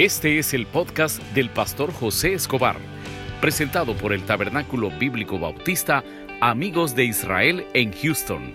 Este 0.00 0.38
es 0.38 0.54
el 0.54 0.66
podcast 0.66 1.18
del 1.34 1.50
pastor 1.50 1.92
José 1.92 2.32
Escobar, 2.32 2.78
presentado 3.38 3.94
por 3.94 4.14
el 4.14 4.24
Tabernáculo 4.24 4.90
Bíblico 4.98 5.38
Bautista 5.38 6.02
Amigos 6.40 6.94
de 6.94 7.04
Israel 7.04 7.66
en 7.74 7.92
Houston. 7.92 8.54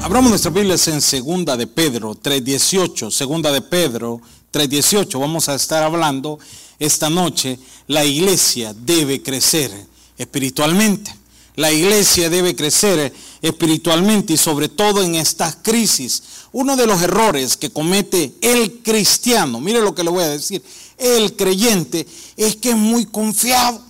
Abramos 0.00 0.30
nuestras 0.30 0.54
Biblias 0.54 0.88
en 0.88 1.02
Segunda 1.02 1.58
de 1.58 1.66
Pedro 1.66 2.14
3.18. 2.14 3.10
Segunda 3.10 3.52
de 3.52 3.60
Pedro 3.60 4.22
3.18. 4.50 5.20
Vamos 5.20 5.50
a 5.50 5.56
estar 5.56 5.82
hablando 5.82 6.38
esta 6.78 7.10
noche. 7.10 7.58
La 7.86 8.02
iglesia 8.02 8.72
debe 8.72 9.22
crecer 9.22 9.70
espiritualmente. 10.16 11.21
La 11.56 11.70
iglesia 11.70 12.30
debe 12.30 12.56
crecer 12.56 13.12
espiritualmente 13.42 14.32
y 14.32 14.36
sobre 14.38 14.68
todo 14.68 15.02
en 15.02 15.16
estas 15.16 15.56
crisis. 15.56 16.22
Uno 16.52 16.76
de 16.76 16.86
los 16.86 17.02
errores 17.02 17.56
que 17.56 17.70
comete 17.70 18.34
el 18.40 18.80
cristiano, 18.82 19.60
mire 19.60 19.82
lo 19.82 19.94
que 19.94 20.04
le 20.04 20.10
voy 20.10 20.24
a 20.24 20.28
decir, 20.30 20.62
el 20.96 21.36
creyente, 21.36 22.06
es 22.36 22.56
que 22.56 22.70
es 22.70 22.76
muy 22.76 23.04
confiado. 23.04 23.82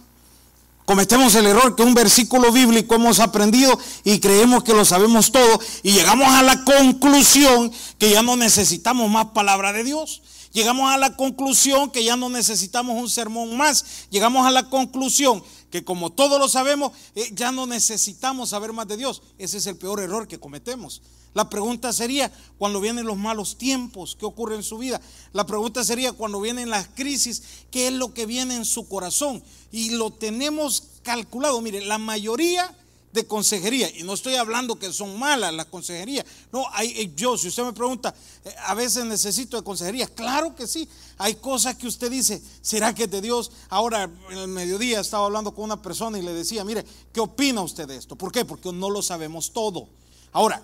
Cometemos 0.85 1.35
el 1.37 1.47
error 1.47 1.77
que 1.77 1.85
un 1.85 1.95
versículo 1.95 2.51
bíblico 2.51 2.97
hemos 2.97 3.21
aprendido 3.21 3.79
y 4.03 4.19
creemos 4.19 4.65
que 4.65 4.75
lo 4.75 4.85
sabemos 4.85 5.31
todo 5.31 5.61
y 5.85 5.93
llegamos 5.93 6.27
a 6.27 6.43
la 6.43 6.65
conclusión 6.65 7.71
que 7.99 8.11
ya 8.11 8.23
no 8.23 8.37
necesitamos 8.37 9.09
más 9.09 9.27
palabra 9.27 9.73
de 9.73 9.85
Dios. 9.85 10.23
Llegamos 10.53 10.93
a 10.93 10.99
la 10.99 11.17
conclusión 11.17 11.91
que 11.91 12.05
ya 12.05 12.17
no 12.17 12.29
necesitamos 12.29 13.01
un 13.01 13.09
sermón 13.09 13.57
más. 13.57 13.85
Llegamos 14.11 14.47
a 14.47 14.51
la 14.51 14.69
conclusión 14.69 15.43
que 15.73 15.85
como 15.85 16.11
todos 16.11 16.39
lo 16.39 16.51
sabemos, 16.51 16.93
eh, 17.15 17.31
ya 17.35 17.51
no 17.51 17.67
necesitamos 17.67 18.51
saber 18.51 18.75
más 18.75 18.87
de 18.87 18.99
Dios. 18.99 19.23
Ese 19.39 19.57
es 19.57 19.67
el 19.67 19.77
peor 19.77 20.01
error 20.01 20.29
que 20.29 20.39
cometemos. 20.39 21.01
La 21.33 21.49
pregunta 21.49 21.95
sería, 21.95 22.31
cuando 22.59 22.79
vienen 22.79 23.07
los 23.07 23.17
malos 23.17 23.57
tiempos, 23.57 24.15
¿qué 24.21 24.27
ocurre 24.27 24.55
en 24.55 24.63
su 24.63 24.77
vida? 24.77 25.01
La 25.33 25.47
pregunta 25.47 25.83
sería, 25.83 26.13
cuando 26.13 26.43
vienen 26.43 26.69
las 26.69 26.89
crisis, 26.89 27.43
¿qué 27.71 27.87
es 27.89 27.95
lo 27.95 28.13
que 28.13 28.27
viene 28.27 28.55
en 28.55 28.67
su 28.67 28.87
corazón? 28.87 29.43
Y 29.73 29.91
lo 29.91 30.11
tenemos 30.11 30.89
calculado. 31.03 31.59
Mire, 31.63 31.81
la 31.81 31.97
mayoría 31.97 32.77
de 33.13 33.27
consejería, 33.27 33.91
y 33.97 34.03
no 34.03 34.15
estoy 34.15 34.37
hablando 34.37 34.79
que 34.79 34.93
son 34.93 35.19
malas 35.19 35.53
las 35.53 35.67
consejerías, 35.67 36.25
no, 36.51 36.65
hay, 36.73 36.89
eh, 36.93 37.13
yo, 37.15 37.37
si 37.37 37.49
usted 37.49 37.63
me 37.63 37.73
pregunta, 37.73 38.15
eh, 38.45 38.55
a 38.67 38.75
veces 38.75 39.05
necesito 39.05 39.57
de 39.57 39.63
consejería, 39.63 40.07
claro 40.07 40.57
que 40.57 40.67
sí, 40.67 40.89
hay 41.19 41.35
cosas 41.35 41.77
que 41.77 41.87
usted 41.87 42.11
dice, 42.11 42.43
¿será 42.63 42.95
que 42.95 43.05
es 43.05 43.11
de 43.11 43.21
Dios? 43.21 43.53
Ahora, 43.69 44.11
en 44.31 44.39
el 44.39 44.49
mediodía 44.49 45.01
estaba 45.01 45.27
hablando 45.27 45.55
con 45.55 45.65
una 45.65 45.81
persona 45.81 46.19
y 46.19 46.23
le 46.23 46.33
decía, 46.33 46.65
mire, 46.65 46.85
¿qué 47.13 47.21
opina 47.21 47.61
usted 47.61 47.87
de 47.87 47.97
esto? 47.97 48.17
¿Por 48.17 48.33
qué? 48.33 48.45
Porque 48.45 48.73
no 48.73 48.89
lo 48.89 49.03
sabemos 49.03 49.53
todo. 49.53 49.89
Ahora, 50.33 50.63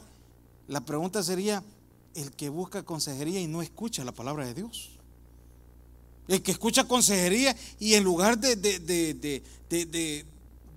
la 0.68 0.80
pregunta 0.80 1.22
sería, 1.22 1.62
el 2.14 2.32
que 2.32 2.48
busca 2.48 2.82
consejería 2.82 3.40
y 3.40 3.46
no 3.46 3.62
escucha 3.62 4.04
la 4.04 4.12
palabra 4.12 4.46
de 4.46 4.54
Dios. 4.54 4.90
El 6.26 6.42
que 6.42 6.50
escucha 6.50 6.84
consejería 6.84 7.56
y 7.78 7.94
en 7.94 8.04
lugar 8.04 8.38
de, 8.38 8.54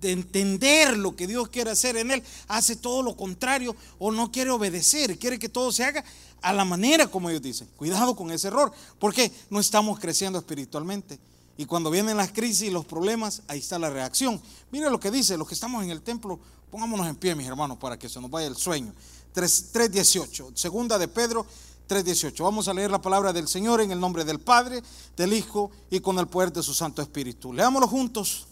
de 0.02 0.12
entender 0.12 0.98
lo 0.98 1.16
que 1.16 1.28
Dios 1.28 1.48
quiere 1.50 1.72
hacer 1.72 1.96
en 1.96 2.12
él, 2.12 2.24
hace 2.48 2.76
todo 2.76 3.04
lo 3.04 3.16
contrario 3.16 3.76
o 4.00 4.12
no 4.12 4.32
quiere 4.32 4.50
obedecer, 4.50 5.18
quiere 5.18 5.40
que 5.40 5.48
todo 5.48 5.72
se 5.72 5.84
haga 5.84 6.04
a 6.42 6.52
la 6.52 6.66
manera 6.66 7.08
como 7.08 7.30
ellos 7.30 7.42
dicen. 7.42 7.70
Cuidado 7.78 8.16
con 8.16 8.32
ese 8.32 8.48
error, 8.48 8.72
porque 9.00 9.32
no 9.50 9.60
estamos 9.60 10.00
creciendo 10.00 10.40
espiritualmente. 10.40 11.20
Y 11.58 11.66
cuando 11.66 11.92
vienen 11.92 12.18
las 12.18 12.32
crisis 12.32 12.64
y 12.64 12.72
los 12.72 12.86
problemas, 12.86 13.44
ahí 13.48 13.60
está 13.60 13.78
la 13.78 13.90
reacción. 13.90 14.42
Mire 14.72 14.90
lo 14.90 15.00
que 15.00 15.12
dice, 15.12 15.38
los 15.38 15.48
que 15.48 15.54
estamos 15.54 15.84
en 15.84 15.92
el 15.92 16.02
templo, 16.02 16.40
pongámonos 16.72 17.08
en 17.08 17.16
pie, 17.16 17.36
mis 17.36 17.48
hermanos, 17.48 17.78
para 17.78 18.00
que 18.00 18.10
se 18.10 18.20
nos 18.20 18.32
vaya 18.32 18.48
el 18.48 18.56
sueño. 18.56 18.94
3.18, 19.36 20.56
segunda 20.56 20.98
de 20.98 21.08
Pedro 21.08 21.46
3.18. 21.88 22.44
Vamos 22.44 22.68
a 22.68 22.74
leer 22.74 22.90
la 22.90 23.02
palabra 23.02 23.32
del 23.32 23.48
Señor 23.48 23.82
en 23.82 23.92
el 23.92 24.00
nombre 24.00 24.26
del 24.26 24.40
Padre, 24.40 24.82
del 25.16 25.34
Hijo 25.34 25.70
y 25.90 26.00
con 26.00 26.18
el 26.18 26.28
poder 26.28 26.52
de 26.52 26.64
su 26.64 26.74
Santo 26.74 27.02
Espíritu. 27.02 27.54
Leámoslo 27.54 27.88
juntos 27.88 28.48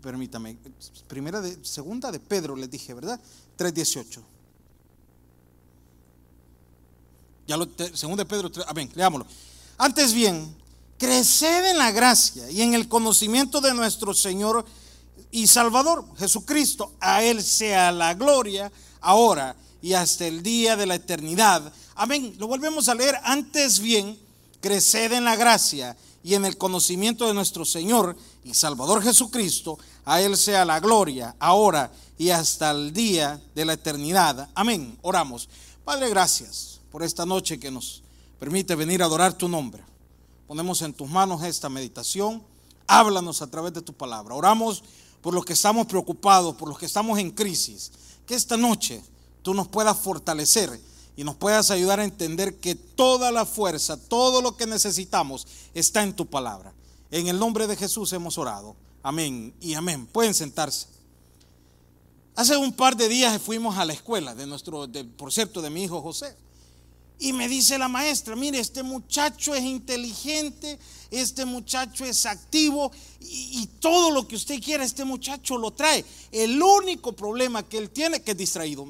permítame, 0.00 0.56
primera 1.06 1.40
de, 1.40 1.58
segunda 1.64 2.10
de 2.10 2.20
Pedro 2.20 2.56
les 2.56 2.70
dije, 2.70 2.94
¿verdad? 2.94 3.20
3.18. 3.58 4.22
Ya 7.46 7.56
lo, 7.56 7.68
segunda 7.94 8.24
de 8.24 8.28
Pedro, 8.28 8.50
3, 8.50 8.66
amén, 8.68 8.90
leámoslo. 8.94 9.26
Antes 9.78 10.12
bien, 10.12 10.54
creced 10.98 11.70
en 11.70 11.78
la 11.78 11.90
gracia 11.90 12.50
y 12.50 12.62
en 12.62 12.74
el 12.74 12.88
conocimiento 12.88 13.60
de 13.60 13.74
nuestro 13.74 14.14
Señor 14.14 14.64
y 15.30 15.46
Salvador, 15.46 16.04
Jesucristo. 16.18 16.92
A 17.00 17.22
Él 17.22 17.42
sea 17.42 17.92
la 17.92 18.14
gloria, 18.14 18.70
ahora 19.00 19.56
y 19.82 19.94
hasta 19.94 20.26
el 20.26 20.42
día 20.42 20.76
de 20.76 20.86
la 20.86 20.96
eternidad. 20.96 21.72
Amén. 21.94 22.34
Lo 22.38 22.46
volvemos 22.46 22.88
a 22.88 22.94
leer. 22.94 23.16
Antes 23.24 23.80
bien, 23.80 24.18
creced 24.60 25.12
en 25.12 25.24
la 25.24 25.36
gracia 25.36 25.96
y 26.22 26.34
en 26.34 26.44
el 26.44 26.56
conocimiento 26.58 27.26
de 27.26 27.34
nuestro 27.34 27.64
Señor 27.64 28.16
y 28.44 28.54
Salvador 28.54 29.02
Jesucristo, 29.02 29.78
a 30.04 30.20
Él 30.20 30.36
sea 30.36 30.64
la 30.64 30.80
gloria, 30.80 31.36
ahora 31.38 31.92
y 32.18 32.30
hasta 32.30 32.70
el 32.70 32.92
día 32.92 33.40
de 33.54 33.64
la 33.64 33.74
eternidad. 33.74 34.50
Amén. 34.54 34.98
Oramos. 35.02 35.48
Padre, 35.84 36.10
gracias 36.10 36.80
por 36.90 37.02
esta 37.02 37.24
noche 37.24 37.58
que 37.58 37.70
nos 37.70 38.02
permite 38.38 38.74
venir 38.74 39.02
a 39.02 39.06
adorar 39.06 39.34
tu 39.34 39.48
nombre. 39.48 39.82
Ponemos 40.46 40.82
en 40.82 40.92
tus 40.92 41.08
manos 41.08 41.42
esta 41.42 41.68
meditación. 41.68 42.42
Háblanos 42.86 43.40
a 43.42 43.50
través 43.50 43.72
de 43.72 43.82
tu 43.82 43.92
palabra. 43.92 44.34
Oramos 44.34 44.82
por 45.20 45.34
los 45.34 45.44
que 45.44 45.52
estamos 45.52 45.86
preocupados, 45.86 46.56
por 46.56 46.68
los 46.68 46.78
que 46.78 46.86
estamos 46.86 47.18
en 47.18 47.30
crisis. 47.30 47.92
Que 48.26 48.34
esta 48.34 48.56
noche 48.56 49.02
tú 49.42 49.54
nos 49.54 49.68
puedas 49.68 49.96
fortalecer 49.96 50.80
y 51.16 51.24
nos 51.24 51.36
puedas 51.36 51.70
ayudar 51.70 52.00
a 52.00 52.04
entender 52.04 52.58
que 52.58 52.74
toda 52.74 53.30
la 53.30 53.44
fuerza, 53.44 53.96
todo 53.96 54.42
lo 54.42 54.56
que 54.56 54.66
necesitamos 54.66 55.46
está 55.74 56.02
en 56.02 56.14
tu 56.14 56.26
palabra. 56.26 56.72
En 57.10 57.28
el 57.28 57.38
nombre 57.38 57.66
de 57.66 57.76
Jesús 57.76 58.12
hemos 58.12 58.38
orado. 58.38 58.76
Amén 59.02 59.54
y 59.60 59.74
amén. 59.74 60.06
Pueden 60.06 60.34
sentarse. 60.34 60.86
Hace 62.36 62.56
un 62.56 62.72
par 62.72 62.96
de 62.96 63.08
días 63.08 63.40
fuimos 63.42 63.76
a 63.76 63.84
la 63.84 63.92
escuela 63.92 64.34
de 64.34 64.46
nuestro, 64.46 64.88
por 65.16 65.32
cierto, 65.32 65.60
de 65.60 65.70
mi 65.70 65.84
hijo 65.84 66.00
José. 66.00 66.36
Y 67.18 67.34
me 67.34 67.48
dice 67.48 67.76
la 67.76 67.88
maestra, 67.88 68.34
mire, 68.34 68.58
este 68.58 68.82
muchacho 68.82 69.54
es 69.54 69.62
inteligente, 69.62 70.78
este 71.10 71.44
muchacho 71.44 72.06
es 72.06 72.24
activo 72.24 72.90
y, 73.20 73.68
todo 73.78 74.10
lo 74.10 74.26
que 74.26 74.36
usted 74.36 74.62
quiera, 74.62 74.84
este 74.84 75.04
muchacho 75.04 75.58
lo 75.58 75.70
trae. 75.70 76.02
El 76.32 76.62
único 76.62 77.12
problema 77.12 77.62
que 77.62 77.76
él 77.76 77.90
tiene 77.90 78.18
es 78.18 78.22
que 78.22 78.30
es 78.30 78.38
distraído. 78.38 78.88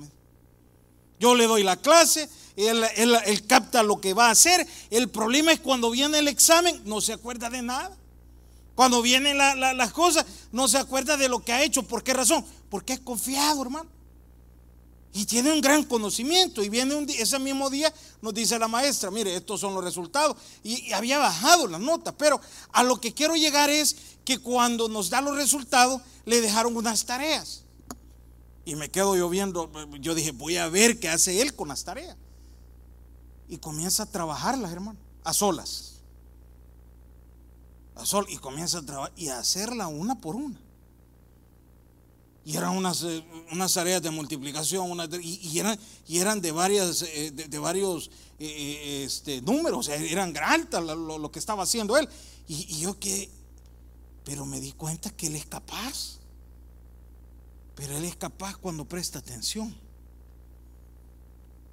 Yo 1.18 1.34
le 1.34 1.46
doy 1.48 1.64
la 1.64 1.76
clase, 1.76 2.28
él, 2.54 3.46
capta 3.48 3.82
lo 3.82 4.00
que 4.00 4.14
va 4.14 4.28
a 4.28 4.30
hacer. 4.30 4.64
El 4.90 5.08
problema 5.08 5.52
es 5.52 5.58
cuando 5.58 5.90
viene 5.90 6.20
el 6.20 6.28
examen, 6.28 6.80
no 6.84 7.00
se 7.00 7.14
acuerda 7.14 7.50
de 7.50 7.62
nada. 7.62 7.96
Cuando 8.80 9.02
vienen 9.02 9.36
las 9.36 9.92
cosas, 9.92 10.24
no 10.52 10.66
se 10.66 10.78
acuerda 10.78 11.18
de 11.18 11.28
lo 11.28 11.44
que 11.44 11.52
ha 11.52 11.62
hecho. 11.62 11.82
¿Por 11.82 12.02
qué 12.02 12.14
razón? 12.14 12.42
Porque 12.70 12.94
es 12.94 13.00
confiado, 13.00 13.60
hermano. 13.60 13.90
Y 15.12 15.26
tiene 15.26 15.52
un 15.52 15.60
gran 15.60 15.84
conocimiento. 15.84 16.62
Y 16.62 16.70
viene 16.70 16.94
un 16.94 17.04
día, 17.04 17.20
ese 17.20 17.38
mismo 17.38 17.68
día 17.68 17.92
nos 18.22 18.32
dice 18.32 18.58
la 18.58 18.68
maestra, 18.68 19.10
mire, 19.10 19.36
estos 19.36 19.60
son 19.60 19.74
los 19.74 19.84
resultados. 19.84 20.34
Y, 20.62 20.90
había 20.92 21.18
bajado 21.18 21.66
la 21.66 21.78
nota. 21.78 22.16
Pero 22.16 22.40
a 22.72 22.82
lo 22.82 22.98
que 22.98 23.12
quiero 23.12 23.36
llegar 23.36 23.68
es 23.68 23.96
que 24.24 24.38
cuando 24.38 24.88
nos 24.88 25.10
da 25.10 25.20
los 25.20 25.36
resultados, 25.36 26.00
le 26.24 26.40
dejaron 26.40 26.74
unas 26.74 27.04
tareas. 27.04 27.64
Y 28.64 28.76
me 28.76 28.90
quedo 28.90 29.14
yo 29.14 29.28
viendo, 29.28 29.70
yo 30.00 30.14
dije, 30.14 30.30
voy 30.30 30.56
a 30.56 30.70
ver 30.70 30.98
qué 30.98 31.10
hace 31.10 31.42
él 31.42 31.54
con 31.54 31.68
las 31.68 31.84
tareas. 31.84 32.16
Y 33.46 33.58
comienza 33.58 34.04
a 34.04 34.06
trabajarlas, 34.06 34.72
hermano, 34.72 34.98
a 35.22 35.34
solas. 35.34 35.89
Sol, 38.04 38.26
y 38.28 38.36
comienza 38.36 38.78
a 38.78 38.82
trabajar 38.82 39.12
y 39.16 39.28
a 39.28 39.38
hacerla 39.38 39.88
una 39.88 40.20
por 40.20 40.36
una. 40.36 40.60
Y 42.44 42.56
eran 42.56 42.76
unas, 42.76 43.02
eh, 43.02 43.24
unas 43.52 43.72
tareas 43.74 44.02
de 44.02 44.10
multiplicación, 44.10 44.88
y, 45.22 45.58
eran, 45.58 45.78
y 46.08 46.18
eran 46.18 46.40
de, 46.40 46.52
varias, 46.52 47.02
eh, 47.02 47.30
de, 47.30 47.58
varios 47.58 48.10
eh, 48.38 49.04
este, 49.04 49.42
números, 49.42 49.88
eran 49.88 50.34
altas 50.36 50.82
lo, 50.82 51.18
lo, 51.18 51.30
que 51.30 51.38
estaba 51.38 51.62
haciendo 51.62 51.96
él. 51.96 52.08
Y, 52.48 52.66
y 52.76 52.80
yo 52.80 52.98
que, 52.98 53.30
pero 54.24 54.46
me 54.46 54.60
di 54.60 54.72
cuenta 54.72 55.10
que 55.10 55.26
él 55.26 55.36
es 55.36 55.46
capaz. 55.46 56.20
Pero 57.80 57.96
Él 57.96 58.04
es 58.04 58.14
capaz 58.14 58.58
cuando 58.58 58.84
presta 58.84 59.20
atención. 59.20 59.74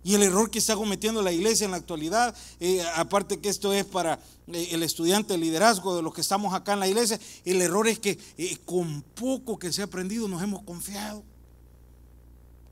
Y 0.07 0.15
el 0.15 0.23
error 0.23 0.49
que 0.49 0.59
está 0.59 0.73
cometiendo 0.77 1.21
la 1.21 1.33
iglesia 1.33 1.65
en 1.65 1.71
la 1.71 1.77
actualidad, 1.77 2.33
eh, 2.61 2.81
aparte 2.95 3.41
que 3.41 3.49
esto 3.49 3.73
es 3.73 3.83
para 3.83 4.17
eh, 4.47 4.69
el 4.71 4.81
estudiante 4.83 5.33
de 5.33 5.37
liderazgo 5.37 5.97
de 5.97 6.01
los 6.01 6.13
que 6.13 6.21
estamos 6.21 6.53
acá 6.53 6.71
en 6.71 6.79
la 6.79 6.87
iglesia, 6.87 7.19
el 7.43 7.61
error 7.61 7.89
es 7.89 7.99
que 7.99 8.17
eh, 8.37 8.57
con 8.63 9.01
poco 9.01 9.59
que 9.59 9.73
se 9.73 9.81
ha 9.81 9.83
aprendido 9.83 10.29
nos 10.29 10.41
hemos 10.41 10.63
confiado. 10.63 11.25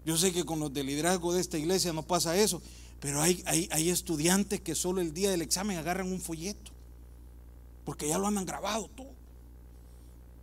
Yo 0.05 0.15
sé 0.15 0.31
que 0.31 0.45
con 0.45 0.61
los 0.61 0.73
de 0.73 0.85
liderazgo 0.85 1.33
de 1.33 1.41
esta 1.41 1.57
iglesia 1.57 1.91
no 1.91 2.03
pasa 2.03 2.37
eso, 2.37 2.61
pero 3.01 3.21
hay, 3.21 3.43
hay, 3.47 3.67
hay 3.69 3.89
estudiantes 3.89 4.61
que 4.61 4.73
solo 4.73 5.01
el 5.01 5.13
día 5.13 5.29
del 5.29 5.41
examen 5.41 5.77
agarran 5.77 6.09
un 6.09 6.21
folleto, 6.21 6.71
porque 7.83 8.07
ya 8.07 8.17
lo 8.17 8.27
han 8.27 8.45
grabado 8.45 8.87
todo. 8.95 9.14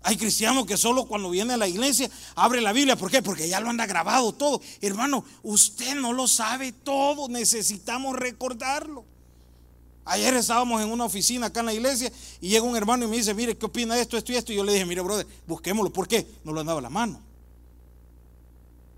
Hay 0.04 0.16
cristianos 0.16 0.66
que 0.66 0.76
solo 0.76 1.04
cuando 1.04 1.30
viene 1.30 1.54
a 1.54 1.56
la 1.56 1.68
iglesia 1.68 2.10
abre 2.34 2.60
la 2.60 2.72
Biblia. 2.72 2.96
¿Por 2.96 3.10
qué? 3.10 3.22
Porque 3.22 3.48
ya 3.48 3.60
lo 3.60 3.70
anda 3.70 3.86
grabado 3.86 4.32
todo. 4.32 4.60
Hermano, 4.80 5.24
usted 5.42 5.94
no 5.94 6.12
lo 6.12 6.26
sabe 6.26 6.72
todo. 6.72 7.28
Necesitamos 7.28 8.16
recordarlo. 8.16 9.04
Ayer 10.04 10.34
estábamos 10.34 10.82
en 10.82 10.90
una 10.90 11.04
oficina 11.04 11.46
acá 11.46 11.60
en 11.60 11.66
la 11.66 11.74
iglesia 11.74 12.10
y 12.40 12.48
llega 12.48 12.64
un 12.64 12.76
hermano 12.76 13.04
y 13.04 13.08
me 13.08 13.16
dice, 13.16 13.34
mire, 13.34 13.56
¿qué 13.56 13.66
opina 13.66 13.96
esto, 13.98 14.16
esto 14.16 14.32
y 14.32 14.36
esto? 14.36 14.52
Y 14.52 14.56
yo 14.56 14.64
le 14.64 14.72
dije, 14.72 14.84
mire, 14.84 15.00
brother, 15.00 15.26
busquémoslo. 15.46 15.92
¿Por 15.92 16.08
qué? 16.08 16.26
No 16.42 16.52
lo 16.52 16.60
han 16.60 16.66
dado 16.66 16.80
la 16.80 16.90
mano. 16.90 17.20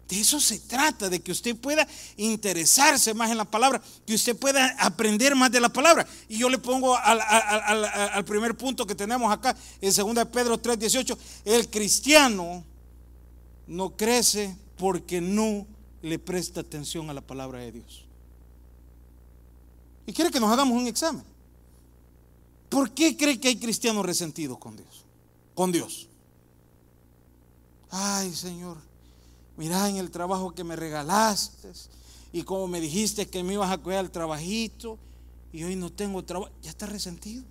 De 0.08 0.20
eso 0.20 0.38
se 0.38 0.58
trata, 0.60 1.08
de 1.08 1.20
que 1.22 1.32
usted 1.32 1.56
pueda 1.56 1.86
interesarse 2.16 3.14
más 3.14 3.30
en 3.30 3.38
la 3.38 3.46
palabra, 3.46 3.82
que 4.06 4.14
usted 4.14 4.36
pueda 4.36 4.76
aprender 4.78 5.34
más 5.34 5.50
de 5.50 5.60
la 5.60 5.70
palabra. 5.70 6.06
Y 6.28 6.38
yo 6.38 6.50
le 6.50 6.58
pongo 6.58 6.94
al, 6.96 8.24
primer 8.24 8.54
punto 8.56 8.86
que 8.86 8.94
tenemos 8.94 9.32
acá, 9.32 9.56
en 9.80 9.94
2 9.94 10.26
Pedro 10.26 10.60
3:18, 10.60 11.16
el 11.46 11.70
cristiano 11.70 12.64
no 13.66 13.96
crece 13.96 14.54
porque 14.76 15.22
no 15.22 15.66
le 16.02 16.18
presta 16.18 16.60
atención 16.60 17.08
a 17.08 17.14
la 17.14 17.22
palabra 17.22 17.60
de 17.60 17.72
Dios. 17.72 18.04
Y 20.06 20.12
quiere 20.12 20.30
que 20.30 20.40
nos 20.40 20.52
hagamos 20.52 20.76
un 20.76 20.86
examen. 20.86 21.24
¿Por 22.68 22.90
qué 22.90 23.16
cree 23.16 23.40
que 23.40 23.48
hay 23.48 23.56
cristianos 23.56 24.04
resentidos 24.04 24.58
con 24.58 24.76
Dios? 24.76 25.06
Con 25.54 25.72
Dios. 25.72 26.08
Ay, 27.90 28.34
Señor 28.34 28.93
Mira 29.56 29.88
en 29.88 29.96
el 29.96 30.10
trabajo 30.10 30.54
que 30.54 30.64
me 30.64 30.76
regalaste 30.76 31.72
y 32.32 32.42
como 32.42 32.66
me 32.66 32.80
dijiste 32.80 33.28
que 33.28 33.42
me 33.44 33.54
ibas 33.54 33.70
a 33.70 33.78
cuidar 33.78 34.04
el 34.04 34.10
trabajito 34.10 34.98
y 35.52 35.62
hoy 35.62 35.76
no 35.76 35.92
tengo 35.92 36.24
trabajo, 36.24 36.52
ya 36.62 36.70
está 36.70 36.86
resentido. 36.86 37.44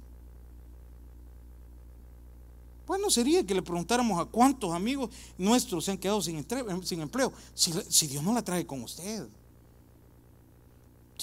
Bueno, 2.86 3.10
sería 3.10 3.46
que 3.46 3.56
le 3.56 3.62
preguntáramos 3.62 4.20
a 4.20 4.26
cuántos 4.26 4.74
amigos 4.74 5.10
nuestros 5.38 5.86
se 5.86 5.92
han 5.92 5.98
quedado 5.98 6.22
sin, 6.22 6.38
empleo, 6.38 7.32
si, 7.54 7.72
si 7.88 8.08
Dios 8.08 8.22
no 8.22 8.34
la 8.34 8.44
trae 8.44 8.66
con 8.66 8.82
usted. 8.82 9.26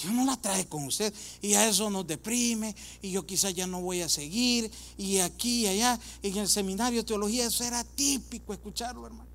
Dios 0.01 0.13
no 0.13 0.25
la 0.25 0.37
trae 0.37 0.67
con 0.67 0.85
usted 0.85 1.13
y 1.41 1.53
a 1.53 1.67
eso 1.67 1.89
nos 1.91 2.07
deprime 2.07 2.75
y 3.01 3.11
yo 3.11 3.25
quizás 3.25 3.53
ya 3.53 3.67
no 3.67 3.81
voy 3.81 4.01
a 4.01 4.09
seguir 4.09 4.71
y 4.97 5.19
aquí 5.19 5.65
y 5.65 5.67
allá 5.67 5.99
en 6.23 6.37
el 6.37 6.47
seminario 6.47 7.01
de 7.01 7.05
teología 7.05 7.45
eso 7.45 7.63
era 7.63 7.83
típico 7.83 8.53
escucharlo 8.53 9.05
hermano. 9.05 9.30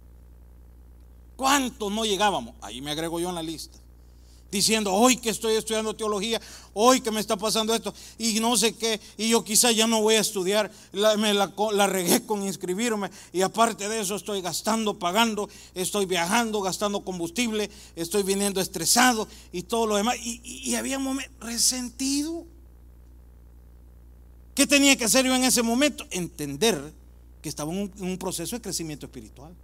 ¿Cuántos 1.37 1.93
no 1.93 2.05
llegábamos? 2.05 2.55
Ahí 2.63 2.81
me 2.81 2.91
agrego 2.91 3.21
yo 3.21 3.29
en 3.29 3.35
la 3.35 3.43
lista. 3.43 3.79
Diciendo, 4.51 4.93
hoy 4.95 5.19
que 5.19 5.29
estoy 5.29 5.55
estudiando 5.55 5.95
teología, 5.95 6.41
hoy 6.73 7.01
que 7.01 7.11
me 7.11 7.21
está 7.21 7.37
pasando 7.37 7.75
esto, 7.75 7.93
y 8.17 8.41
no 8.41 8.57
sé 8.57 8.75
qué, 8.75 9.01
y 9.19 9.29
yo 9.29 9.45
quizás 9.45 9.75
ya 9.75 9.87
no 9.87 10.01
voy 10.01 10.15
a 10.15 10.21
estudiar, 10.21 10.71
me 11.19 11.35
la, 11.35 11.53
la, 11.73 11.87
regué 11.89 12.25
con 12.25 12.47
inscribirme, 12.47 13.11
y 13.33 13.43
aparte 13.43 13.89
de 13.89 14.01
eso 14.01 14.15
estoy 14.15 14.41
gastando, 14.41 14.99
pagando, 14.99 15.51
estoy 15.75 16.07
viajando, 16.07 16.63
gastando 16.63 17.01
combustible, 17.01 17.69
estoy 17.97 18.23
viniendo 18.23 18.61
estresado 18.61 19.29
y 19.53 19.63
todo 19.63 19.89
lo 19.89 19.97
demás. 19.97 20.17
Y, 20.23 20.75
había 20.77 20.97
un 20.99 21.05
momento 21.05 21.35
resentido. 21.41 22.47
¿Qué 24.55 24.67
tenía 24.67 24.97
que 24.97 25.05
hacer 25.05 25.27
yo 25.27 25.35
en 25.35 25.45
ese 25.45 25.63
momento? 25.63 26.07
Entender 26.11 26.95
que 27.43 27.49
estaba 27.49 27.73
en 27.73 27.93
un 27.99 28.17
proceso 28.17 28.57
de 28.57 28.63
crecimiento 28.63 29.07
espiritual. 29.07 29.55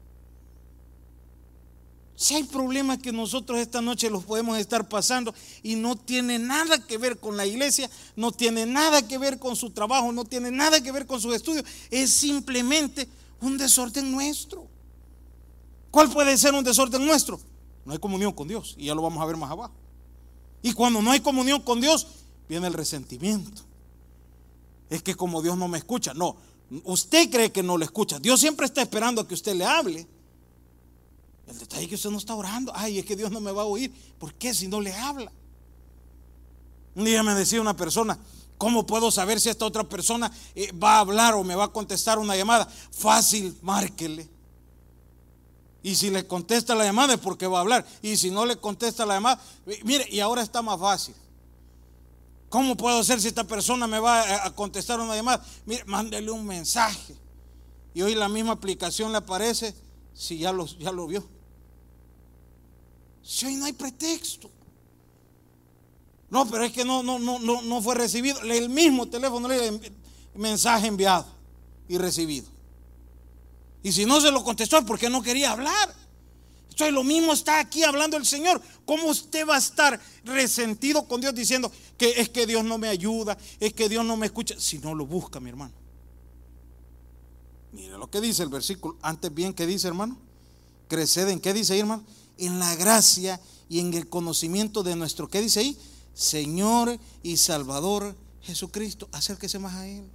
Si 2.22 2.36
hay 2.36 2.44
problemas 2.44 2.98
que 2.98 3.10
nosotros 3.10 3.58
esta 3.58 3.82
noche 3.82 4.08
los 4.08 4.22
podemos 4.22 4.56
estar 4.56 4.88
pasando 4.88 5.34
y 5.60 5.74
no 5.74 5.96
tiene 5.96 6.38
nada 6.38 6.86
que 6.86 6.96
ver 6.96 7.18
con 7.18 7.36
la 7.36 7.44
iglesia, 7.46 7.90
no 8.14 8.30
tiene 8.30 8.64
nada 8.64 9.08
que 9.08 9.18
ver 9.18 9.40
con 9.40 9.56
su 9.56 9.70
trabajo, 9.70 10.12
no 10.12 10.24
tiene 10.24 10.52
nada 10.52 10.80
que 10.80 10.92
ver 10.92 11.04
con 11.04 11.20
sus 11.20 11.34
estudios, 11.34 11.64
es 11.90 12.12
simplemente 12.12 13.08
un 13.40 13.58
desorden 13.58 14.12
nuestro. 14.12 14.68
¿Cuál 15.90 16.12
puede 16.12 16.38
ser 16.38 16.54
un 16.54 16.62
desorden 16.62 17.04
nuestro? 17.04 17.40
No 17.84 17.92
hay 17.92 17.98
comunión 17.98 18.30
con 18.30 18.46
Dios 18.46 18.76
y 18.78 18.84
ya 18.86 18.94
lo 18.94 19.02
vamos 19.02 19.20
a 19.20 19.26
ver 19.26 19.36
más 19.36 19.50
abajo. 19.50 19.74
Y 20.62 20.74
cuando 20.74 21.02
no 21.02 21.10
hay 21.10 21.18
comunión 21.18 21.60
con 21.62 21.80
Dios, 21.80 22.06
viene 22.48 22.68
el 22.68 22.74
resentimiento. 22.74 23.62
Es 24.88 25.02
que 25.02 25.16
como 25.16 25.42
Dios 25.42 25.58
no 25.58 25.66
me 25.66 25.78
escucha, 25.78 26.14
no, 26.14 26.36
usted 26.84 27.28
cree 27.32 27.50
que 27.50 27.64
no 27.64 27.76
le 27.76 27.84
escucha. 27.84 28.20
Dios 28.20 28.38
siempre 28.38 28.66
está 28.66 28.80
esperando 28.80 29.22
a 29.22 29.26
que 29.26 29.34
usted 29.34 29.56
le 29.56 29.64
hable. 29.64 30.06
El 31.52 31.58
detalle 31.58 31.82
es 31.82 31.88
que 31.90 31.94
usted 31.96 32.10
no 32.10 32.16
está 32.16 32.34
orando. 32.34 32.72
Ay, 32.74 32.98
es 32.98 33.04
que 33.04 33.14
Dios 33.14 33.30
no 33.30 33.40
me 33.40 33.52
va 33.52 33.62
a 33.62 33.66
oír. 33.66 33.92
¿Por 34.18 34.32
qué 34.34 34.54
si 34.54 34.68
no 34.68 34.80
le 34.80 34.94
habla? 34.94 35.30
Un 36.94 37.04
día 37.04 37.22
me 37.22 37.34
decía 37.34 37.60
una 37.60 37.76
persona, 37.76 38.18
¿cómo 38.56 38.86
puedo 38.86 39.10
saber 39.10 39.38
si 39.38 39.50
esta 39.50 39.66
otra 39.66 39.84
persona 39.84 40.32
eh, 40.54 40.72
va 40.72 40.96
a 40.96 41.00
hablar 41.00 41.34
o 41.34 41.44
me 41.44 41.54
va 41.54 41.64
a 41.64 41.68
contestar 41.68 42.18
una 42.18 42.36
llamada? 42.36 42.66
Fácil, 42.90 43.54
márquele. 43.60 44.30
Y 45.82 45.94
si 45.94 46.08
le 46.08 46.26
contesta 46.26 46.74
la 46.74 46.84
llamada 46.84 47.14
es 47.14 47.20
porque 47.20 47.46
va 47.46 47.58
a 47.58 47.60
hablar. 47.60 47.86
Y 48.00 48.16
si 48.16 48.30
no 48.30 48.46
le 48.46 48.56
contesta 48.56 49.04
la 49.04 49.14
llamada, 49.14 49.42
eh, 49.66 49.80
mire, 49.84 50.06
y 50.10 50.20
ahora 50.20 50.40
está 50.40 50.62
más 50.62 50.80
fácil. 50.80 51.14
¿Cómo 52.48 52.78
puedo 52.78 53.04
saber 53.04 53.20
si 53.20 53.28
esta 53.28 53.44
persona 53.44 53.86
me 53.86 53.98
va 53.98 54.46
a 54.46 54.54
contestar 54.54 55.00
una 55.00 55.14
llamada? 55.14 55.44
Mire, 55.66 55.84
mándele 55.84 56.30
un 56.30 56.46
mensaje. 56.46 57.14
Y 57.92 58.00
hoy 58.00 58.14
la 58.14 58.30
misma 58.30 58.52
aplicación 58.52 59.12
le 59.12 59.18
aparece 59.18 59.74
si 60.14 60.38
ya 60.38 60.50
lo, 60.52 60.64
ya 60.64 60.92
lo 60.92 61.06
vio. 61.06 61.26
Si 63.22 63.46
hoy 63.46 63.56
no 63.56 63.66
hay 63.66 63.72
pretexto. 63.72 64.50
No, 66.30 66.48
pero 66.48 66.64
es 66.64 66.72
que 66.72 66.84
no, 66.84 67.02
no, 67.02 67.18
no, 67.18 67.38
no, 67.38 67.82
fue 67.82 67.94
recibido. 67.94 68.40
El 68.40 68.68
mismo 68.68 69.06
teléfono 69.06 69.48
le 69.48 69.80
mensaje 70.34 70.86
enviado 70.86 71.26
y 71.88 71.98
recibido. 71.98 72.46
Y 73.82 73.92
si 73.92 74.06
no 74.06 74.20
se 74.20 74.30
lo 74.30 74.42
contestó 74.42 74.78
es 74.78 74.84
porque 74.84 75.10
no 75.10 75.22
quería 75.22 75.50
hablar. 75.50 75.94
Entonces 76.70 76.94
lo 76.94 77.04
mismo 77.04 77.34
está 77.34 77.60
aquí 77.60 77.84
hablando 77.84 78.16
el 78.16 78.24
Señor. 78.24 78.62
¿Cómo 78.86 79.08
usted 79.08 79.46
va 79.46 79.56
a 79.56 79.58
estar 79.58 80.00
resentido 80.24 81.06
con 81.06 81.20
Dios 81.20 81.34
diciendo 81.34 81.70
que 81.98 82.18
es 82.18 82.30
que 82.30 82.46
Dios 82.46 82.64
no 82.64 82.78
me 82.78 82.88
ayuda, 82.88 83.36
es 83.60 83.74
que 83.74 83.90
Dios 83.90 84.04
no 84.04 84.16
me 84.16 84.26
escucha? 84.26 84.54
Si 84.58 84.78
no 84.78 84.94
lo 84.94 85.04
busca, 85.04 85.38
mi 85.38 85.50
hermano. 85.50 85.74
Mire 87.72 87.98
lo 87.98 88.08
que 88.10 88.22
dice 88.22 88.42
el 88.42 88.48
versículo. 88.48 88.96
Antes 89.02 89.32
bien, 89.34 89.52
¿qué 89.52 89.66
dice, 89.66 89.88
hermano? 89.88 90.16
Creced 90.88 91.28
en 91.28 91.40
qué 91.40 91.52
dice 91.52 91.78
hermano? 91.78 92.04
En 92.42 92.58
la 92.58 92.74
gracia 92.74 93.40
y 93.68 93.78
en 93.78 93.94
el 93.94 94.08
conocimiento 94.08 94.82
de 94.82 94.96
nuestro, 94.96 95.28
¿qué 95.28 95.40
dice 95.40 95.60
ahí? 95.60 95.78
Señor 96.12 96.98
y 97.22 97.36
Salvador 97.36 98.16
Jesucristo. 98.40 99.08
Acérquese 99.12 99.60
más 99.60 99.74
a 99.74 99.86
Él. 99.86 100.10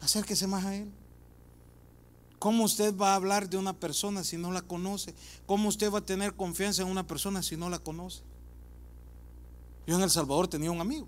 Acérquese 0.00 0.46
más 0.46 0.66
a 0.66 0.76
Él. 0.76 0.92
¿Cómo 2.38 2.64
usted 2.64 2.94
va 2.94 3.12
a 3.12 3.14
hablar 3.14 3.48
de 3.48 3.56
una 3.56 3.72
persona 3.72 4.22
si 4.22 4.36
no 4.36 4.52
la 4.52 4.60
conoce? 4.60 5.14
¿Cómo 5.46 5.70
usted 5.70 5.90
va 5.90 6.00
a 6.00 6.04
tener 6.04 6.34
confianza 6.34 6.82
en 6.82 6.88
una 6.88 7.06
persona 7.06 7.42
si 7.42 7.56
no 7.56 7.70
la 7.70 7.78
conoce? 7.78 8.20
Yo 9.86 9.96
en 9.96 10.02
El 10.02 10.10
Salvador 10.10 10.46
tenía 10.46 10.70
un 10.70 10.82
amigo 10.82 11.06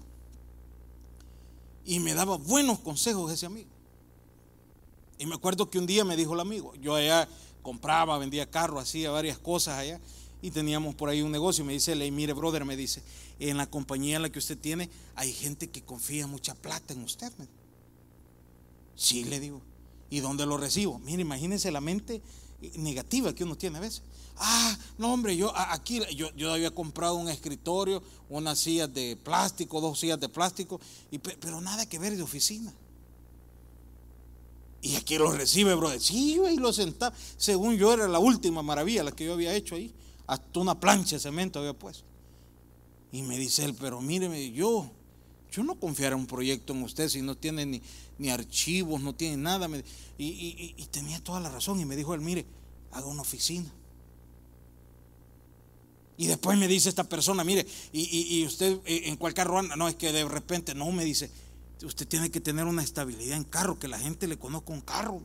y 1.84 2.00
me 2.00 2.14
daba 2.14 2.38
buenos 2.38 2.78
consejos 2.78 3.30
ese 3.32 3.44
amigo. 3.44 3.68
Y 5.18 5.26
me 5.26 5.34
acuerdo 5.34 5.68
que 5.68 5.78
un 5.78 5.86
día 5.86 6.06
me 6.06 6.16
dijo 6.16 6.32
el 6.32 6.40
amigo, 6.40 6.74
yo 6.76 6.94
allá 6.94 7.28
compraba, 7.62 8.18
vendía 8.18 8.50
carro, 8.50 8.78
hacía 8.78 9.10
varias 9.10 9.38
cosas 9.38 9.78
allá 9.78 10.00
y 10.42 10.50
teníamos 10.50 10.94
por 10.94 11.08
ahí 11.08 11.22
un 11.22 11.32
negocio. 11.32 11.64
Me 11.64 11.72
dice, 11.72 11.94
mire, 12.10 12.32
brother, 12.32 12.64
me 12.64 12.76
dice, 12.76 13.02
en 13.38 13.56
la 13.56 13.66
compañía 13.66 14.16
en 14.16 14.22
la 14.22 14.30
que 14.30 14.40
usted 14.40 14.58
tiene 14.58 14.90
hay 15.14 15.32
gente 15.32 15.70
que 15.70 15.82
confía 15.82 16.26
mucha 16.26 16.54
plata 16.54 16.92
en 16.92 17.02
usted. 17.02 17.32
Sí, 18.96 19.24
le 19.24 19.40
digo. 19.40 19.62
¿Y 20.10 20.20
dónde 20.20 20.44
lo 20.44 20.58
recibo? 20.58 20.98
Mire, 20.98 21.22
imagínense 21.22 21.70
la 21.70 21.80
mente 21.80 22.20
negativa 22.76 23.34
que 23.34 23.44
uno 23.44 23.56
tiene 23.56 23.78
a 23.78 23.80
veces. 23.80 24.02
Ah, 24.36 24.76
no, 24.98 25.12
hombre, 25.12 25.36
yo 25.36 25.52
aquí 25.56 26.00
yo, 26.14 26.34
yo 26.36 26.52
había 26.52 26.70
comprado 26.70 27.14
un 27.14 27.28
escritorio, 27.28 28.02
unas 28.28 28.58
sillas 28.58 28.92
de 28.92 29.16
plástico, 29.16 29.80
dos 29.80 30.00
sillas 30.00 30.20
de 30.20 30.28
plástico, 30.28 30.80
y, 31.10 31.18
pero 31.18 31.60
nada 31.60 31.86
que 31.86 31.98
ver 31.98 32.16
de 32.16 32.22
oficina. 32.22 32.72
Y 34.84 34.96
aquí 34.96 35.16
lo 35.16 35.30
recibe, 35.30 35.74
brother. 35.76 36.00
Sí, 36.00 36.34
yo 36.34 36.46
ahí 36.46 36.56
lo 36.56 36.72
sentaba. 36.72 37.14
Según 37.36 37.76
yo 37.76 37.94
era 37.94 38.08
la 38.08 38.18
última 38.18 38.62
maravilla 38.62 39.04
la 39.04 39.12
que 39.12 39.24
yo 39.24 39.34
había 39.34 39.54
hecho 39.54 39.76
ahí. 39.76 39.94
Hasta 40.26 40.58
una 40.58 40.78
plancha 40.78 41.16
de 41.16 41.20
cemento 41.20 41.60
había 41.60 41.72
puesto. 41.72 42.04
Y 43.12 43.22
me 43.22 43.38
dice 43.38 43.64
él, 43.64 43.74
pero 43.78 44.00
míreme, 44.00 44.50
yo, 44.50 44.90
yo 45.52 45.62
no 45.62 45.76
confiara 45.76 46.16
un 46.16 46.26
proyecto 46.26 46.72
en 46.72 46.82
usted 46.82 47.08
si 47.08 47.22
no 47.22 47.36
tiene 47.36 47.64
ni, 47.64 47.82
ni 48.18 48.30
archivos, 48.30 49.00
no 49.00 49.14
tiene 49.14 49.36
nada. 49.36 49.68
Y, 50.18 50.74
y, 50.76 50.86
tenía 50.86 51.22
toda 51.22 51.38
la 51.38 51.48
razón. 51.48 51.78
Y 51.78 51.84
me 51.84 51.94
dijo 51.94 52.14
él, 52.14 52.20
mire, 52.20 52.44
haga 52.90 53.06
una 53.06 53.22
oficina. 53.22 53.72
Y 56.16 56.26
después 56.26 56.58
me 56.58 56.66
dice 56.66 56.88
esta 56.88 57.04
persona, 57.04 57.44
mire, 57.44 57.64
y, 57.92 58.38
y 58.38 58.44
usted 58.46 58.80
eh, 58.84 59.02
en 59.04 59.16
cuál 59.16 59.32
carro 59.32 59.60
anda. 59.60 59.76
No, 59.76 59.86
es 59.86 59.94
que 59.94 60.10
de 60.10 60.24
repente, 60.24 60.74
no, 60.74 60.90
me 60.90 61.04
dice, 61.04 61.30
usted 61.84 62.06
tiene 62.06 62.30
que 62.30 62.40
tener 62.40 62.66
una 62.66 62.82
estabilidad 62.82 63.36
en 63.36 63.44
carro, 63.44 63.78
que 63.78 63.88
la 63.88 63.98
gente 63.98 64.26
le 64.26 64.38
conozca 64.38 64.72
un 64.72 64.80
carro. 64.80 65.20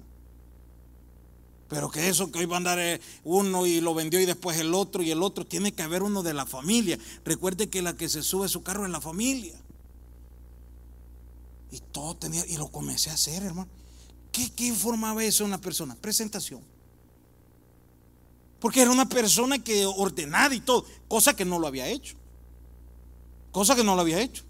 Pero 1.67 1.89
que 1.89 2.07
eso 2.07 2.31
que 2.31 2.39
hoy 2.39 2.45
va 2.45 2.55
a 2.55 2.57
andar 2.57 2.79
eh, 2.79 3.01
uno 3.23 3.65
y 3.65 3.81
lo 3.81 3.93
vendió 3.93 4.19
y 4.21 4.25
después 4.25 4.57
el 4.57 4.73
otro 4.73 5.03
y 5.03 5.11
el 5.11 5.21
otro, 5.21 5.45
tiene 5.45 5.73
que 5.73 5.83
haber 5.83 6.01
uno 6.01 6.23
de 6.23 6.33
la 6.33 6.45
familia. 6.45 6.97
Recuerde 7.25 7.69
que 7.69 7.81
la 7.81 7.95
que 7.95 8.07
se 8.07 8.23
sube 8.23 8.47
su 8.47 8.63
carro 8.63 8.85
es 8.85 8.91
la 8.91 9.01
familia. 9.01 9.59
Y 11.71 11.79
todo 11.79 12.15
tenía, 12.15 12.45
y 12.45 12.55
lo 12.55 12.69
comencé 12.69 13.09
a 13.09 13.13
hacer, 13.13 13.43
hermano. 13.43 13.69
¿Qué, 14.31 14.49
qué 14.51 14.71
formaba 14.73 15.23
eso 15.23 15.43
en 15.43 15.49
una 15.49 15.59
persona? 15.59 15.95
Presentación. 15.95 16.61
Porque 18.59 18.81
era 18.81 18.91
una 18.91 19.07
persona 19.07 19.61
que 19.61 19.85
ordenada 19.85 20.55
y 20.55 20.61
todo, 20.61 20.85
cosa 21.07 21.35
que 21.35 21.45
no 21.45 21.59
lo 21.59 21.67
había 21.67 21.87
hecho. 21.87 22.15
Cosa 23.51 23.75
que 23.75 23.83
no 23.83 23.95
lo 23.95 24.01
había 24.01 24.19
hecho. 24.19 24.46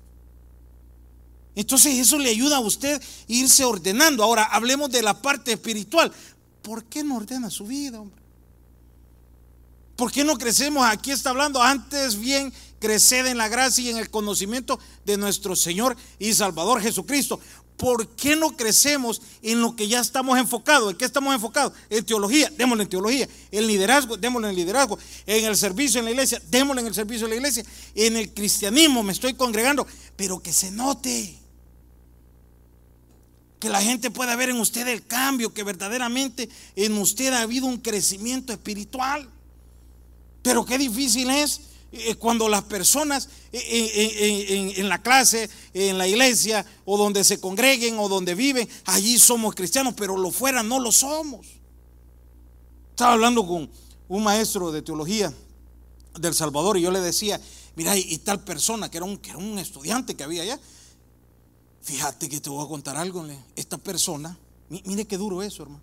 Entonces 1.58 1.96
eso 1.96 2.20
le 2.20 2.30
ayuda 2.30 2.58
a 2.58 2.60
usted 2.60 3.02
irse 3.28 3.66
ordenando. 3.66 4.24
Ahora 4.24 4.44
hablemos 4.44 4.92
de 4.92 5.02
la 5.02 5.20
parte 5.20 5.54
espiritual. 5.54 6.14
¿Por 6.62 6.84
qué 6.84 7.04
no 7.04 7.16
ordena 7.16 7.50
su 7.50 7.66
vida, 7.66 8.00
hombre? 8.00 8.22
¿Por 9.96 10.12
qué 10.12 10.24
no 10.24 10.38
crecemos? 10.38 10.86
Aquí 10.86 11.10
está 11.10 11.32
hablando 11.32 11.60
antes 11.60 12.20
bien 12.20 12.54
creced 12.78 13.26
en 13.26 13.40
la 13.40 13.48
gracia 13.48 13.84
y 13.84 13.90
en 13.90 13.98
el 13.98 14.12
conocimiento 14.12 14.80
de 15.04 15.18
nuestro 15.18 15.56
Señor 15.56 15.98
y 16.20 16.32
Salvador 16.36 16.80
Jesucristo. 16.80 17.40
¿Por 17.76 18.08
qué 18.10 18.36
no 18.36 18.56
crecemos 18.56 19.20
en 19.42 19.60
lo 19.60 19.76
que 19.76 19.88
ya 19.88 20.00
estamos 20.00 20.38
enfocados? 20.38 20.92
¿En 20.92 20.98
qué 20.98 21.06
estamos 21.06 21.34
enfocados? 21.34 21.74
En 21.90 22.06
teología, 22.06 22.52
démosle 22.56 22.84
en 22.84 22.90
teología. 22.90 23.28
En 23.50 23.66
liderazgo, 23.66 24.16
démosle 24.16 24.50
en 24.50 24.56
liderazgo. 24.56 25.00
En 25.26 25.44
el 25.44 25.58
servicio 25.58 25.98
en 25.98 26.06
la 26.06 26.12
iglesia, 26.12 26.40
démosle 26.52 26.82
en 26.82 26.88
el 26.88 26.94
servicio 26.94 27.26
en 27.26 27.32
la 27.32 27.36
iglesia. 27.38 27.66
En 27.96 28.16
el 28.16 28.32
cristianismo 28.32 29.02
me 29.02 29.14
estoy 29.14 29.34
congregando, 29.34 29.88
pero 30.16 30.40
que 30.40 30.54
se 30.54 30.70
note. 30.70 31.47
Que 33.60 33.70
la 33.70 33.82
gente 33.82 34.12
pueda 34.12 34.36
ver 34.36 34.50
en 34.50 34.60
usted 34.60 34.88
el 34.88 35.06
cambio, 35.06 35.54
que 35.54 35.64
verdaderamente 35.64 36.50
en 36.76 36.98
usted 36.98 37.34
ha 37.34 37.42
habido 37.42 37.66
un 37.66 37.78
crecimiento 37.78 38.54
espiritual. 38.54 39.30
Pero 40.42 40.66
qué 40.66 40.78
difícil 40.78 41.30
es 41.30 41.62
eh, 41.92 42.16
cuando 42.16 42.50
las 42.50 42.64
personas 42.64 43.30
eh, 43.52 43.60
eh, 43.64 44.74
en, 44.76 44.90
la 44.90 45.02
clase, 45.02 45.50
en 45.74 45.98
la 45.98 46.08
iglesia, 46.08 46.66
o 46.86 46.98
donde 46.98 47.24
se 47.24 47.40
congreguen, 47.40 47.98
o 47.98 48.10
donde 48.10 48.36
viven, 48.36 48.68
allí 48.86 49.18
somos 49.18 49.56
cristianos, 49.56 49.94
pero 49.96 50.18
lo 50.18 50.32
fuera 50.32 50.62
no 50.64 50.80
lo 50.80 50.92
somos. 50.92 51.48
Estaba 52.90 53.14
hablando 53.14 53.46
con 53.48 53.70
un 54.10 54.24
maestro 54.24 54.72
de 54.72 54.82
teología 54.82 55.34
del 56.20 56.34
Salvador 56.34 56.78
y 56.78 56.82
yo 56.82 56.92
le 56.92 57.00
decía, 57.00 57.40
mira, 57.76 57.96
y, 57.96 58.18
tal 58.18 58.44
persona 58.44 58.90
que 58.92 58.98
era, 58.98 59.06
un, 59.06 59.18
que 59.18 59.30
era 59.30 59.40
un 59.40 59.58
estudiante 59.60 60.16
que 60.16 60.24
había 60.24 60.42
allá, 60.44 60.60
fíjate 61.88 62.28
que 62.28 62.42
te 62.42 62.50
voy 62.50 62.66
a 62.66 62.68
contar 62.68 62.98
algo, 62.98 63.26
esta 63.56 63.78
persona, 63.78 64.38
mire 64.70 65.06
qué 65.06 65.18
duro 65.18 65.42
eso, 65.42 65.64
hermano. 65.64 65.82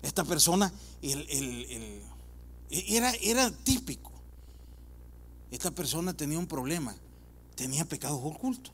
Esta 0.00 0.24
persona, 0.24 0.72
era 2.70 3.50
típico. 3.62 4.10
Esta 5.50 5.70
persona 5.70 6.14
tenía 6.14 6.38
un 6.38 6.46
problema, 6.46 6.96
tenía 7.54 7.84
pecados 7.84 8.20
ocultos. 8.24 8.72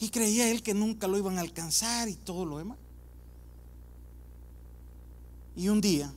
Y 0.00 0.08
creía 0.08 0.50
él 0.50 0.62
que 0.62 0.72
nunca 0.72 1.06
lo 1.06 1.18
iban 1.18 1.36
a 1.36 1.42
alcanzar 1.42 2.08
y 2.08 2.14
todo 2.14 2.46
lo 2.46 2.56
demás. 2.56 2.78
Y 5.56 5.68
un 5.68 5.82
día, 5.82 6.10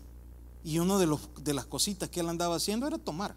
y 0.63 0.79
una 0.79 0.97
de, 0.97 1.17
de 1.41 1.53
las 1.53 1.65
cositas 1.65 2.07
que 2.07 2.21
él 2.21 2.29
andaba 2.29 2.55
haciendo 2.55 2.87
era 2.87 2.97
tomar. 2.97 3.35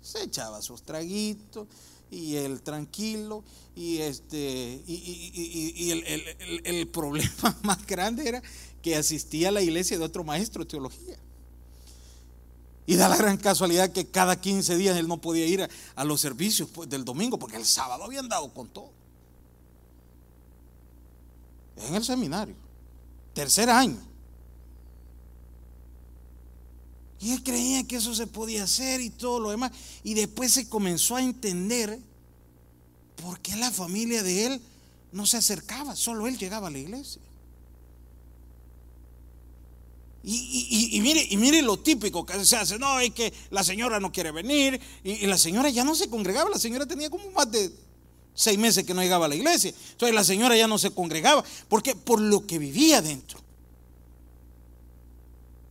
Se 0.00 0.22
echaba 0.22 0.62
sus 0.62 0.82
traguitos 0.82 1.66
y 2.10 2.36
él 2.36 2.62
tranquilo. 2.62 3.44
Y, 3.74 3.98
este, 3.98 4.82
y, 4.86 5.90
el, 5.90 6.62
el 6.64 6.88
problema 6.92 7.56
más 7.62 7.86
grande 7.86 8.28
era 8.28 8.42
que 8.82 8.96
asistía 8.96 9.48
a 9.48 9.52
la 9.52 9.62
iglesia 9.62 9.98
de 9.98 10.04
otro 10.04 10.24
maestro 10.24 10.64
de 10.64 10.70
teología. 10.70 11.18
Y 12.86 12.96
da 12.96 13.08
la 13.08 13.16
gran 13.16 13.36
casualidad 13.36 13.92
que 13.92 14.06
cada 14.06 14.40
15 14.40 14.76
días 14.76 14.96
él 14.96 15.06
no 15.06 15.20
podía 15.20 15.46
ir 15.46 15.68
a, 15.94 16.04
los 16.04 16.20
servicios 16.20 16.68
pues, 16.70 16.88
del 16.88 17.04
domingo 17.04 17.38
porque 17.38 17.56
el 17.56 17.64
sábado 17.64 18.02
habían 18.02 18.28
dado 18.28 18.52
con 18.52 18.68
todo. 18.68 18.90
En 21.76 21.94
el 21.94 22.04
seminario. 22.04 22.56
Tercer 23.32 23.70
año. 23.70 24.09
Y 27.20 27.32
él 27.32 27.42
creía 27.42 27.86
que 27.86 27.96
eso 27.96 28.14
se 28.14 28.26
podía 28.26 28.64
hacer 28.64 29.00
y 29.02 29.10
todo 29.10 29.40
lo 29.40 29.50
demás. 29.50 29.72
Y 30.02 30.14
después 30.14 30.52
se 30.52 30.68
comenzó 30.68 31.16
a 31.16 31.22
entender 31.22 31.98
por 33.16 33.40
qué 33.40 33.54
la 33.56 33.70
familia 33.70 34.22
de 34.22 34.46
él 34.46 34.62
no 35.12 35.26
se 35.26 35.36
acercaba. 35.36 35.94
Solo 35.94 36.26
él 36.26 36.38
llegaba 36.38 36.68
a 36.68 36.70
la 36.70 36.78
iglesia. 36.78 37.20
Y, 40.22 40.98
mire, 41.00 41.26
y 41.30 41.36
mire 41.38 41.62
lo 41.62 41.78
típico 41.78 42.26
que 42.26 42.44
se 42.44 42.56
hace, 42.56 42.78
no, 42.78 43.00
es 43.00 43.10
que 43.12 43.32
la 43.50 43.64
señora 43.64 43.98
no 44.00 44.12
quiere 44.12 44.30
venir 44.32 44.78
y, 45.02 45.26
la 45.26 45.38
señora 45.38 45.70
ya 45.70 45.82
no 45.82 45.94
se 45.94 46.10
congregaba, 46.10 46.50
la 46.50 46.58
señora 46.58 46.84
tenía 46.84 47.08
como 47.08 47.30
más 47.30 47.50
de 47.50 47.72
seis 48.34 48.58
meses 48.58 48.84
que 48.84 48.92
no 48.92 49.00
llegaba 49.00 49.24
a 49.24 49.28
la 49.30 49.34
iglesia, 49.34 49.72
entonces 49.92 50.14
la 50.14 50.22
señora 50.22 50.58
ya 50.58 50.66
no 50.66 50.76
se 50.76 50.90
congregaba, 50.90 51.42
porque 51.70 51.94
por 51.94 52.20
lo 52.20 52.46
que 52.46 52.58
vivía 52.58 53.00
dentro. 53.00 53.40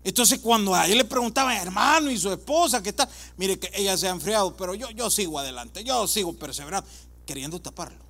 Entonces 0.09 0.39
cuando 0.39 0.75
a 0.75 0.87
él 0.87 0.97
le 0.97 1.05
preguntaban, 1.05 1.55
hermano 1.55 2.11
y 2.11 2.17
su 2.17 2.31
esposa, 2.31 2.83
¿qué 2.83 2.93
tal? 2.93 3.09
Mire 3.37 3.59
que 3.59 3.69
ella 3.73 3.97
se 3.97 4.07
ha 4.07 4.11
enfriado, 4.11 4.55
pero 4.55 4.75
yo, 4.75 4.89
yo 4.91 5.09
sigo 5.09 5.39
adelante, 5.39 5.83
yo 5.83 6.07
sigo 6.07 6.33
perseverando, 6.33 6.87
queriendo 7.25 7.59
taparlo. 7.61 8.03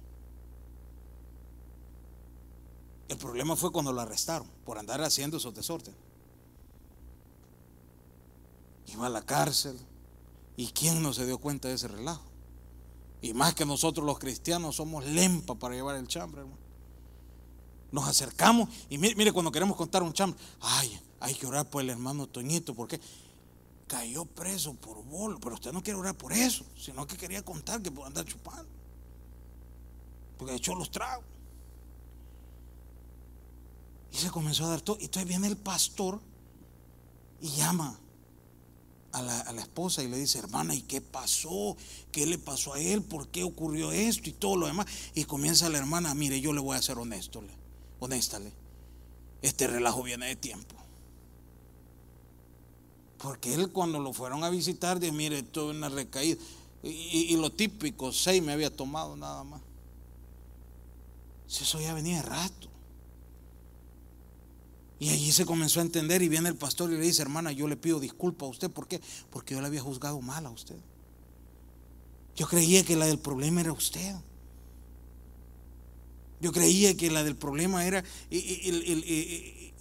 El 3.07 3.17
problema 3.17 3.55
fue 3.55 3.71
cuando 3.71 3.91
lo 3.91 4.01
arrestaron 4.01 4.49
por 4.65 4.77
andar 4.77 5.01
haciendo 5.01 5.37
esos 5.37 5.53
desórdenes 5.53 6.09
iba 8.93 9.07
a 9.07 9.09
la 9.09 9.21
cárcel. 9.21 9.77
¿Y 10.57 10.67
quién 10.67 11.01
no 11.01 11.13
se 11.13 11.25
dio 11.25 11.37
cuenta 11.37 11.67
de 11.69 11.75
ese 11.75 11.87
relajo? 11.87 12.23
Y 13.21 13.33
más 13.33 13.53
que 13.53 13.65
nosotros 13.65 14.05
los 14.05 14.19
cristianos 14.19 14.75
somos 14.75 15.05
lempa 15.05 15.55
para 15.55 15.75
llevar 15.75 15.95
el 15.95 16.07
chambre, 16.07 16.41
hermano. 16.41 16.59
Nos 17.91 18.07
acercamos 18.07 18.69
y 18.89 18.97
mire, 18.97 19.31
cuando 19.31 19.51
queremos 19.51 19.75
contar 19.75 20.03
un 20.03 20.13
chambre, 20.13 20.39
ay, 20.59 20.99
hay 21.19 21.35
que 21.35 21.45
orar 21.45 21.69
por 21.69 21.81
el 21.81 21.89
hermano 21.89 22.27
Toñito, 22.27 22.73
porque 22.73 22.99
cayó 23.87 24.25
preso 24.25 24.73
por 24.75 25.03
bolo, 25.03 25.39
pero 25.39 25.55
usted 25.55 25.73
no 25.73 25.83
quiere 25.83 25.99
orar 25.99 26.15
por 26.15 26.31
eso, 26.31 26.65
sino 26.77 27.07
que 27.07 27.17
quería 27.17 27.43
contar 27.43 27.81
que 27.81 27.91
por 27.91 28.05
andar 28.05 28.25
chupando. 28.25 28.69
Porque 30.37 30.55
echó 30.55 30.75
los 30.75 30.91
tragos. 30.91 31.25
Y 34.11 34.17
se 34.17 34.31
comenzó 34.31 34.65
a 34.65 34.69
dar 34.69 34.81
todo. 34.81 34.97
Y 34.99 35.05
entonces 35.05 35.27
viene 35.27 35.47
el 35.47 35.57
pastor 35.57 36.21
y 37.41 37.49
llama 37.49 37.99
a 39.11 39.21
la, 39.21 39.61
esposa 39.61 40.03
y 40.03 40.07
le 40.07 40.17
dice, 40.17 40.39
hermana, 40.39 40.75
¿y 40.75 40.83
qué 40.83 41.01
pasó? 41.01 41.75
¿Qué 42.11 42.25
le 42.25 42.37
pasó 42.37 42.73
a 42.73 42.79
él? 42.79 43.01
¿Por 43.01 43.27
qué 43.29 43.43
ocurrió 43.43 43.91
esto 43.91 44.29
y 44.29 44.33
todo 44.33 44.55
lo 44.55 44.67
demás? 44.67 44.85
Y 45.15 45.25
comienza 45.25 45.67
la 45.69 45.79
hermana, 45.79 46.13
mire, 46.13 46.39
yo 46.41 46.53
le 46.53 46.59
voy 46.59 46.77
a 46.77 46.81
ser 46.81 46.97
honesto, 46.97 47.43
honéstale. 47.99 48.53
Este 49.41 49.67
relajo 49.67 50.03
viene 50.03 50.27
de 50.27 50.35
tiempo. 50.35 50.78
Porque 53.21 53.53
él 53.53 53.69
cuando 53.69 53.99
lo 53.99 54.13
fueron 54.13 54.43
a 54.43 54.49
visitar, 54.49 54.99
dice, 54.99 55.11
mire, 55.11 55.43
tuve 55.43 55.71
una 55.71 55.89
recaída. 55.89 56.37
Y, 56.81 57.35
lo 57.35 57.51
típico, 57.51 58.13
seis 58.13 58.41
me 58.41 58.53
había 58.53 58.73
tomado 58.73 59.17
nada 59.17 59.43
más. 59.43 59.61
Si 61.45 61.63
eso 61.63 61.79
ya 61.81 61.93
venía 61.93 62.17
de 62.17 62.21
rato. 62.21 62.69
Y 64.99 65.09
allí 65.09 65.31
se 65.31 65.45
comenzó 65.45 65.79
a 65.79 65.83
entender 65.83 66.21
y 66.21 66.29
viene 66.29 66.49
el 66.49 66.55
pastor 66.55 66.91
y 66.91 66.95
le 66.95 67.01
dice, 67.01 67.21
hermana, 67.21 67.51
yo 67.51 67.67
le 67.67 67.75
pido 67.75 67.99
disculpa 67.99 68.45
a 68.45 68.49
usted. 68.49 68.71
¿Por 68.71 68.87
qué? 68.87 69.01
Porque 69.29 69.53
yo 69.53 69.61
le 69.61 69.67
había 69.67 69.81
juzgado 69.81 70.21
mal 70.21 70.45
a 70.45 70.49
usted. 70.49 70.77
Yo 72.35 72.47
creía 72.47 72.85
que 72.85 72.95
la 72.95 73.05
del 73.05 73.19
problema 73.19 73.59
era 73.61 73.73
usted. 73.73 74.15
Yo 76.41 76.51
creía 76.51 76.95
que 76.95 77.11
la 77.11 77.23
del 77.23 77.35
problema 77.35 77.85
era, 77.85 78.03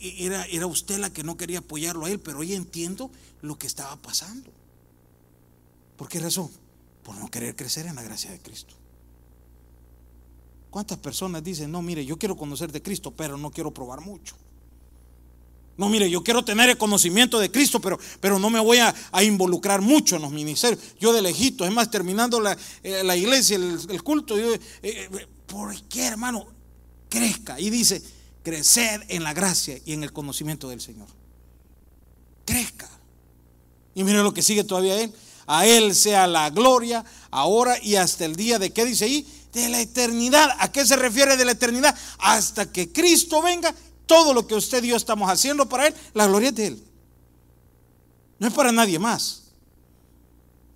era, 0.01 0.45
era 0.47 0.67
usted 0.67 0.99
la 0.99 1.13
que 1.13 1.23
no 1.23 1.37
quería 1.37 1.61
apoyarlo 1.61 2.07
a 2.07 2.11
él, 2.11 2.19
pero 2.19 2.41
hoy 2.41 2.55
entiendo 2.55 3.11
lo 3.43 3.59
que 3.59 3.67
estaba 3.67 3.97
pasando. 3.97 4.51
¿Por 5.97 6.09
qué 6.09 6.21
razón? 6.21 6.51
Por 7.03 7.17
no 7.17 7.31
querer 7.31 7.55
crecer 7.55 7.87
en 7.87 7.97
la 7.97 8.03
gracia 8.03 8.31
de 8.31 8.41
Cristo. 8.41 8.75
¿Cuántas 10.71 10.99
personas 10.99 11.43
dicen, 11.43 11.73
no, 11.73 11.81
mire, 11.81 12.05
yo 12.05 12.19
quiero 12.19 12.37
conocer 12.37 12.71
de 12.71 12.83
Cristo, 12.83 13.11
pero 13.11 13.39
no 13.39 13.51
quiero 13.51 13.73
probar 13.73 14.01
mucho? 14.01 14.37
No, 15.77 15.89
mire, 15.89 16.11
yo 16.11 16.25
quiero 16.25 16.45
tener 16.45 16.69
el 16.69 16.77
conocimiento 16.77 17.39
de 17.39 17.53
Cristo, 17.53 17.81
pero, 17.81 17.99
pero 18.21 18.41
no 18.41 18.51
me 18.51 18.59
voy 18.59 18.79
a, 18.79 18.95
involucrar 19.23 19.81
mucho 19.81 20.17
en 20.17 20.23
los 20.23 20.33
ministerios. 20.33 20.81
Yo 20.99 21.13
de 21.13 21.23
lejito, 21.23 21.65
es 21.65 21.73
más, 21.73 21.89
terminando 21.89 22.41
la, 22.41 22.57
eh, 22.83 23.17
iglesia, 23.17 23.57
el, 23.57 24.03
culto, 24.03 24.37
yo, 24.37 24.53
eh, 24.55 24.61
eh, 24.83 25.27
¿por 25.49 25.83
qué, 25.89 26.07
hermano? 26.07 26.47
Crezca. 27.09 27.59
Y 27.59 27.71
dice, 27.71 28.01
crecer 28.45 29.05
en 29.09 29.25
la 29.25 29.35
gracia 29.35 29.81
y 29.85 29.95
en 29.95 30.05
el 30.05 30.13
conocimiento 30.13 30.69
del 30.69 30.81
Señor. 30.81 31.09
Crezca. 32.45 32.89
Y 33.95 34.05
mire 34.05 34.23
lo 34.23 34.33
que 34.33 34.43
sigue 34.43 34.63
todavía 34.63 35.01
él. 35.01 35.13
A 35.51 35.67
Él 35.67 35.95
sea 35.95 36.27
la 36.27 36.51
gloria, 36.51 37.03
ahora 37.31 37.83
y 37.83 37.97
hasta 37.97 38.27
el 38.27 38.37
día 38.37 38.59
de, 38.59 38.71
¿qué 38.71 38.85
dice 38.85 39.07
ahí? 39.07 39.27
De 39.53 39.71
la 39.71 39.81
eternidad. 39.81 40.51
¿A 40.59 40.71
qué 40.71 40.87
se 40.87 40.95
refiere 40.95 41.39
de 41.39 41.45
la 41.47 41.53
eternidad? 41.53 41.97
Hasta 42.19 42.71
que 42.71 42.93
Cristo 42.93 43.41
venga 43.41 43.75
todo 44.05 44.35
lo 44.35 44.47
que 44.47 44.55
usted 44.55 44.85
y 44.85 44.89
yo 44.89 44.97
estamos 44.97 45.31
haciendo 45.31 45.67
para 45.67 45.87
Él, 45.87 45.95
la 46.13 46.27
gloria 46.27 46.51
es 46.51 46.55
de 46.55 46.67
Él. 46.67 46.85
No 48.39 48.49
es 48.49 48.53
para 48.53 48.73
nadie 48.73 48.99
más. 48.99 49.48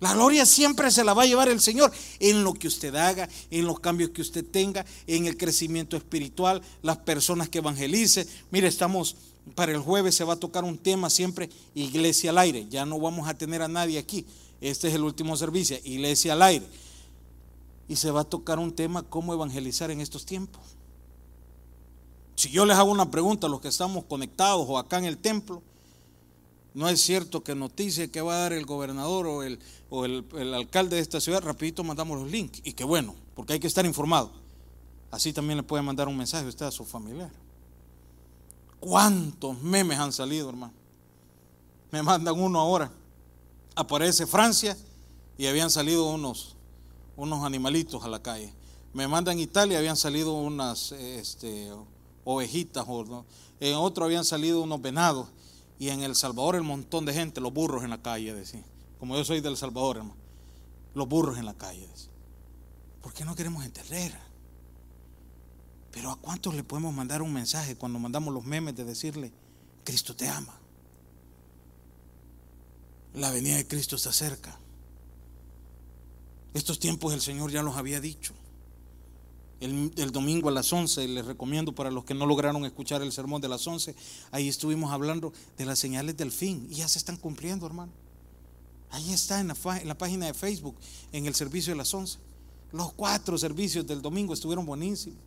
La 0.03 0.13
gloria 0.13 0.45
siempre 0.45 0.91
se 0.91 1.05
la 1.05 1.13
va 1.13 1.23
a 1.23 1.25
llevar 1.25 1.47
el 1.47 1.61
Señor 1.61 1.89
en 2.19 2.43
lo 2.43 2.53
que 2.53 2.67
usted 2.67 2.93
haga, 2.93 3.29
en 3.49 3.65
los 3.65 3.79
cambios 3.79 4.09
que 4.09 4.21
usted 4.21 4.43
tenga, 4.43 4.85
en 5.07 5.27
el 5.27 5.37
crecimiento 5.37 5.95
espiritual, 5.95 6.61
las 6.81 6.97
personas 6.97 7.47
que 7.47 7.59
evangelice. 7.59 8.27
Mire, 8.51 8.67
estamos 8.67 9.15
para 9.55 9.71
el 9.71 9.79
jueves 9.79 10.13
se 10.13 10.25
va 10.25 10.33
a 10.33 10.35
tocar 10.35 10.65
un 10.65 10.77
tema 10.77 11.09
siempre, 11.09 11.49
iglesia 11.73 12.31
al 12.31 12.39
aire. 12.39 12.67
Ya 12.69 12.85
no 12.85 12.99
vamos 12.99 13.29
a 13.29 13.37
tener 13.37 13.61
a 13.61 13.69
nadie 13.69 13.97
aquí. 13.97 14.25
Este 14.59 14.89
es 14.89 14.93
el 14.93 15.05
último 15.05 15.37
servicio, 15.37 15.77
iglesia 15.85 16.33
al 16.33 16.41
aire. 16.41 16.65
Y 17.87 17.95
se 17.95 18.11
va 18.11 18.21
a 18.21 18.25
tocar 18.25 18.59
un 18.59 18.75
tema, 18.75 19.03
cómo 19.03 19.33
evangelizar 19.33 19.89
en 19.89 20.01
estos 20.01 20.25
tiempos. 20.25 20.61
Si 22.35 22.49
yo 22.49 22.65
les 22.65 22.75
hago 22.75 22.91
una 22.91 23.09
pregunta 23.09 23.47
a 23.47 23.49
los 23.49 23.61
que 23.61 23.69
estamos 23.69 24.03
conectados 24.03 24.65
o 24.67 24.77
acá 24.77 24.97
en 24.97 25.05
el 25.05 25.17
templo, 25.17 25.63
no 26.73 26.89
es 26.89 27.01
cierto 27.01 27.43
que 27.43 27.53
noticia 27.53 28.11
que 28.11 28.21
va 28.21 28.35
a 28.35 28.39
dar 28.39 28.53
el 28.53 28.65
gobernador 28.65 29.27
o 29.27 29.43
el, 29.43 29.59
o 29.89 30.05
el, 30.05 30.53
alcalde 30.53 30.95
de 30.95 31.01
esta 31.01 31.21
ciudad, 31.21 31.41
rapidito 31.43 31.83
mandamos 31.83 32.19
los 32.19 32.31
links. 32.31 32.61
Y 32.63 32.73
qué 32.73 32.83
bueno, 32.83 33.15
porque 33.35 33.53
hay 33.53 33.59
que 33.59 33.67
estar 33.67 33.85
informado. 33.85 34.31
Así 35.11 35.31
también 35.33 35.57
le 35.57 35.63
puede 35.63 35.83
mandar 35.83 36.07
un 36.07 36.17
mensaje 36.17 36.47
usted 36.47 36.65
a 36.65 36.71
su 36.71 36.83
familiar. 36.83 37.31
¿Cuántos 38.79 39.61
memes 39.61 39.99
han 39.99 40.11
salido, 40.11 40.49
hermano? 40.49 40.73
Me 41.91 42.01
mandan 42.01 42.39
uno 42.39 42.59
ahora. 42.59 42.91
Aparece 43.75 44.25
Francia 44.25 44.75
y 45.37 45.45
habían 45.45 45.69
salido 45.69 46.07
unos, 46.07 46.55
unos 47.15 47.45
animalitos 47.45 48.03
a 48.03 48.07
la 48.07 48.21
calle. 48.21 48.51
Me 48.93 49.07
mandan 49.07 49.39
Italia, 49.39 49.77
habían 49.77 49.97
salido 49.97 50.33
unas 50.33 50.91
este, 50.91 51.71
ovejitas. 52.23 52.85
En 53.59 53.75
otro 53.75 54.05
habían 54.05 54.25
salido 54.25 54.61
unos 54.61 54.81
venados 54.81 55.27
y 55.83 55.89
en 55.89 56.01
El 56.01 56.15
Salvador 56.15 56.55
el 56.55 56.63
montón 56.63 57.03
de 57.03 57.13
gente, 57.13 57.41
los 57.41 57.51
burros 57.51 57.83
en 57.83 57.89
la 57.89 58.01
calle, 58.01 58.33
decía. 58.33 58.63
Como 58.99 59.17
yo 59.17 59.25
soy 59.25 59.41
del 59.41 59.57
Salvador, 59.57 59.97
hermano. 59.97 60.15
Los 60.95 61.09
burros 61.09 61.37
en 61.37 61.45
la 61.45 61.55
calle, 61.55 61.85
decía. 61.85 62.09
¿Por 63.01 63.13
qué 63.13 63.25
no 63.25 63.35
queremos 63.35 63.65
entender? 63.65 64.17
Pero 65.91 66.11
¿a 66.11 66.15
cuántos 66.15 66.55
le 66.55 66.63
podemos 66.63 66.93
mandar 66.93 67.21
un 67.21 67.33
mensaje 67.33 67.75
cuando 67.75 67.99
mandamos 67.99 68.33
los 68.33 68.45
memes 68.45 68.77
de 68.77 68.85
decirle, 68.85 69.33
Cristo 69.83 70.15
te 70.15 70.29
ama? 70.29 70.57
La 73.15 73.29
venida 73.31 73.57
de 73.57 73.67
Cristo 73.67 73.97
está 73.97 74.13
cerca. 74.13 74.57
Estos 76.53 76.79
tiempos 76.79 77.13
el 77.13 77.19
Señor 77.19 77.51
ya 77.51 77.61
los 77.61 77.75
había 77.75 77.99
dicho 77.99 78.33
el, 79.63 80.11
domingo 80.11 80.49
a 80.49 80.51
las 80.51 80.71
11, 80.71 81.07
les 81.07 81.25
recomiendo 81.25 81.73
para 81.73 81.89
los 81.89 82.03
que 82.03 82.13
no 82.13 82.25
lograron 82.25 82.65
escuchar 82.65 83.01
el 83.01 83.11
sermón 83.11 83.41
de 83.41 83.47
las 83.47 83.65
11, 83.65 83.95
ahí 84.31 84.49
estuvimos 84.49 84.91
hablando 84.91 85.31
de 85.57 85.65
las 85.65 85.79
señales 85.79 86.17
del 86.17 86.31
fin 86.31 86.67
y 86.69 86.75
ya 86.75 86.87
se 86.87 86.99
están 86.99 87.17
cumpliendo, 87.17 87.65
hermano. 87.65 87.91
Ahí 88.91 89.11
está 89.11 89.39
en 89.39 89.47
la, 89.47 89.97
página 89.97 90.27
de 90.27 90.33
Facebook, 90.33 90.75
en 91.11 91.25
el 91.25 91.33
servicio 91.33 91.73
de 91.73 91.77
las 91.77 91.93
11. 91.93 92.19
Los 92.73 92.93
cuatro 92.93 93.37
servicios 93.37 93.87
del 93.87 94.01
domingo 94.01 94.33
estuvieron 94.33 94.65
buenísimos. 94.65 95.19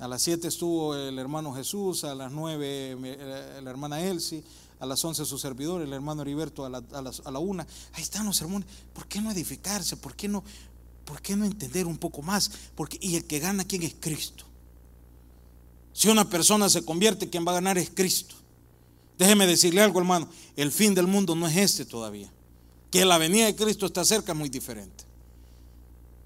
A 0.00 0.08
las 0.08 0.22
7 0.22 0.48
estuvo 0.48 0.96
el 0.96 1.16
hermano 1.18 1.54
Jesús, 1.54 2.02
a 2.02 2.14
las 2.16 2.32
9 2.32 2.96
eh, 3.04 3.60
la 3.62 3.70
hermana 3.70 4.00
Elsie, 4.00 4.42
a 4.80 4.86
las 4.86 5.04
11 5.04 5.24
su 5.24 5.38
servidor, 5.38 5.80
el 5.80 5.92
hermano 5.92 6.22
Heriberto 6.22 6.64
a 6.64 6.70
la, 6.70 6.78
a, 6.78 6.98
a 7.24 7.30
la 7.30 7.38
1. 7.38 7.64
Ahí 7.92 8.02
están 8.02 8.26
los 8.26 8.36
sermones. 8.36 8.68
¿Por 8.92 9.06
qué 9.06 9.20
no 9.20 9.30
edificarse? 9.30 9.96
¿Por 9.96 10.16
qué 10.16 10.26
no, 10.26 10.42
¿Por 11.12 11.20
qué 11.20 11.36
no 11.36 11.44
entender 11.44 11.86
un 11.86 11.98
poco 11.98 12.22
más? 12.22 12.50
Porque, 12.74 12.96
y 12.98 13.16
el 13.16 13.24
que 13.26 13.38
gana, 13.38 13.66
¿quién 13.66 13.82
es 13.82 13.94
Cristo? 14.00 14.46
Si 15.92 16.08
una 16.08 16.26
persona 16.30 16.70
se 16.70 16.86
convierte, 16.86 17.28
quien 17.28 17.46
va 17.46 17.50
a 17.50 17.56
ganar 17.56 17.76
es 17.76 17.90
Cristo. 17.90 18.34
Déjeme 19.18 19.46
decirle 19.46 19.82
algo, 19.82 19.98
hermano. 19.98 20.26
El 20.56 20.72
fin 20.72 20.94
del 20.94 21.06
mundo 21.06 21.34
no 21.34 21.46
es 21.46 21.54
este 21.54 21.84
todavía. 21.84 22.32
Que 22.90 23.04
la 23.04 23.18
venida 23.18 23.44
de 23.44 23.54
Cristo 23.54 23.84
está 23.84 24.06
cerca 24.06 24.32
es 24.32 24.38
muy 24.38 24.48
diferente. 24.48 25.04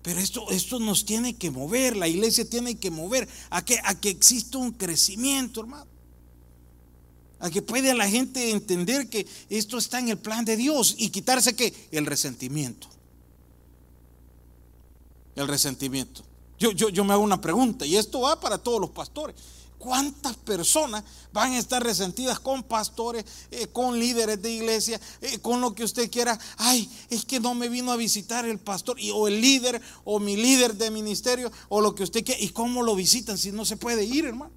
Pero 0.03 0.21
esto, 0.21 0.49
esto 0.53 0.79
nos 0.79 1.05
tiene 1.05 1.35
que 1.35 1.51
mover, 1.51 1.97
la 1.97 2.07
iglesia 2.07 2.49
tiene 2.49 2.77
que 2.77 2.93
mover 2.93 3.29
a 3.51 3.65
que, 3.65 3.81
a 3.83 3.99
que 3.99 4.11
exista 4.11 4.59
un 4.59 4.71
crecimiento, 4.71 5.63
hermano. 5.63 5.91
A 7.41 7.51
que 7.51 7.61
pueda 7.61 7.93
la 7.93 8.09
gente 8.09 8.53
entender 8.53 9.09
que 9.09 9.27
esto 9.51 9.79
está 9.79 9.99
en 9.99 10.11
el 10.11 10.19
plan 10.19 10.45
de 10.45 10.57
Dios 10.57 10.95
y 10.97 11.09
quitarse 11.09 11.57
que 11.57 11.75
el 11.91 12.07
resentimiento 12.07 12.96
el 15.37 15.47
resentimiento. 15.47 16.23
Yo, 16.59 16.73
yo, 16.73 16.89
yo 16.89 17.05
me 17.05 17.13
hago 17.13 17.23
una 17.23 17.41
pregunta 17.41 17.87
y 17.87 17.97
esto 17.97 18.23
va 18.23 18.41
para 18.41 18.59
todos 18.59 18.81
los 18.81 18.91
pastores. 18.91 19.37
¿Cuántas 19.79 20.37
personas 20.39 21.05
van 21.33 21.53
a 21.53 21.59
estar 21.59 21.83
resentidas 21.83 22.41
con 22.41 22.63
pastores, 22.63 23.25
eh, 23.51 23.67
con 23.69 23.99
líderes 23.99 24.41
de 24.41 24.51
iglesia, 24.51 24.99
eh, 25.21 25.39
con 25.39 25.61
lo 25.61 25.75
que 25.75 25.85
usted 25.85 26.11
quiera? 26.11 26.39
Ay, 26.57 26.91
es 27.11 27.27
que 27.27 27.39
no 27.39 27.55
me 27.55 27.69
vino 27.69 27.93
a 27.93 27.97
visitar 27.97 28.47
el 28.47 28.59
pastor 28.59 28.97
o 29.15 29.29
el 29.29 29.41
líder 29.41 29.81
o 30.05 30.19
mi 30.19 30.37
líder 30.37 30.75
de 30.75 30.91
ministerio 30.91 31.53
o 31.69 31.83
lo 31.83 31.95
que 31.95 32.05
usted 32.05 32.25
quiera. 32.25 32.41
¿Y 32.41 32.49
cómo 32.49 32.83
lo 32.83 32.97
visitan 32.97 33.37
si 33.37 33.53
no 33.53 33.67
se 33.67 33.77
puede 33.77 34.05
ir, 34.05 34.25
hermano? 34.25 34.51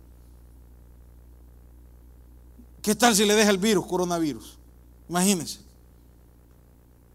¿Qué 2.82 2.96
tal 2.96 3.14
si 3.14 3.26
le 3.26 3.36
deja 3.36 3.52
el 3.52 3.58
virus, 3.58 3.86
coronavirus? 3.86 4.58
Imagínense. 5.10 5.69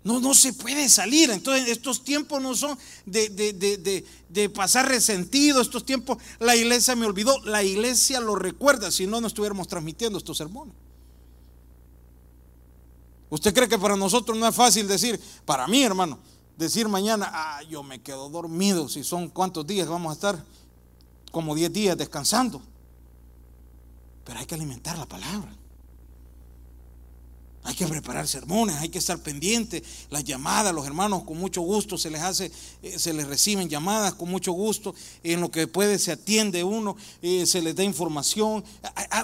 No, 0.05 0.21
no 0.21 0.35
se 0.35 0.53
puede 0.53 0.89
salir. 0.91 1.31
Entonces, 1.31 1.67
estos 1.67 2.05
tiempos 2.05 2.41
no 2.41 2.55
son 2.55 2.79
de, 3.07 4.51
pasar 4.55 4.87
resentido. 4.87 5.63
Estos 5.63 5.87
tiempos, 5.87 6.19
la 6.39 6.55
iglesia 6.55 6.95
me 6.95 7.07
olvidó. 7.07 7.43
La 7.45 7.63
iglesia 7.63 8.21
lo 8.21 8.37
recuerda, 8.37 8.91
si 8.91 9.07
no, 9.07 9.23
no 9.23 9.27
estuviéramos 9.27 9.67
transmitiendo 9.67 10.19
estos 10.19 10.37
sermones. 10.37 10.75
¿Usted 13.31 13.55
cree 13.55 13.67
que 13.67 13.79
para 13.79 13.97
nosotros 13.97 14.37
no 14.37 14.47
es 14.47 14.55
fácil 14.55 14.87
decir, 14.87 15.19
para 15.47 15.67
mí, 15.67 15.83
hermano, 15.83 16.19
decir 16.57 16.87
mañana, 16.87 17.31
ah, 17.33 17.63
yo 17.63 17.83
me 17.83 18.01
quedo 18.01 18.29
dormido, 18.29 18.89
si 18.89 19.03
son 19.03 19.29
cuántos 19.29 19.67
días 19.67 19.89
vamos 19.89 20.11
a 20.11 20.15
estar, 20.15 20.45
como 21.33 21.55
10 21.55 21.73
días 21.73 21.97
descansando? 21.97 22.63
Pero 24.23 24.39
hay 24.39 24.47
que 24.47 24.55
alimentar 24.55 24.99
la 24.99 25.07
palabra. 25.07 25.57
Hay 27.67 27.75
que 27.75 27.87
preparar 27.87 28.29
sermones, 28.29 28.77
hay 28.77 28.91
que 28.91 28.99
estar 28.99 29.19
pendiente. 29.19 29.83
Las 30.11 30.23
llamadas, 30.23 30.75
los 30.75 30.87
hermanos 30.87 31.25
con 31.25 31.39
mucho 31.39 31.63
gusto 31.63 31.97
se 31.97 32.11
les 32.11 32.21
hace, 32.21 32.53
eh, 32.83 32.99
se 32.99 33.15
les 33.15 33.27
reciben 33.27 33.71
llamadas 33.71 34.13
con 34.15 34.29
mucho 34.29 34.53
gusto. 34.53 34.95
En 35.23 35.41
lo 35.41 35.51
que 35.51 35.67
puede 35.67 35.99
se 35.99 36.13
atiende 36.13 36.63
uno, 36.63 36.95
eh, 37.23 37.47
se 37.47 37.63
les 37.63 37.75
da 37.75 37.83
información. 37.83 38.63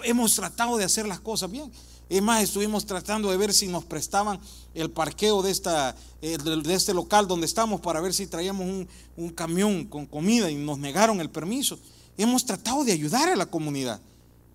Hemos 0.04 0.34
tratado 0.34 0.78
de 0.78 0.84
hacer 0.84 1.06
las 1.06 1.20
cosas 1.20 1.50
bien. 1.50 1.70
Es 2.08 2.22
más, 2.22 2.42
estuvimos 2.42 2.86
tratando 2.86 3.30
de 3.30 3.36
ver 3.36 3.52
si 3.52 3.68
nos 3.68 3.84
prestaban 3.84 4.40
el 4.72 4.90
parqueo 4.90 5.42
de, 5.42 5.50
esta, 5.50 5.94
eh, 6.22 6.38
de 6.38 6.74
este 6.74 6.94
local 6.94 7.28
donde 7.28 7.46
estamos 7.46 7.82
para 7.82 8.00
ver 8.00 8.14
si 8.14 8.26
traíamos 8.26 8.66
un, 8.66 8.88
un 9.18 9.28
camión 9.28 9.84
con 9.84 10.06
comida 10.06 10.50
y 10.50 10.54
nos 10.54 10.78
negaron 10.78 11.20
el 11.20 11.28
permiso. 11.28 11.78
Hemos 12.16 12.46
tratado 12.46 12.84
de 12.84 12.92
ayudar 12.92 13.28
a 13.28 13.36
la 13.36 13.46
comunidad, 13.46 14.00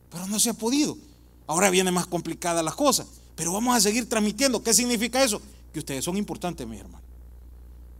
pero 0.09 0.25
no 0.25 0.39
se 0.39 0.49
ha 0.49 0.53
podido. 0.53 0.97
Ahora 1.45 1.69
viene 1.69 1.91
más 1.91 2.07
complicada 2.07 2.63
la 2.63 2.71
cosa. 2.71 3.05
Pero 3.35 3.53
vamos 3.53 3.75
a 3.75 3.81
seguir 3.81 4.07
transmitiendo. 4.07 4.63
¿Qué 4.63 4.73
significa 4.73 5.23
eso? 5.23 5.41
Que 5.73 5.79
ustedes 5.79 6.03
son 6.03 6.17
importantes, 6.17 6.65
mi 6.65 6.77
hermano. 6.77 7.03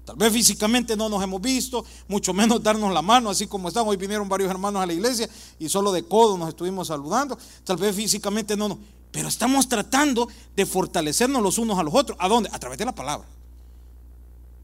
Tal 0.06 0.16
vez 0.16 0.32
físicamente 0.32 0.96
no 0.96 1.10
nos 1.10 1.22
hemos 1.24 1.42
visto, 1.42 1.84
mucho 2.08 2.32
menos 2.32 2.62
darnos 2.62 2.94
la 2.94 3.02
mano, 3.02 3.32
así 3.32 3.48
como 3.48 3.68
estamos. 3.68 3.90
Hoy 3.90 3.98
vinieron 3.98 4.30
varios 4.30 4.52
hermanos 4.52 4.84
a 4.84 4.86
la 4.86 4.94
iglesia 4.94 5.28
y 5.58 5.68
solo 5.68 5.92
de 5.92 6.04
codo 6.04 6.38
nos 6.38 6.50
estuvimos 6.50 6.88
saludando. 6.88 7.38
Tal 7.64 7.78
vez 7.78 7.96
físicamente 7.96 8.56
no, 8.56 8.70
no. 8.70 8.80
Pero 9.12 9.28
estamos 9.28 9.68
tratando 9.68 10.28
de 10.56 10.66
fortalecernos 10.66 11.42
los 11.42 11.58
unos 11.58 11.80
a 11.80 11.84
los 11.84 11.94
otros. 11.94 12.18
¿A 12.22 12.28
dónde? 12.28 12.50
A 12.54 12.60
través 12.60 12.78
de 12.78 12.86
la 12.86 12.94
palabra. 12.94 13.28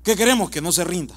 ¿Qué 0.04 0.16
queremos? 0.16 0.52
Que 0.52 0.62
no 0.62 0.72
se 0.72 0.84
rinda. 0.84 1.16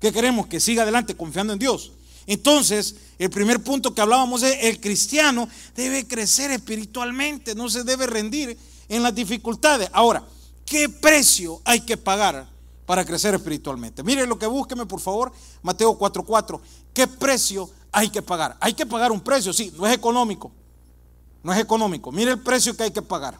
¿Qué 0.00 0.12
queremos? 0.12 0.46
Que 0.46 0.60
siga 0.60 0.82
adelante 0.82 1.16
confiando 1.16 1.52
en 1.52 1.58
Dios. 1.58 1.92
Entonces, 2.26 2.96
el 3.18 3.30
primer 3.30 3.62
punto 3.62 3.94
que 3.94 4.00
hablábamos 4.00 4.42
es 4.42 4.58
el 4.62 4.80
cristiano 4.80 5.48
debe 5.74 6.06
crecer 6.06 6.50
espiritualmente, 6.50 7.54
no 7.54 7.68
se 7.68 7.82
debe 7.84 8.06
rendir 8.06 8.58
en 8.88 9.02
las 9.02 9.14
dificultades. 9.14 9.88
Ahora, 9.92 10.24
¿qué 10.64 10.88
precio 10.88 11.60
hay 11.64 11.80
que 11.80 11.96
pagar 11.96 12.48
para 12.84 13.04
crecer 13.04 13.34
espiritualmente? 13.34 14.02
Mire 14.02 14.26
lo 14.26 14.38
que 14.38 14.46
búsqueme, 14.46 14.86
por 14.86 15.00
favor, 15.00 15.32
Mateo 15.62 15.98
4:4. 15.98 16.60
¿Qué 16.92 17.06
precio 17.06 17.70
hay 17.92 18.10
que 18.10 18.22
pagar? 18.22 18.56
Hay 18.60 18.74
que 18.74 18.86
pagar 18.86 19.12
un 19.12 19.20
precio, 19.20 19.52
sí, 19.52 19.72
no 19.76 19.86
es 19.86 19.94
económico. 19.94 20.50
No 21.42 21.52
es 21.52 21.60
económico. 21.60 22.10
Mire 22.10 22.32
el 22.32 22.40
precio 22.40 22.76
que 22.76 22.84
hay 22.84 22.90
que 22.90 23.02
pagar. 23.02 23.38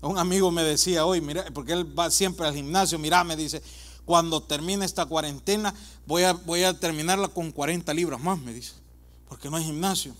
Un 0.00 0.16
amigo 0.16 0.50
me 0.52 0.62
decía 0.62 1.04
hoy, 1.04 1.20
mira, 1.20 1.44
porque 1.52 1.72
él 1.72 1.98
va 1.98 2.08
siempre 2.10 2.46
al 2.46 2.54
gimnasio, 2.54 3.00
mira, 3.00 3.24
me 3.24 3.34
dice, 3.34 3.60
cuando 4.04 4.40
termine 4.40 4.84
esta 4.84 5.06
cuarentena, 5.06 5.74
voy 6.06 6.22
a, 6.22 6.34
voy 6.34 6.62
a 6.62 6.78
terminarla 6.78 7.26
con 7.26 7.50
40 7.50 7.92
libras 7.94 8.20
más, 8.20 8.38
me 8.38 8.52
dice 8.52 8.74
porque 9.28 9.50
no 9.50 9.56
hay 9.56 9.64
gimnasio. 9.64 10.14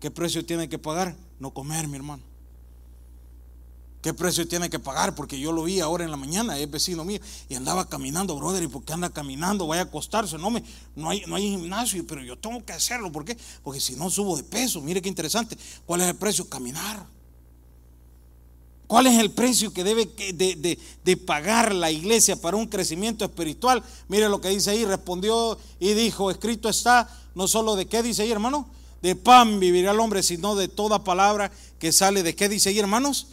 ¿Qué 0.00 0.10
precio 0.10 0.44
tiene 0.44 0.68
que 0.68 0.78
pagar? 0.78 1.16
No 1.38 1.52
comer, 1.52 1.88
mi 1.88 1.96
hermano. 1.96 2.22
¿Qué 4.00 4.14
precio 4.14 4.46
tiene 4.46 4.70
que 4.70 4.78
pagar? 4.78 5.14
Porque 5.14 5.38
yo 5.38 5.52
lo 5.52 5.64
vi 5.64 5.80
ahora 5.80 6.04
en 6.04 6.10
la 6.10 6.16
mañana, 6.16 6.56
es 6.56 6.70
vecino 6.70 7.04
mío, 7.04 7.18
y 7.48 7.56
andaba 7.56 7.88
caminando, 7.88 8.36
brother, 8.36 8.62
¿y 8.62 8.68
por 8.68 8.84
qué 8.84 8.92
anda 8.92 9.10
caminando? 9.10 9.66
Vaya 9.66 9.82
a 9.82 9.84
acostarse, 9.86 10.38
no, 10.38 10.50
me, 10.50 10.62
no, 10.94 11.10
hay, 11.10 11.24
no 11.26 11.34
hay 11.34 11.50
gimnasio, 11.50 12.06
pero 12.06 12.22
yo 12.22 12.38
tengo 12.38 12.64
que 12.64 12.72
hacerlo, 12.72 13.10
¿por 13.10 13.24
qué? 13.24 13.36
Porque 13.62 13.80
si 13.80 13.96
no 13.96 14.08
subo 14.08 14.36
de 14.36 14.44
peso, 14.44 14.80
mire 14.80 15.02
qué 15.02 15.08
interesante, 15.08 15.58
¿cuál 15.84 16.02
es 16.02 16.08
el 16.08 16.16
precio? 16.16 16.48
Caminar. 16.48 17.06
¿Cuál 18.86 19.06
es 19.06 19.18
el 19.18 19.30
precio 19.32 19.70
que 19.70 19.84
debe 19.84 20.06
de, 20.06 20.78
de, 21.04 21.16
pagar 21.18 21.74
la 21.74 21.90
iglesia 21.90 22.40
para 22.40 22.56
un 22.56 22.66
crecimiento 22.66 23.26
espiritual? 23.26 23.82
Mire 24.08 24.30
lo 24.30 24.40
que 24.40 24.48
dice 24.48 24.70
ahí, 24.70 24.86
respondió 24.86 25.58
y 25.78 25.92
dijo, 25.92 26.30
escrito 26.30 26.70
está, 26.70 27.06
no 27.38 27.46
solo 27.46 27.76
de 27.76 27.86
qué 27.86 28.02
dice 28.02 28.22
ahí, 28.22 28.32
hermano, 28.32 28.68
de 29.00 29.14
pan 29.14 29.60
vivirá 29.60 29.92
el 29.92 30.00
hombre, 30.00 30.24
sino 30.24 30.56
de 30.56 30.66
toda 30.66 31.04
palabra 31.04 31.52
que 31.78 31.92
sale 31.92 32.24
de 32.24 32.34
qué 32.34 32.48
dice 32.48 32.70
ahí, 32.70 32.80
hermanos 32.80 33.28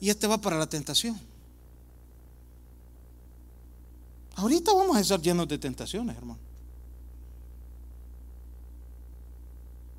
y 0.00 0.10
este 0.10 0.28
va 0.28 0.38
para 0.38 0.56
la 0.56 0.68
tentación. 0.68 1.20
Ahorita 4.36 4.72
vamos 4.72 4.96
a 4.96 5.00
estar 5.00 5.20
llenos 5.20 5.48
de 5.48 5.58
tentaciones, 5.58 6.16
hermano. 6.16 6.38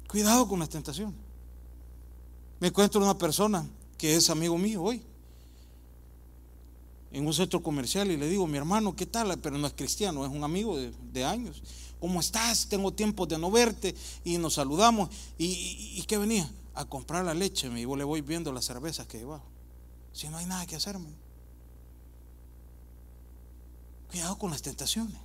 Cuidado 0.07 0.47
con 0.47 0.59
las 0.59 0.69
tentaciones. 0.69 1.15
Me 2.61 2.67
encuentro 2.67 3.01
una 3.01 3.17
persona 3.17 3.67
que 3.97 4.15
es 4.15 4.29
amigo 4.29 4.57
mío 4.57 4.83
hoy 4.83 5.03
en 7.13 7.27
un 7.27 7.33
centro 7.33 7.61
comercial 7.61 8.09
y 8.09 8.17
le 8.17 8.27
digo, 8.27 8.47
mi 8.47 8.57
hermano, 8.57 8.95
¿qué 8.95 9.05
tal? 9.05 9.37
Pero 9.37 9.57
no 9.57 9.67
es 9.67 9.73
cristiano, 9.73 10.25
es 10.25 10.31
un 10.31 10.43
amigo 10.43 10.77
de, 10.77 11.23
años. 11.23 11.61
¿Cómo 12.03 12.19
estás? 12.19 12.67
Tengo 12.67 12.91
tiempo 12.91 13.25
de 13.25 13.37
no 13.37 13.49
verte 13.49 13.95
y 14.25 14.37
nos 14.37 14.55
saludamos. 14.55 15.07
¿Y, 15.37 16.03
qué 16.05 16.17
venía? 16.17 16.51
A 16.73 16.83
comprar 16.83 17.23
la 17.23 17.33
leche. 17.33 17.69
Yo 17.81 17.95
le 17.95 18.03
voy 18.03 18.19
viendo 18.19 18.51
las 18.51 18.65
cervezas 18.65 19.07
que 19.07 19.19
llevaba 19.19 19.41
si 20.11 20.27
no 20.27 20.35
hay 20.35 20.45
nada 20.45 20.65
que 20.65 20.75
hacer, 20.75 20.97
Cuidado 24.11 24.37
con 24.37 24.51
las 24.51 24.61
tentaciones. 24.61 25.15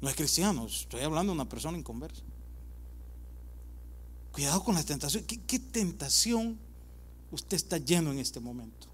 No 0.00 0.08
es 0.08 0.14
cristiano, 0.14 0.66
estoy 0.66 1.00
hablando 1.00 1.32
de 1.32 1.40
una 1.40 1.48
persona 1.48 1.76
inconversa. 1.76 2.22
Cuidado 4.30 4.62
con 4.62 4.76
las 4.76 4.86
tentaciones. 4.86 5.26
¿Qué, 5.26 5.58
tentación 5.58 6.60
usted 7.32 7.56
está 7.56 7.78
lleno 7.78 8.12
en 8.12 8.20
este 8.20 8.38
momento? 8.38 8.86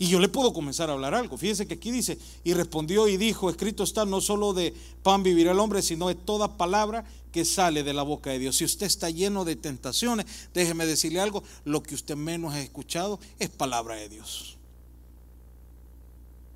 Y 0.00 0.06
yo 0.06 0.20
le 0.20 0.28
puedo 0.28 0.52
comenzar 0.52 0.90
a 0.90 0.92
hablar 0.92 1.14
algo. 1.14 1.36
Fíjese 1.36 1.66
que 1.66 1.74
aquí 1.74 1.90
dice, 1.90 2.18
y 2.44 2.54
respondió 2.54 3.08
y 3.08 3.16
dijo, 3.16 3.50
escrito 3.50 3.82
está, 3.82 4.04
no 4.04 4.20
solo 4.20 4.52
de 4.52 4.72
pan 5.02 5.24
vivirá 5.24 5.50
el 5.50 5.58
hombre, 5.58 5.82
sino 5.82 6.06
de 6.06 6.14
toda 6.14 6.56
palabra 6.56 7.04
que 7.32 7.44
sale 7.44 7.82
de 7.82 7.92
la 7.92 8.04
boca 8.04 8.30
de 8.30 8.38
Dios. 8.38 8.56
Si 8.56 8.64
usted 8.64 8.86
está 8.86 9.10
lleno 9.10 9.44
de 9.44 9.56
tentaciones, 9.56 10.26
déjeme 10.54 10.86
decirle 10.86 11.20
algo, 11.20 11.42
lo 11.64 11.82
que 11.82 11.96
usted 11.96 12.14
menos 12.14 12.54
ha 12.54 12.60
escuchado 12.60 13.18
es 13.40 13.50
palabra 13.50 13.96
de 13.96 14.08
Dios. 14.08 14.56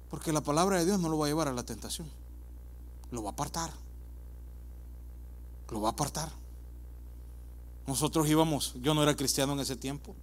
Porque 0.08 0.32
la 0.32 0.42
palabra 0.42 0.78
de 0.78 0.84
Dios 0.84 1.00
no 1.00 1.08
lo 1.08 1.18
va 1.18 1.26
a 1.26 1.28
llevar 1.28 1.48
a 1.48 1.52
la 1.52 1.64
tentación, 1.64 2.08
lo 3.10 3.24
va 3.24 3.30
a 3.30 3.32
apartar. 3.32 3.72
Lo 5.70 5.80
va 5.80 5.88
a 5.88 5.92
apartar. 5.92 6.30
Nosotros 7.86 8.28
íbamos, 8.28 8.74
yo 8.82 8.92
no 8.92 9.02
era 9.02 9.16
cristiano 9.16 9.54
en 9.54 9.60
ese 9.60 9.74
tiempo, 9.74 10.14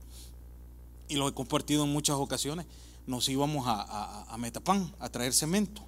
y 1.08 1.16
lo 1.16 1.28
he 1.28 1.34
compartido 1.34 1.84
en 1.84 1.92
muchas 1.92 2.16
ocasiones 2.18 2.68
nos 3.10 3.28
íbamos 3.28 3.66
a, 3.68 4.36
Metapán 4.38 4.94
a 5.00 5.10
traer 5.10 5.34
cemento 5.34 5.82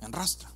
en 0.00 0.12
rastra. 0.12 0.48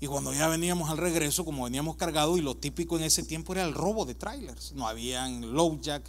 Y 0.00 0.06
cuando 0.06 0.32
ya 0.32 0.46
veníamos 0.46 0.90
al 0.90 0.96
regreso, 0.96 1.44
como 1.44 1.64
veníamos 1.64 1.96
cargados, 1.96 2.38
y 2.38 2.40
lo 2.40 2.56
típico 2.56 2.96
en 2.96 3.02
ese 3.02 3.24
tiempo 3.24 3.52
era 3.52 3.64
el 3.64 3.74
robo 3.74 4.04
de 4.04 4.14
trailers. 4.14 4.72
No 4.72 4.86
habían 4.86 5.54
low 5.54 5.80
jack, 5.80 6.08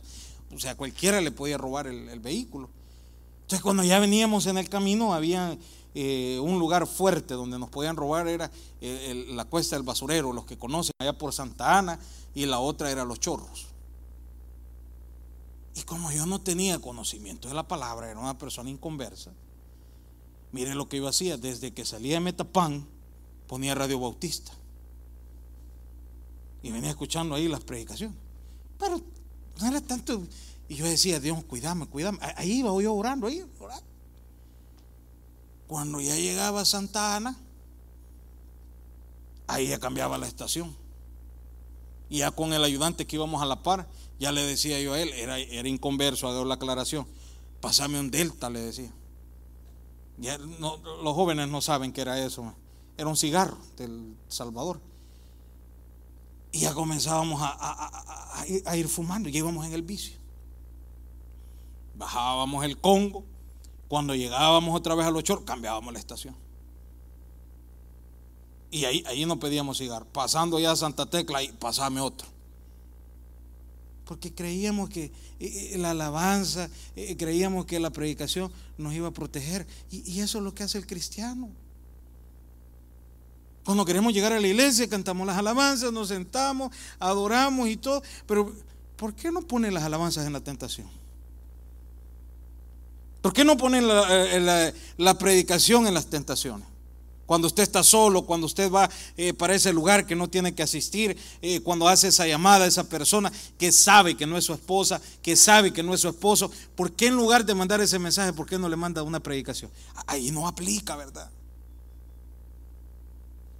o 0.56 0.60
sea, 0.60 0.78
cualquiera 0.78 1.22
le 1.22 1.32
podía 1.32 1.58
robar 1.58 1.88
el, 1.88 2.20
vehículo. 2.20 2.70
Entonces, 3.42 3.64
cuando 3.64 3.84
ya 3.84 3.98
veníamos 3.98 4.46
en 4.46 4.60
el 4.60 4.70
camino, 4.70 5.16
había 5.16 5.58
eh, 5.96 6.40
un 6.40 6.60
lugar 6.60 6.86
fuerte 6.86 7.34
donde 7.34 7.58
nos 7.58 7.70
podían 7.70 7.96
robar, 7.96 8.28
era 8.28 8.52
eh, 8.80 9.26
la 9.30 9.46
cuesta 9.46 9.76
del 9.76 9.84
basurero, 9.84 10.34
los 10.34 10.46
que 10.46 10.56
conocen 10.56 10.94
allá 11.00 11.18
por 11.18 11.34
Santa 11.34 11.80
Ana, 11.80 12.00
y 12.36 12.46
la 12.46 12.60
otra 12.60 12.92
era 12.92 13.04
los 13.06 13.20
chorros. 13.20 13.69
Y 15.80 15.84
como 15.84 16.12
yo 16.12 16.26
no 16.26 16.42
tenía 16.42 16.80
conocimiento 16.80 17.48
de 17.48 17.54
la 17.54 17.66
palabra, 17.66 18.12
era 18.12 18.20
una 18.20 18.38
persona 18.38 18.70
inconversa, 18.70 19.32
mire 20.52 20.76
lo 20.76 20.90
que 20.90 20.98
yo 20.98 21.08
hacía, 21.08 21.38
desde 21.38 21.74
que 21.74 21.86
salía 21.86 22.16
de 22.16 22.20
Metapán, 22.20 22.86
ponía 23.48 23.76
Radio 23.76 23.98
Bautista. 23.98 24.52
Y 26.62 26.72
venía 26.72 26.90
escuchando 26.90 27.34
ahí 27.34 27.48
las 27.48 27.64
predicaciones. 27.64 28.18
Pero 28.78 29.02
no 29.62 29.68
era 29.68 29.80
tanto. 29.80 30.22
Y 30.68 30.76
yo 30.76 30.86
decía, 30.86 31.22
Dios, 31.22 31.42
cuídame, 31.46 31.88
cuídame. 31.88 32.20
Ahí 32.36 32.60
iba 32.60 32.70
yo 32.82 32.94
orando, 32.94 33.28
ahí 33.28 33.46
orando. 33.58 33.88
Cuando 35.66 36.02
ya 36.02 36.16
llegaba 36.16 36.60
a 36.60 36.66
Santa 36.66 37.16
Ana, 37.16 37.40
ahí 39.48 39.70
ya 39.70 39.80
cambiaba 39.80 40.18
la 40.18 40.28
estación. 40.28 40.76
Y 42.10 42.20
ya 42.20 42.32
con 42.32 42.54
el 42.54 42.64
ayudante 42.64 43.06
que 43.06 43.16
íbamos 43.16 43.42
a 43.42 43.46
la 43.46 43.62
par, 43.62 43.88
ya 44.20 44.32
le 44.32 44.42
decía 44.42 44.80
yo 44.82 44.94
a 44.94 45.00
él, 45.00 45.10
era, 45.14 45.38
era 45.38 45.70
inconverso, 45.70 46.28
a 46.28 46.34
dar 46.34 46.46
la 46.46 46.56
aclaración. 46.56 47.08
Pásame 47.62 48.00
un 48.00 48.10
delta, 48.10 48.50
le 48.50 48.60
decía. 48.60 48.92
Ya 50.18 50.38
los 50.38 51.16
jóvenes 51.16 51.48
no 51.48 51.62
saben 51.62 51.94
qué 51.94 52.02
era 52.02 52.24
eso. 52.24 52.54
Era 52.98 53.08
un 53.08 53.16
cigarro 53.16 53.58
del 53.78 54.16
Salvador. 54.28 54.82
Y 56.52 56.62
ya 56.62 56.74
comenzábamos 56.74 57.42
a, 57.42 58.42
a, 58.66 58.78
ir 58.78 58.88
fumando, 58.88 59.30
y 59.30 59.38
íbamos 59.38 59.66
en 59.66 59.74
el 59.74 59.84
vicio. 59.84 60.18
Bajábamos 61.96 62.66
el 62.66 62.78
Congo. 62.80 63.24
Cuando 63.88 64.16
llegábamos 64.16 64.76
otra 64.76 64.96
vez 64.96 65.06
a 65.06 65.12
los 65.12 65.24
cambiábamos 65.46 65.94
la 65.94 66.00
estación. 66.00 66.36
Y 68.72 68.86
ahí, 68.86 69.04
ahí 69.08 69.26
no 69.26 69.40
pedíamos 69.40 69.78
cigarro. 69.78 70.06
Pasando 70.12 70.60
ya 70.60 70.72
a 70.72 70.76
Santa 70.76 71.06
Tecla, 71.06 71.42
y 71.44 71.52
pasame 71.52 72.02
otro 72.02 72.28
porque 74.10 74.34
creíamos 74.34 74.90
que 74.90 75.04
eh, 75.04 75.12
eh, 75.40 75.78
la 75.78 75.92
alabanza, 75.92 76.68
eh, 76.96 77.16
creíamos 77.16 77.68
que 77.68 77.80
la 77.80 77.92
predicación 77.92 78.52
nos 78.76 78.92
iba 78.96 79.10
a 79.10 79.12
proteger. 79.12 79.68
Y, 79.92 80.20
eso 80.20 80.40
es 80.40 80.44
lo 80.44 80.52
que 80.52 80.64
hace 80.64 80.80
el 80.80 80.88
cristiano. 80.88 81.48
Cuando 83.64 83.86
queremos 83.86 84.12
llegar 84.12 84.34
a 84.34 84.40
la 84.40 84.48
iglesia, 84.48 84.90
cantamos 84.90 85.28
las 85.28 85.38
alabanzas, 85.38 85.94
nos 85.94 86.08
sentamos, 86.08 86.76
adoramos 86.98 87.70
y 87.70 87.78
todo. 87.78 88.02
Pero, 88.26 88.52
¿por 88.96 89.14
qué 89.14 89.32
no 89.32 89.44
ponen 89.44 89.76
las 89.76 89.84
alabanzas 89.84 90.26
en 90.26 90.34
la 90.34 90.40
tentación? 90.40 90.88
¿Por 93.22 93.32
qué 93.32 93.46
no 93.46 93.58
ponen 93.58 93.88
la 93.88 95.18
predicación 95.20 95.86
en 95.86 95.94
las 95.94 96.08
tentaciones? 96.08 96.68
Cuando 97.30 97.46
usted 97.46 97.62
está 97.62 97.84
solo, 97.84 98.24
cuando 98.24 98.48
usted 98.48 98.72
va 98.72 98.90
eh, 99.16 99.36
para 99.36 99.54
ese 99.54 99.72
lugar 99.72 100.08
que 100.08 100.16
no 100.16 100.32
tiene 100.32 100.56
que 100.56 100.64
asistir, 100.64 101.16
eh, 101.44 101.60
cuando 101.60 101.88
hace 101.88 102.08
esa 102.08 102.26
llamada 102.26 102.66
a 102.66 102.68
esa 102.68 102.90
persona 102.90 103.32
que 103.56 103.72
sabe 103.72 104.18
que 104.18 104.26
no 104.26 104.36
es 104.36 104.46
su 104.46 104.54
esposa, 104.56 105.00
que 105.22 105.36
sabe 105.36 105.72
que 105.72 105.84
no 105.84 105.94
es 105.94 106.02
su 106.02 106.10
esposo, 106.10 106.52
¿por 106.76 106.92
qué 106.94 107.06
en 107.06 107.16
lugar 107.16 107.46
de 107.46 107.54
mandar 107.54 107.82
ese 107.82 108.00
mensaje, 108.00 108.34
por 108.34 108.48
qué 108.48 108.58
no 108.58 108.68
le 108.68 108.76
manda 108.76 109.04
una 109.04 109.20
predicación? 109.20 109.70
Ahí 110.08 110.32
no 110.32 110.48
aplica, 110.48 110.96
¿verdad? 110.96 111.30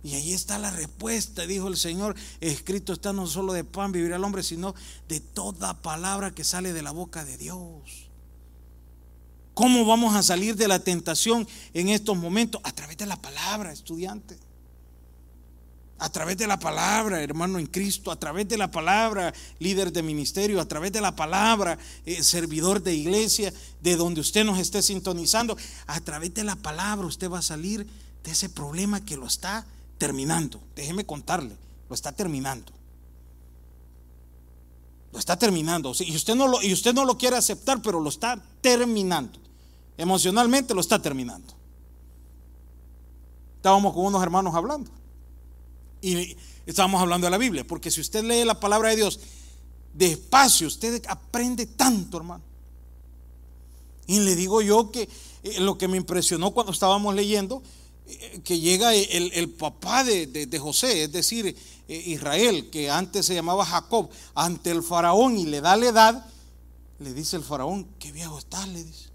Y 0.02 0.16
ahí 0.16 0.34
está 0.34 0.58
la 0.58 0.72
respuesta, 0.72 1.46
dijo 1.46 1.68
el 1.68 1.78
Señor, 1.78 2.16
escrito 2.42 2.92
está 2.92 3.14
no 3.14 3.28
solo 3.28 3.54
de 3.54 3.64
pan 3.64 3.92
vivir 3.92 4.14
al 4.14 4.24
hombre, 4.24 4.42
sino 4.42 4.74
de 5.08 5.20
toda 5.20 5.80
palabra 5.80 6.32
que 6.32 6.44
sale 6.44 6.74
de 6.74 6.82
la 6.82 6.90
boca 6.90 7.24
de 7.24 7.38
Dios. 7.38 8.09
¿Cómo 9.60 9.84
vamos 9.84 10.16
a 10.16 10.24
salir 10.24 10.56
de 10.56 10.70
la 10.70 10.80
tentación 10.80 11.46
en 11.74 11.90
estos 11.90 12.16
momentos? 12.16 12.62
A 12.64 12.72
través 12.72 12.96
de 12.96 13.06
la 13.06 13.18
palabra, 13.22 13.74
estudiante. 13.74 14.40
A 15.98 16.10
través 16.10 16.38
de 16.38 16.48
la 16.48 16.58
palabra, 16.58 17.22
hermano 17.22 17.60
en 17.60 17.66
Cristo, 17.66 18.10
a 18.10 18.18
través 18.18 18.48
de 18.48 18.58
la 18.58 18.72
palabra, 18.72 19.34
líder 19.60 19.92
de 19.92 20.02
ministerio, 20.02 20.62
a 20.62 20.66
través 20.66 20.94
de 20.94 21.02
la 21.02 21.14
palabra, 21.14 21.78
eh, 22.06 22.24
servidor 22.24 22.82
de 22.82 22.96
iglesia, 22.96 23.54
de 23.82 23.98
donde 23.98 24.22
usted 24.22 24.46
nos 24.46 24.60
esté 24.60 24.82
sintonizando, 24.82 25.58
a 25.88 26.00
través 26.00 26.34
de 26.34 26.46
la 26.46 26.56
palabra 26.56 27.06
usted 27.06 27.30
va 27.30 27.40
a 27.40 27.42
salir 27.42 27.86
de 28.24 28.32
ese 28.32 28.48
problema 28.48 29.04
que 29.04 29.18
lo 29.18 29.28
está 29.28 29.66
terminando. 29.98 30.62
Déjeme 30.74 31.06
contarle, 31.06 31.58
lo 31.90 31.96
está 31.96 32.14
terminando. 32.14 32.72
Lo 35.12 35.20
está 35.20 35.38
terminando. 35.38 35.92
Y 36.00 36.16
usted 36.16 36.36
no 36.36 36.62
y 36.62 36.72
usted 36.72 36.94
no 36.94 37.04
lo 37.04 37.18
quiere 37.18 37.36
aceptar, 37.36 37.82
pero 37.82 38.00
lo 38.00 38.08
está 38.08 38.42
terminando 38.62 39.49
emocionalmente 40.00 40.74
lo 40.74 40.82
está 40.82 41.00
terminando. 41.00 41.54
Estábamos 43.58 43.94
con 43.94 44.06
unos 44.06 44.24
hermanos 44.24 44.56
hablando. 44.56 44.90
Y 46.02 46.36
estábamos 46.66 47.02
hablando 47.02 47.26
de 47.28 47.32
la 47.32 47.38
Biblia, 47.38 47.68
porque 47.68 47.92
si 47.92 48.02
usted 48.02 48.24
lee 48.24 48.46
la 48.46 48.60
palabra 48.60 48.90
de 48.90 48.96
Dios 48.96 49.20
despacio, 49.94 50.68
usted 50.68 51.04
aprende 51.08 51.66
tanto, 51.66 52.18
hermano. 52.18 52.44
Y 54.08 54.22
le 54.22 54.36
digo 54.36 54.62
yo 54.62 54.90
que 54.90 55.08
eh, 55.44 55.60
lo 55.60 55.78
que 55.78 55.88
me 55.88 55.98
impresionó 55.98 56.52
cuando 56.52 56.72
estábamos 56.72 57.14
leyendo, 57.14 57.62
eh, 58.08 58.42
que 58.44 58.60
llega 58.60 58.96
el, 58.96 59.50
papá 59.50 60.04
de, 60.04 60.60
José, 60.60 61.04
es 61.04 61.12
decir, 61.12 61.56
eh, 61.88 62.04
Israel, 62.08 62.70
que 62.72 62.90
antes 62.90 63.26
se 63.26 63.36
llamaba 63.36 63.66
Jacob, 63.66 64.10
ante 64.34 64.72
el 64.72 64.82
faraón 64.82 65.38
y 65.38 65.46
le 65.46 65.62
da 65.62 65.76
la 65.76 65.86
edad 65.88 66.26
le 67.00 67.14
dice 67.14 67.38
el 67.38 67.44
faraón, 67.44 67.88
qué 67.98 68.12
viejo 68.12 68.38
estás, 68.38 68.68
le 68.68 68.84
dice. 68.84 69.09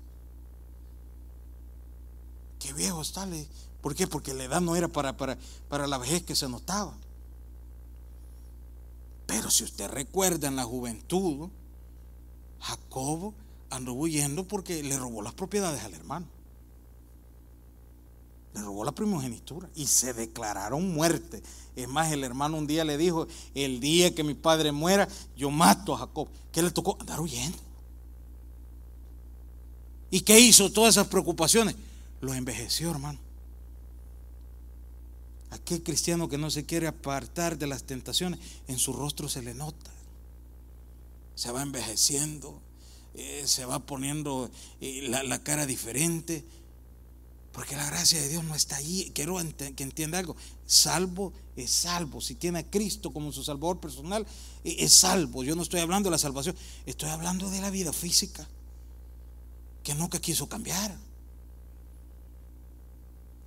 Qué 2.64 2.72
viejo 2.72 3.02
está, 3.02 3.28
¿Por 3.82 3.94
qué? 3.94 4.06
Porque 4.06 4.32
la 4.32 4.44
edad 4.44 4.62
no 4.62 4.74
era 4.74 4.88
para, 4.88 5.14
para, 5.18 5.36
para 5.68 5.86
la 5.86 5.98
vejez 5.98 6.22
que 6.22 6.34
se 6.34 6.48
notaba. 6.48 6.96
Pero 9.26 9.50
si 9.50 9.64
usted 9.64 9.86
recuerda 9.90 10.48
en 10.48 10.56
la 10.56 10.64
juventud, 10.64 11.50
Jacob 12.60 13.34
andó 13.68 13.92
huyendo 13.92 14.48
porque 14.48 14.82
le 14.82 14.96
robó 14.96 15.20
las 15.20 15.34
propiedades 15.34 15.84
al 15.84 15.92
hermano. 15.92 16.26
Le 18.54 18.62
robó 18.62 18.82
la 18.82 18.92
primogenitura 18.92 19.68
y 19.74 19.86
se 19.86 20.14
declararon 20.14 20.94
muerte. 20.94 21.42
Es 21.76 21.86
más, 21.86 22.12
el 22.12 22.24
hermano 22.24 22.56
un 22.56 22.66
día 22.66 22.82
le 22.86 22.96
dijo, 22.96 23.26
el 23.54 23.78
día 23.78 24.14
que 24.14 24.24
mi 24.24 24.32
padre 24.32 24.72
muera, 24.72 25.06
yo 25.36 25.50
mato 25.50 25.94
a 25.94 25.98
Jacob. 25.98 26.28
¿Qué 26.50 26.62
le 26.62 26.70
tocó? 26.70 26.96
Andar 26.98 27.20
huyendo. 27.20 27.58
¿Y 30.10 30.22
qué 30.22 30.40
hizo 30.40 30.72
todas 30.72 30.94
esas 30.94 31.08
preocupaciones? 31.08 31.76
Lo 32.24 32.34
envejeció, 32.34 32.90
hermano. 32.90 33.18
Aquel 35.50 35.82
cristiano 35.82 36.28
que 36.28 36.38
no 36.38 36.50
se 36.50 36.64
quiere 36.64 36.86
apartar 36.86 37.58
de 37.58 37.66
las 37.66 37.84
tentaciones, 37.84 38.40
en 38.66 38.78
su 38.78 38.92
rostro 38.92 39.28
se 39.28 39.42
le 39.42 39.54
nota. 39.54 39.90
Se 41.36 41.52
va 41.52 41.62
envejeciendo, 41.62 42.60
eh, 43.14 43.44
se 43.46 43.64
va 43.64 43.86
poniendo 43.86 44.50
eh, 44.80 45.08
la 45.08 45.42
cara 45.42 45.66
diferente 45.66 46.44
porque 47.54 47.76
la 47.76 47.86
gracia 47.86 48.20
de 48.20 48.28
Dios 48.28 48.42
no 48.42 48.56
está 48.56 48.76
allí. 48.76 49.12
Quiero 49.14 49.36
que 49.76 49.84
entienda 49.84 50.18
algo. 50.18 50.34
Salvo 50.66 51.32
es 51.54 51.70
salvo. 51.70 52.20
Si 52.20 52.34
tiene 52.34 52.58
a 52.58 52.68
Cristo 52.68 53.12
como 53.12 53.30
su 53.30 53.44
salvador 53.44 53.78
personal, 53.78 54.26
e, 54.64 54.84
es 54.84 54.92
salvo. 54.92 55.44
Yo 55.44 55.54
no 55.54 55.62
estoy 55.62 55.78
hablando 55.78 56.08
de 56.08 56.10
la 56.10 56.18
salvación. 56.18 56.56
Estoy 56.84 57.10
hablando 57.10 57.48
de 57.48 57.60
la 57.60 57.70
vida 57.70 57.92
física. 57.92 58.48
Que 59.84 59.94
nunca 59.94 60.20
quiso 60.20 60.48
cambiar. 60.48 60.98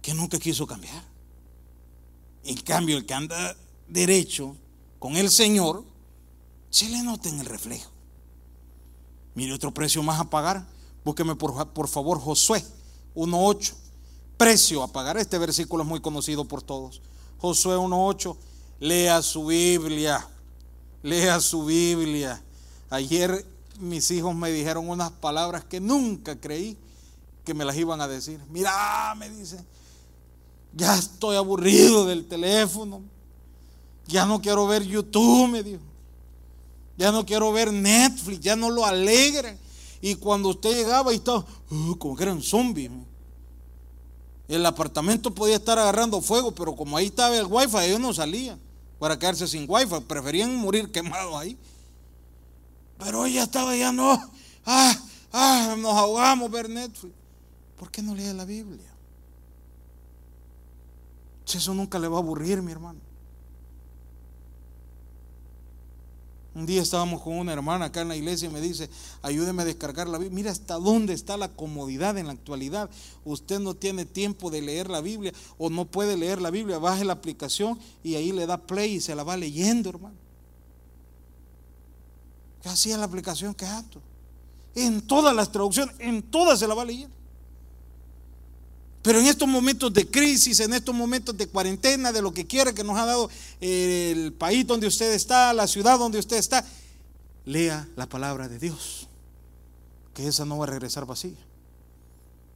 Que 0.08 0.14
nunca 0.14 0.40
quiso 0.40 0.66
cambiar. 0.66 1.04
En 2.46 2.56
cambio, 2.62 2.96
el 2.96 3.06
que 3.06 3.14
anda 3.14 3.58
derecho 3.90 4.56
con 5.00 5.18
el 5.18 5.30
Señor, 5.30 5.84
se 6.70 6.88
le 6.88 7.04
nota 7.04 7.28
en 7.28 7.42
el 7.42 7.46
reflejo. 7.46 7.92
Mire 9.36 9.52
otro 9.52 9.74
precio 9.74 10.02
más 10.04 10.18
a 10.18 10.30
pagar. 10.30 10.66
Búsqueme 11.04 11.36
por, 11.36 11.74
por 11.74 11.90
favor 11.90 12.22
Josué 12.22 12.64
1.8 13.16 13.74
precio 14.38 14.82
a 14.82 14.88
pagar. 14.88 15.18
Este 15.18 15.38
versículo 15.38 15.84
es 15.84 15.90
muy 15.90 16.00
conocido 16.00 16.46
por 16.46 16.62
todos. 16.62 17.02
Josué 17.40 17.76
1.8, 17.76 18.38
lea 18.80 19.22
su 19.22 19.48
Biblia, 19.48 20.26
lea 21.04 21.42
su 21.42 21.66
Biblia. 21.66 22.42
Ayer 22.90 23.46
mis 23.78 24.10
hijos 24.12 24.34
me 24.34 24.52
dijeron 24.52 24.88
unas 24.88 25.12
palabras 25.12 25.66
que 25.66 25.82
nunca 25.82 26.40
creí 26.40 26.78
que 27.44 27.54
me 27.54 27.66
las 27.66 27.76
iban 27.76 28.00
a 28.00 28.08
decir. 28.08 28.40
Mira, 28.48 29.14
me 29.18 29.30
dice, 29.30 29.60
ya 30.74 30.98
estoy 30.98 31.36
aburrido 31.36 32.06
del 32.06 32.26
teléfono. 32.26 33.02
Ya 34.08 34.26
no 34.26 34.42
quiero 34.42 34.68
ver 34.68 34.84
YouTube, 34.84 35.50
me 35.50 35.64
dijo. 35.64 35.82
Ya 36.98 37.12
no 37.12 37.26
quiero 37.26 37.52
ver 37.52 37.72
Netflix, 37.72 38.40
ya 38.40 38.56
no 38.56 38.70
lo 38.70 38.86
alegra. 38.86 39.56
Y 40.02 40.16
cuando 40.16 40.50
usted 40.50 40.76
llegaba 40.76 41.14
y 41.14 41.18
estaba, 41.18 41.46
uh, 41.70 41.96
como 41.98 42.16
que 42.16 42.24
era 42.24 42.34
un 42.34 42.42
zombie. 42.42 42.90
El 44.48 44.66
apartamento 44.66 45.34
podía 45.34 45.56
estar 45.56 45.78
agarrando 45.78 46.22
fuego, 46.22 46.54
pero 46.54 46.76
como 46.76 46.96
ahí 46.96 47.08
estaba 47.08 47.38
el 47.38 47.46
wifi, 47.48 47.78
ellos 47.80 48.00
no 48.00 48.14
salían 48.14 48.60
para 49.00 49.20
quedarse 49.20 49.48
sin 49.48 49.66
wifi, 49.68 50.00
preferían 50.08 50.56
morir 50.56 50.92
quemados 50.92 51.36
ahí. 51.36 51.58
Pero 52.98 53.26
ella 53.26 53.44
estaba 53.44 53.76
ya 53.76 53.92
no, 53.92 54.20
ah, 54.66 54.96
ah, 55.32 55.76
nos 55.78 55.94
ahogamos 55.94 56.50
ver 56.50 56.70
Netflix. 56.70 57.14
¿Por 57.78 57.92
qué 57.92 58.02
no 58.02 58.16
lee 58.16 58.34
la 58.34 58.46
Biblia? 58.46 58.97
Eso 61.56 61.74
nunca 61.74 61.98
le 61.98 62.08
va 62.08 62.18
a 62.18 62.20
aburrir, 62.20 62.62
mi 62.62 62.72
hermano. 62.72 63.00
Un 66.58 66.66
día 66.66 66.82
estábamos 66.82 67.22
con 67.22 67.38
una 67.38 67.54
hermana 67.54 67.86
acá 67.86 68.02
en 68.02 68.08
la 68.08 68.16
iglesia 68.16 68.50
y 68.50 68.52
me 68.52 68.60
dice, 68.60 68.90
ayúdeme 69.22 69.62
a 69.62 69.66
descargar 69.66 70.08
la 70.08 70.18
Biblia. 70.18 70.36
Mira 70.36 70.52
hasta 70.52 70.74
dónde 70.74 71.14
está 71.14 71.38
la 71.38 71.50
comodidad 71.50 72.18
en 72.18 72.26
la 72.26 72.34
actualidad. 72.34 72.90
Usted 73.26 73.60
no 73.60 73.76
tiene 73.76 74.06
tiempo 74.06 74.50
de 74.50 74.64
leer 74.64 74.90
la 74.90 75.00
Biblia 75.00 75.32
o 75.60 75.70
no 75.70 75.86
puede 75.86 76.18
leer 76.18 76.42
la 76.42 76.50
Biblia. 76.50 76.80
Baje 76.80 77.06
la 77.06 77.14
aplicación 77.14 77.78
y 78.04 78.16
ahí 78.16 78.32
le 78.32 78.48
da 78.48 78.58
play 78.58 78.96
y 78.96 79.02
se 79.02 79.14
la 79.14 79.24
va 79.24 79.38
leyendo, 79.38 79.92
hermano. 79.92 80.16
¿Qué 82.64 82.70
hacía 82.70 82.98
la 82.98 83.06
aplicación? 83.06 83.54
¿Qué 83.54 83.68
acto? 83.68 84.02
En 84.74 85.02
todas 85.02 85.36
las 85.36 85.52
traducciones, 85.52 85.96
en 86.00 86.24
todas 86.24 86.58
se 86.58 86.68
la 86.68 86.74
va 86.74 86.86
leyendo. 86.86 87.16
Pero 89.02 89.20
en 89.20 89.28
estos 89.28 89.48
momentos 89.48 89.94
de 89.94 90.10
crisis, 90.10 90.60
en 90.60 90.74
estos 90.74 90.94
momentos 90.94 91.38
de 91.38 91.48
cuarentena, 91.48 92.12
de 92.12 92.22
lo 92.22 92.34
que 92.34 92.46
quiera 92.46 92.74
que 92.74 92.84
nos 92.84 92.98
ha 92.98 93.06
dado 93.06 93.30
eh, 93.62 94.14
el 94.16 94.34
país 94.34 94.66
donde 94.66 94.88
usted 94.88 95.14
está, 95.14 95.54
la 95.54 95.68
ciudad 95.68 95.98
donde 96.00 96.20
usted 96.20 96.38
está, 96.38 96.66
lea 97.46 97.88
la 97.96 98.08
palabra 98.08 98.48
de 98.48 98.60
Dios. 98.60 99.08
Que 100.14 100.28
esa 100.28 100.46
no 100.46 100.58
va 100.58 100.66
a 100.66 100.70
regresar 100.70 101.06
vacía. 101.06 101.38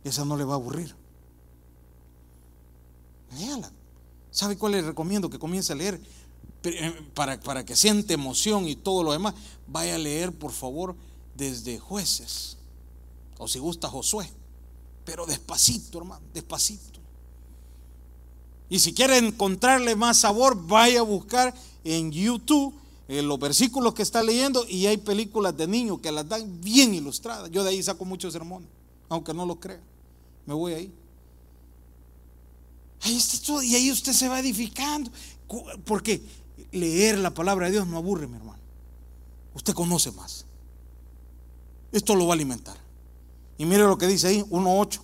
Esa 0.04 0.26
no 0.26 0.36
le 0.36 0.44
va 0.44 0.54
a 0.54 0.56
aburrir. 0.56 0.96
Léala. 3.38 3.72
¿Sabe 4.32 4.58
cuál 4.58 4.74
le 4.74 4.82
recomiendo? 4.82 5.30
Que 5.30 5.38
comience 5.38 5.72
a 5.72 5.76
leer 5.76 6.02
eh, 6.64 7.08
para, 7.14 7.40
para 7.40 7.64
que 7.64 7.76
siente 7.76 8.14
emoción 8.14 8.68
y 8.68 8.76
todo 8.76 9.04
lo 9.04 9.12
demás. 9.12 9.36
Vaya 9.68 9.96
a 9.96 10.00
leer, 10.00 10.32
por 10.32 10.52
favor, 10.52 10.96
desde 11.36 11.80
jueces. 11.80 12.58
O 13.38 13.48
si 13.48 13.60
gusta, 13.60 13.88
Josué 13.88 14.30
pero 15.12 15.26
despacito, 15.26 15.98
hermano, 15.98 16.22
despacito. 16.34 17.02
Y 18.70 18.80
si 18.80 18.94
quiere 18.94 19.18
encontrarle 19.18 19.94
más 19.94 20.20
sabor, 20.20 20.56
vaya 20.56 21.02
a 21.02 21.04
buscar 21.04 21.54
en 21.84 22.14
YouTube 22.14 22.74
eh, 23.10 23.22
los 23.22 23.38
versículos 23.38 23.94
que 23.94 24.04
está 24.04 24.24
leyendo 24.24 24.66
y 24.70 24.86
hay 24.86 24.96
películas 24.96 25.58
de 25.58 25.68
niños 25.68 26.00
que 26.00 26.14
las 26.14 26.30
dan 26.30 26.62
bien 26.62 26.94
ilustradas. 26.94 27.52
Yo 27.52 27.66
de 27.66 27.72
ahí 27.72 27.84
saco 27.84 28.06
muchos 28.06 28.32
sermones, 28.32 28.70
aunque 29.10 29.34
no 29.34 29.46
lo 29.46 29.60
crea. 29.60 29.82
Me 30.46 30.54
voy 30.54 30.76
ahí. 30.76 30.94
Ahí 33.02 33.18
está 33.18 33.38
todo, 33.46 33.62
y 33.62 33.76
ahí 33.76 33.92
usted 33.92 34.14
se 34.14 34.30
va 34.30 34.40
edificando. 34.40 35.12
Porque 35.84 36.22
leer 36.72 37.20
la 37.20 37.34
palabra 37.34 37.66
de 37.66 37.74
Dios 37.74 37.86
no 37.86 37.98
aburre, 37.98 38.28
mi 38.28 38.38
hermano. 38.38 38.62
Usted 39.56 39.74
conoce 39.74 40.14
más. 40.14 40.46
Esto 41.92 42.16
lo 42.16 42.28
va 42.28 42.32
a 42.32 42.36
alimentar. 42.36 42.91
Y 43.62 43.66
mire 43.68 43.84
lo 43.84 43.96
que 43.96 44.08
dice 44.08 44.26
ahí, 44.26 44.42
1.8. 44.50 45.00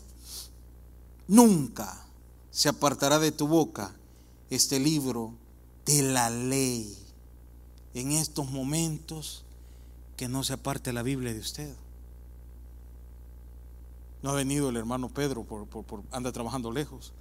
Nunca 1.27 2.07
se 2.49 2.67
apartará 2.67 3.19
de 3.19 3.31
tu 3.31 3.47
boca 3.47 3.93
este 4.49 4.79
libro 4.79 5.35
de 5.85 6.01
la 6.01 6.31
ley. 6.31 6.97
En 7.93 8.13
estos 8.13 8.49
momentos 8.49 9.45
que 10.15 10.27
no 10.27 10.43
se 10.43 10.53
aparte 10.53 10.91
la 10.91 11.03
Biblia 11.03 11.35
de 11.35 11.39
usted. 11.39 11.75
No 14.23 14.31
ha 14.31 14.33
venido 14.33 14.69
el 14.69 14.77
hermano 14.77 15.09
Pedro, 15.09 15.43
por, 15.43 16.01
anda 16.11 16.31
trabajando 16.31 16.71
lejos, 16.71 17.13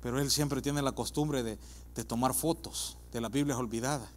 pero 0.00 0.20
él 0.20 0.30
siempre 0.30 0.62
tiene 0.62 0.80
la 0.80 0.92
costumbre 0.92 1.42
de, 1.42 1.58
de 1.96 2.04
tomar 2.04 2.34
fotos 2.34 2.96
de 3.10 3.20
las 3.20 3.32
Biblias 3.32 3.58
olvidadas. 3.58 4.10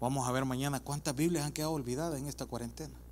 Vamos 0.00 0.26
a 0.26 0.32
ver 0.32 0.46
mañana 0.46 0.80
cuántas 0.80 1.14
Biblias 1.14 1.44
han 1.44 1.52
quedado 1.52 1.72
olvidadas 1.72 2.18
en 2.18 2.28
esta 2.28 2.46
cuarentena 2.46 3.03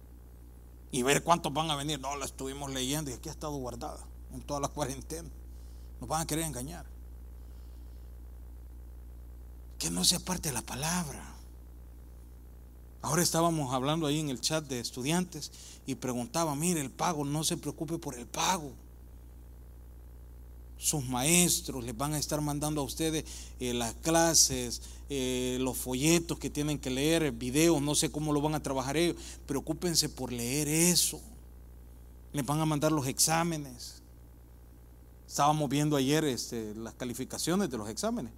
y 0.92 1.02
ver 1.02 1.24
cuántos 1.24 1.52
van 1.52 1.70
a 1.70 1.74
venir. 1.74 1.98
No, 1.98 2.14
la 2.16 2.26
estuvimos 2.26 2.70
leyendo 2.70 3.10
y 3.10 3.14
aquí 3.14 3.28
ha 3.28 3.32
estado 3.32 3.56
guardada 3.56 4.06
en 4.32 4.42
todas 4.42 4.60
las 4.60 4.70
cuarentenas. 4.70 5.32
Nos 5.98 6.08
van 6.08 6.20
a 6.20 6.26
querer 6.26 6.44
engañar. 6.44 6.86
Que 9.78 9.90
no 9.90 10.04
sea 10.04 10.20
parte 10.20 10.50
de 10.50 10.54
la 10.54 10.62
palabra. 10.62 11.34
Ahora 13.00 13.22
estábamos 13.22 13.74
hablando 13.74 14.06
ahí 14.06 14.20
en 14.20 14.28
el 14.28 14.40
chat 14.40 14.64
de 14.66 14.78
estudiantes 14.78 15.50
y 15.86 15.96
preguntaba, 15.96 16.54
mire, 16.54 16.80
el 16.80 16.90
pago, 16.90 17.24
no 17.24 17.42
se 17.42 17.56
preocupe 17.56 17.98
por 17.98 18.14
el 18.14 18.26
pago 18.26 18.72
sus 20.82 21.04
maestros 21.04 21.84
les 21.84 21.96
van 21.96 22.12
a 22.12 22.18
estar 22.18 22.40
mandando 22.40 22.80
a 22.80 22.84
ustedes 22.84 23.24
eh, 23.60 23.72
las 23.72 23.94
clases, 23.94 24.82
eh, 25.08 25.56
los 25.60 25.76
folletos 25.78 26.40
que 26.40 26.50
tienen 26.50 26.76
que 26.76 26.90
leer, 26.90 27.30
videos, 27.30 27.80
no 27.80 27.94
sé 27.94 28.10
cómo 28.10 28.32
lo 28.32 28.40
van 28.40 28.56
a 28.56 28.62
trabajar 28.64 28.96
ellos. 28.96 29.14
Preocúpense 29.46 30.08
por 30.08 30.32
leer 30.32 30.66
eso. 30.66 31.20
Les 32.32 32.44
van 32.44 32.58
a 32.58 32.66
mandar 32.66 32.90
los 32.90 33.06
exámenes. 33.06 34.02
Estábamos 35.24 35.70
viendo 35.70 35.94
ayer 35.94 36.24
este, 36.24 36.74
las 36.74 36.94
calificaciones 36.94 37.70
de 37.70 37.78
los 37.78 37.88
exámenes, 37.88 38.32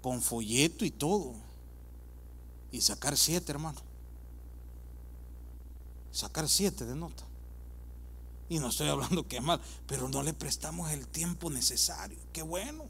con 0.00 0.22
folleto 0.22 0.86
y 0.86 0.90
todo. 0.90 1.34
Y 2.70 2.80
sacar 2.80 3.18
siete, 3.18 3.52
hermano. 3.52 3.82
Sacar 6.10 6.48
siete 6.48 6.86
de 6.86 6.96
nota. 6.96 7.24
Y 8.52 8.58
no 8.58 8.68
estoy 8.68 8.88
hablando 8.88 9.26
que 9.26 9.40
mal, 9.40 9.58
pero 9.86 10.10
no 10.10 10.22
le 10.22 10.34
prestamos 10.34 10.90
el 10.92 11.08
tiempo 11.08 11.48
necesario. 11.48 12.18
Qué 12.34 12.42
bueno. 12.42 12.84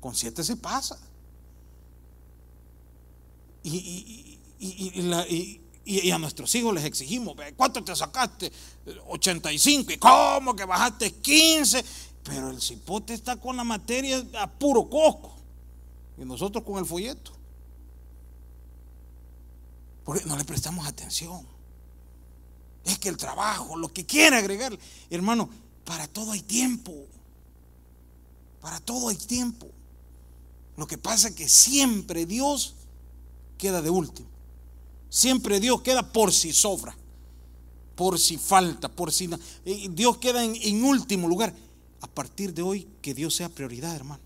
Con 0.00 0.16
siete 0.16 0.42
se 0.42 0.56
pasa. 0.56 0.98
Y, 3.62 4.40
Y, 5.84 6.10
a 6.10 6.18
nuestros 6.18 6.52
hijos 6.56 6.74
les 6.74 6.84
exigimos, 6.84 7.36
¿cuánto 7.56 7.84
te 7.84 7.94
sacaste? 7.94 8.50
85. 9.06 9.92
¿Y 9.92 9.98
cómo 9.98 10.56
que 10.56 10.64
bajaste 10.64 11.12
15? 11.12 11.84
Pero 12.24 12.50
el 12.50 12.60
cipote 12.60 13.14
está 13.14 13.36
con 13.36 13.56
la 13.56 13.62
materia 13.62 14.26
a 14.40 14.50
puro 14.50 14.90
coco. 14.90 15.36
Y 16.18 16.24
nosotros 16.24 16.64
con 16.64 16.78
el 16.78 16.86
folleto. 16.86 17.30
Porque 20.02 20.24
no 20.24 20.36
le 20.36 20.44
prestamos 20.44 20.88
atención. 20.88 21.51
Es 22.84 22.98
que 22.98 23.08
el 23.08 23.16
trabajo, 23.16 23.76
lo 23.76 23.92
que 23.92 24.04
quiere 24.04 24.36
agregar, 24.36 24.76
hermano, 25.10 25.48
para 25.84 26.08
todo 26.08 26.32
hay 26.32 26.42
tiempo. 26.42 27.06
Para 28.60 28.80
todo 28.80 29.08
hay 29.08 29.16
tiempo. 29.16 29.68
Lo 30.76 30.86
que 30.86 30.98
pasa 30.98 31.28
es 31.28 31.34
que 31.34 31.48
siempre 31.48 32.26
Dios 32.26 32.74
queda 33.58 33.82
de 33.82 33.90
último. 33.90 34.28
Siempre 35.10 35.60
Dios 35.60 35.82
queda 35.82 36.10
por 36.12 36.32
si 36.32 36.52
sobra, 36.52 36.96
por 37.94 38.18
si 38.18 38.38
falta, 38.38 38.88
por 38.88 39.12
si. 39.12 39.28
Eh, 39.64 39.88
Dios 39.90 40.16
queda 40.18 40.42
en, 40.42 40.84
último 40.84 41.28
lugar. 41.28 41.54
A 42.00 42.06
partir 42.08 42.52
de 42.52 42.62
hoy, 42.62 42.88
que 43.00 43.14
Dios 43.14 43.34
sea 43.34 43.48
prioridad, 43.48 43.94
hermano. 43.94 44.22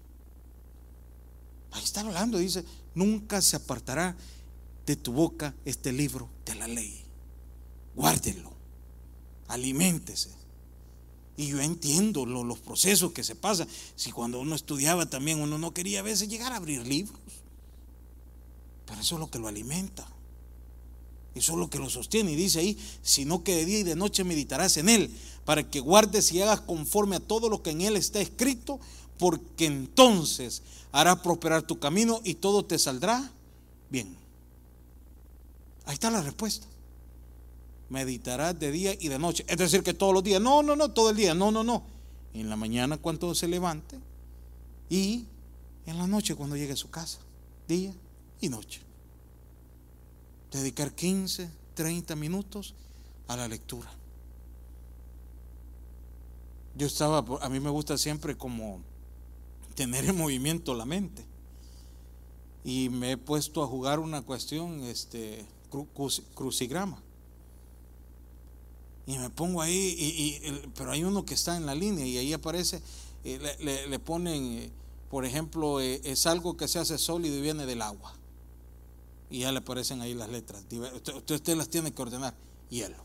Ahí 1.72 1.84
está 1.84 2.00
hablando, 2.00 2.38
dice, 2.38 2.64
nunca 2.94 3.42
se 3.42 3.56
apartará 3.56 4.16
de 4.86 4.96
tu 4.96 5.12
boca 5.12 5.54
este 5.64 5.92
libro 5.92 6.30
de 6.46 6.54
la 6.54 6.68
ley. 6.68 7.05
Guárdelo, 7.96 8.52
aliméntese. 9.48 10.28
Y 11.38 11.48
yo 11.48 11.60
entiendo 11.60 12.24
los 12.26 12.58
procesos 12.58 13.12
que 13.12 13.24
se 13.24 13.34
pasan. 13.34 13.66
Si 13.96 14.12
cuando 14.12 14.38
uno 14.38 14.54
estudiaba 14.54 15.06
también 15.06 15.40
uno 15.40 15.58
no 15.58 15.74
quería 15.74 16.00
a 16.00 16.02
veces 16.02 16.28
llegar 16.28 16.52
a 16.52 16.56
abrir 16.56 16.86
libros. 16.86 17.18
Pero 18.86 19.00
eso 19.00 19.16
es 19.16 19.20
lo 19.20 19.30
que 19.30 19.38
lo 19.38 19.48
alimenta. 19.48 20.06
Eso 21.34 21.52
es 21.52 21.58
lo 21.58 21.68
que 21.68 21.78
lo 21.78 21.90
sostiene. 21.90 22.32
Y 22.32 22.36
dice 22.36 22.60
ahí, 22.60 22.78
sino 23.02 23.42
que 23.42 23.56
de 23.56 23.64
día 23.64 23.78
y 23.80 23.82
de 23.82 23.96
noche 23.96 24.24
meditarás 24.24 24.76
en 24.76 24.88
él, 24.88 25.10
para 25.44 25.68
que 25.68 25.80
guardes 25.80 26.32
y 26.32 26.40
hagas 26.40 26.60
conforme 26.62 27.16
a 27.16 27.20
todo 27.20 27.48
lo 27.48 27.62
que 27.62 27.70
en 27.70 27.82
él 27.82 27.96
está 27.96 28.20
escrito, 28.20 28.78
porque 29.18 29.66
entonces 29.66 30.62
hará 30.92 31.22
prosperar 31.22 31.62
tu 31.62 31.78
camino 31.78 32.20
y 32.24 32.34
todo 32.34 32.64
te 32.64 32.78
saldrá 32.78 33.30
bien. 33.90 34.16
Ahí 35.84 35.94
está 35.94 36.10
la 36.10 36.22
respuesta 36.22 36.66
meditarás 37.88 38.58
de 38.58 38.70
día 38.70 38.94
y 38.98 39.08
de 39.08 39.18
noche. 39.18 39.44
Es 39.48 39.56
decir, 39.56 39.82
que 39.82 39.94
todos 39.94 40.12
los 40.12 40.22
días. 40.22 40.40
No, 40.40 40.62
no, 40.62 40.76
no, 40.76 40.90
todo 40.90 41.10
el 41.10 41.16
día. 41.16 41.34
No, 41.34 41.50
no, 41.50 41.62
no. 41.62 41.84
En 42.32 42.50
la 42.50 42.56
mañana 42.56 42.98
cuando 42.98 43.34
se 43.34 43.48
levante 43.48 43.98
y 44.90 45.26
en 45.86 45.98
la 45.98 46.06
noche 46.06 46.34
cuando 46.34 46.56
llegue 46.56 46.72
a 46.72 46.76
su 46.76 46.90
casa. 46.90 47.18
Día 47.68 47.94
y 48.40 48.48
noche. 48.48 48.80
Dedicar 50.50 50.94
15, 50.94 51.50
30 51.74 52.16
minutos 52.16 52.74
a 53.28 53.36
la 53.36 53.48
lectura. 53.48 53.90
Yo 56.76 56.86
estaba, 56.86 57.24
a 57.40 57.48
mí 57.48 57.58
me 57.58 57.70
gusta 57.70 57.96
siempre 57.96 58.36
como 58.36 58.80
tener 59.74 60.04
en 60.04 60.16
movimiento 60.16 60.74
la 60.74 60.84
mente. 60.84 61.24
Y 62.64 62.88
me 62.90 63.12
he 63.12 63.16
puesto 63.16 63.62
a 63.62 63.66
jugar 63.66 63.98
una 63.98 64.22
cuestión, 64.22 64.82
este, 64.84 65.46
crucigrama 66.34 67.00
y 69.06 69.18
me 69.18 69.30
pongo 69.30 69.62
ahí, 69.62 69.94
y, 69.96 70.68
pero 70.74 70.90
hay 70.90 71.04
uno 71.04 71.24
que 71.24 71.34
está 71.34 71.56
en 71.56 71.64
la 71.64 71.76
línea 71.76 72.04
y 72.04 72.18
ahí 72.18 72.32
aparece, 72.32 72.82
eh, 73.22 73.86
le, 73.88 73.98
ponen, 74.00 74.44
eh, 74.44 74.72
por 75.08 75.24
ejemplo, 75.24 75.80
eh, 75.80 76.00
es 76.02 76.26
algo 76.26 76.56
que 76.56 76.66
se 76.66 76.80
hace 76.80 76.98
sólido 76.98 77.36
y 77.36 77.40
viene 77.40 77.66
del 77.66 77.82
agua. 77.82 78.14
Y 79.30 79.40
ya 79.40 79.52
le 79.52 79.58
aparecen 79.58 80.00
ahí 80.00 80.14
las 80.14 80.28
letras. 80.28 80.64
Usted, 80.94 81.34
usted, 81.34 81.56
las 81.56 81.68
tiene 81.68 81.92
que 81.92 82.02
ordenar. 82.02 82.34
Hielo. 82.68 82.96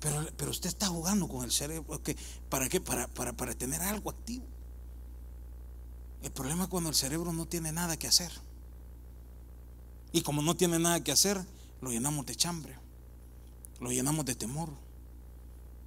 Pero, 0.00 0.26
pero 0.36 0.50
usted 0.50 0.68
está 0.68 0.86
jugando 0.86 1.28
con 1.28 1.44
el 1.44 1.50
cerebro. 1.50 2.00
¿Para 2.48 2.68
qué? 2.68 2.80
Para, 2.80 3.08
para, 3.08 3.34
para 3.34 3.54
tener 3.54 3.80
algo 3.82 4.10
activo. 4.10 4.44
El 6.22 6.30
problema 6.30 6.64
es 6.64 6.70
cuando 6.70 6.90
el 6.90 6.94
cerebro 6.94 7.32
no 7.32 7.46
tiene 7.46 7.72
nada 7.72 7.98
que 7.98 8.06
hacer. 8.06 8.32
Y 10.12 10.22
como 10.22 10.42
no 10.42 10.56
tiene 10.56 10.78
nada 10.78 11.02
que 11.02 11.12
hacer, 11.12 11.42
lo 11.80 11.90
llenamos 11.90 12.26
de 12.26 12.36
chambre 12.36 12.89
lo 13.80 13.90
llenamos 13.90 14.24
de 14.26 14.34
temor. 14.34 14.68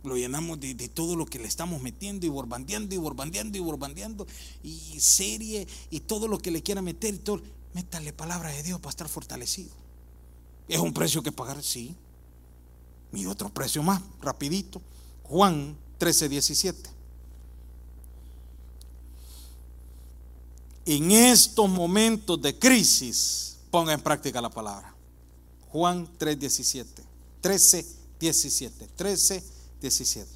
Lo 0.03 0.17
llenamos 0.17 0.60
de, 0.60 0.75
todo 0.89 1.15
lo 1.15 1.25
que 1.25 1.39
le 1.39 1.47
estamos 1.47 1.82
metiendo 1.82 2.25
y 2.25 2.29
borbandeando 2.29 2.93
y 2.93 2.97
borbandeando 2.97 3.58
y 3.58 3.62
borbandeando. 3.62 4.27
Y 4.63 4.99
serie 4.99 5.67
y 5.89 6.01
todo 6.01 6.27
lo 6.27 6.39
que 6.39 6.51
le 6.51 6.62
quiera 6.62 6.82
meter. 6.82 7.13
Y 7.13 7.19
todo. 7.19 7.41
Métale 7.73 8.12
palabra 8.12 8.49
de 8.49 8.63
Dios 8.63 8.79
para 8.79 8.89
estar 8.89 9.08
fortalecido. 9.08 9.71
¿Es 10.67 10.79
un 10.79 10.93
precio 10.93 11.23
que 11.23 11.32
pagar? 11.32 11.63
Sí. 11.63 11.95
Y 13.13 13.25
otro 13.27 13.49
precio 13.49 13.82
más, 13.84 14.01
rapidito. 14.21 14.82
Juan 15.23 15.77
13, 15.99 16.29
17. 16.29 16.89
En 20.86 21.12
estos 21.12 21.69
momentos 21.69 22.41
de 22.41 22.60
crisis, 22.60 23.58
ponga 23.71 23.93
en 23.93 24.01
práctica 24.01 24.41
la 24.41 24.49
palabra. 24.49 24.93
Juan 25.69 26.10
3, 26.17 26.39
17. 26.39 27.12
13, 27.43 27.86
17. 28.21 28.88
13, 28.95 29.43
17. 29.82 30.29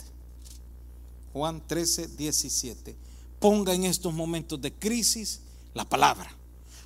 Juan 1.32 1.64
13, 1.66 2.10
17. 2.10 2.98
Ponga 3.40 3.74
en 3.74 3.86
estos 3.86 4.14
momentos 4.14 4.62
de 4.62 4.74
crisis 4.74 5.40
la 5.74 5.86
palabra. 5.86 6.30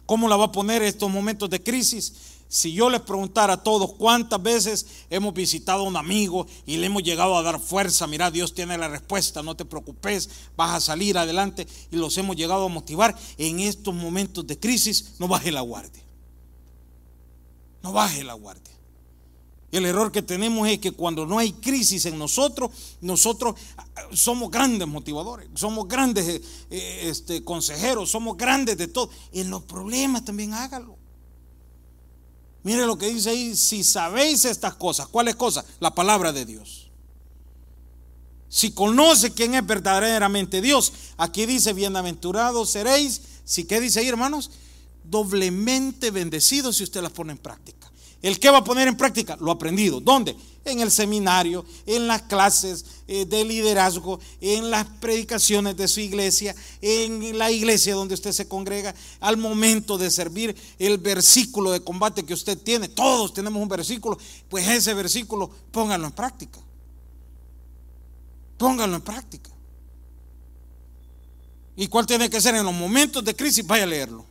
¿Cómo 0.06 0.30
la 0.30 0.36
va 0.36 0.46
a 0.46 0.52
poner 0.52 0.84
en 0.84 0.90
estos 0.90 1.10
momentos 1.10 1.50
de 1.50 1.64
crisis? 1.64 2.14
Si 2.48 2.72
yo 2.72 2.92
les 2.92 3.02
preguntara 3.02 3.54
a 3.54 3.64
todos 3.64 3.94
cuántas 3.94 4.44
veces 4.44 4.86
hemos 5.10 5.34
visitado 5.34 5.80
a 5.80 5.88
un 5.88 5.98
amigo 5.98 6.46
y 6.68 6.78
le 6.78 6.86
hemos 6.86 7.02
llegado 7.02 7.36
a 7.36 7.42
dar 7.42 7.60
fuerza, 7.60 8.06
mira, 8.06 8.30
Dios 8.30 8.54
tiene 8.54 8.78
la 8.78 8.90
respuesta, 8.90 9.42
no 9.42 9.56
te 9.56 9.66
preocupes, 9.66 10.30
vas 10.56 10.76
a 10.76 10.82
salir 10.82 11.18
adelante 11.18 11.66
y 11.90 11.96
los 11.96 12.16
hemos 12.20 12.36
llegado 12.36 12.66
a 12.66 12.70
motivar, 12.70 13.18
en 13.40 13.60
estos 13.62 13.96
momentos 13.96 14.46
de 14.46 14.60
crisis 14.60 15.14
no 15.18 15.28
baje 15.28 15.52
la 15.52 15.62
guardia. 15.62 16.04
No 17.82 17.92
baje 17.92 18.24
la 18.24 18.34
guardia. 18.34 18.71
El 19.72 19.86
error 19.86 20.12
que 20.12 20.22
tenemos 20.22 20.68
es 20.68 20.80
que 20.80 20.92
cuando 20.92 21.26
no 21.26 21.40
hay 21.40 21.54
crisis 21.54 22.06
en 22.06 22.20
nosotros, 22.20 22.72
nosotros 23.00 23.56
ah, 23.78 23.86
somos 24.12 24.52
grandes 24.52 24.86
motivadores, 24.88 25.50
somos 25.56 25.88
grandes 25.88 26.28
eh, 26.28 26.42
eh, 26.70 27.00
este, 27.06 27.44
consejeros, 27.44 28.12
somos 28.12 28.36
grandes 28.36 28.78
de 28.78 28.90
todo. 28.90 29.10
En 29.32 29.50
los 29.50 29.64
problemas 29.64 30.26
también 30.26 30.54
hágalo. 30.54 30.98
Mire 32.64 32.86
lo 32.86 32.98
que 32.98 33.08
dice 33.08 33.30
ahí, 33.30 33.56
si 33.56 33.84
sabéis 33.84 34.44
estas 34.44 34.76
cosas, 34.76 35.08
¿cuáles 35.08 35.36
cosas? 35.36 35.66
La 35.80 35.96
palabra 35.96 36.34
de 36.34 36.46
Dios. 36.46 36.92
Si 38.50 38.72
conoce 38.72 39.34
quién 39.34 39.56
es 39.56 39.66
verdaderamente 39.66 40.62
Dios, 40.62 40.92
aquí 41.16 41.46
dice, 41.46 41.72
bienaventurados 41.72 42.70
seréis, 42.70 43.22
si 43.46 43.64
qué 43.64 43.80
dice 43.80 44.02
ahí 44.02 44.10
hermanos, 44.10 44.52
doblemente 45.06 46.12
bendecidos 46.12 46.76
si 46.76 46.84
usted 46.84 47.02
las 47.02 47.14
pone 47.14 47.32
en 47.32 47.38
práctica. 47.38 47.81
¿El 48.22 48.40
qué 48.40 48.50
va 48.52 48.60
a 48.60 48.64
poner 48.64 48.88
en 48.88 48.96
práctica? 48.96 49.36
Lo 49.40 49.52
aprendido. 49.52 50.00
¿Dónde? 50.00 50.36
En 50.64 50.80
el 50.80 50.92
seminario, 50.92 51.66
en 51.88 52.08
las 52.08 52.22
clases 52.24 52.86
eh, 53.08 53.26
de 53.26 53.44
liderazgo, 53.44 54.20
en 54.40 54.70
las 54.70 54.86
predicaciones 54.86 55.76
de 55.76 55.88
su 55.88 56.02
iglesia, 56.02 56.56
en 56.82 57.36
la 57.40 57.50
iglesia 57.50 57.96
donde 57.96 58.14
usted 58.14 58.32
se 58.32 58.48
congrega, 58.48 58.94
al 59.22 59.38
momento 59.38 59.98
de 59.98 60.12
servir 60.12 60.56
el 60.78 61.00
versículo 61.00 61.72
de 61.72 61.84
combate 61.84 62.24
que 62.24 62.36
usted 62.36 62.60
tiene. 62.60 62.90
Todos 62.90 63.34
tenemos 63.34 63.60
un 63.60 63.70
versículo, 63.70 64.20
pues 64.50 64.68
ese 64.68 64.94
versículo 64.94 65.50
póngalo 65.72 66.06
en 66.06 66.12
práctica. 66.12 66.60
Póngalo 68.58 68.98
en 68.98 69.02
práctica. 69.02 69.50
¿Y 71.76 71.88
cuál 71.88 72.06
tiene 72.06 72.30
que 72.30 72.40
ser? 72.40 72.54
En 72.54 72.66
los 72.66 72.76
momentos 72.76 73.26
de 73.26 73.36
crisis, 73.36 73.66
vaya 73.66 73.86
a 73.86 73.88
leerlo. 73.88 74.26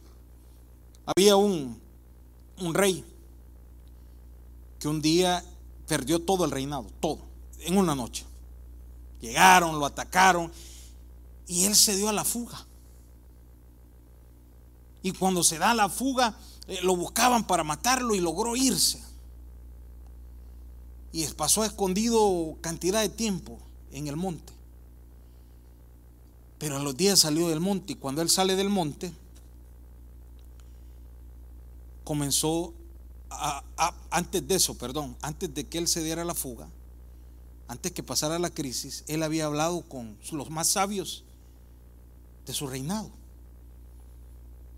Había 1.04 1.34
un, 1.34 1.80
un 2.60 2.72
rey 2.72 3.04
que 4.80 4.88
un 4.88 5.00
día 5.00 5.44
perdió 5.86 6.20
todo 6.20 6.44
el 6.44 6.50
reinado, 6.50 6.86
todo, 6.98 7.20
en 7.60 7.76
una 7.76 7.94
noche. 7.94 8.24
Llegaron, 9.20 9.78
lo 9.78 9.84
atacaron 9.86 10.50
y 11.46 11.66
él 11.66 11.76
se 11.76 11.94
dio 11.96 12.08
a 12.08 12.12
la 12.12 12.24
fuga. 12.24 12.66
Y 15.02 15.12
cuando 15.12 15.44
se 15.44 15.58
da 15.58 15.74
la 15.74 15.88
fuga, 15.88 16.36
eh, 16.66 16.80
lo 16.82 16.96
buscaban 16.96 17.46
para 17.46 17.62
matarlo 17.62 18.14
y 18.14 18.20
logró 18.20 18.56
irse. 18.56 19.02
Y 21.12 21.26
pasó 21.28 21.64
escondido 21.64 22.56
cantidad 22.60 23.02
de 23.02 23.08
tiempo 23.10 23.58
en 23.92 24.08
el 24.08 24.16
monte. 24.16 24.52
Pero 26.58 26.76
a 26.76 26.80
los 26.80 26.96
días 26.96 27.18
salió 27.18 27.48
del 27.48 27.60
monte 27.60 27.92
y 27.92 27.96
cuando 27.96 28.22
él 28.22 28.30
sale 28.30 28.56
del 28.56 28.68
monte, 28.68 29.12
comenzó 32.04 32.74
antes 34.10 34.46
de 34.46 34.54
eso, 34.56 34.76
perdón, 34.76 35.16
antes 35.22 35.54
de 35.54 35.66
que 35.66 35.78
él 35.78 35.88
se 35.88 36.02
diera 36.02 36.24
la 36.24 36.34
fuga, 36.34 36.68
antes 37.68 37.92
que 37.92 38.02
pasara 38.02 38.38
la 38.38 38.50
crisis, 38.50 39.04
él 39.06 39.22
había 39.22 39.46
hablado 39.46 39.82
con 39.82 40.18
los 40.32 40.50
más 40.50 40.68
sabios 40.68 41.24
de 42.46 42.52
su 42.52 42.66
reinado. 42.66 43.10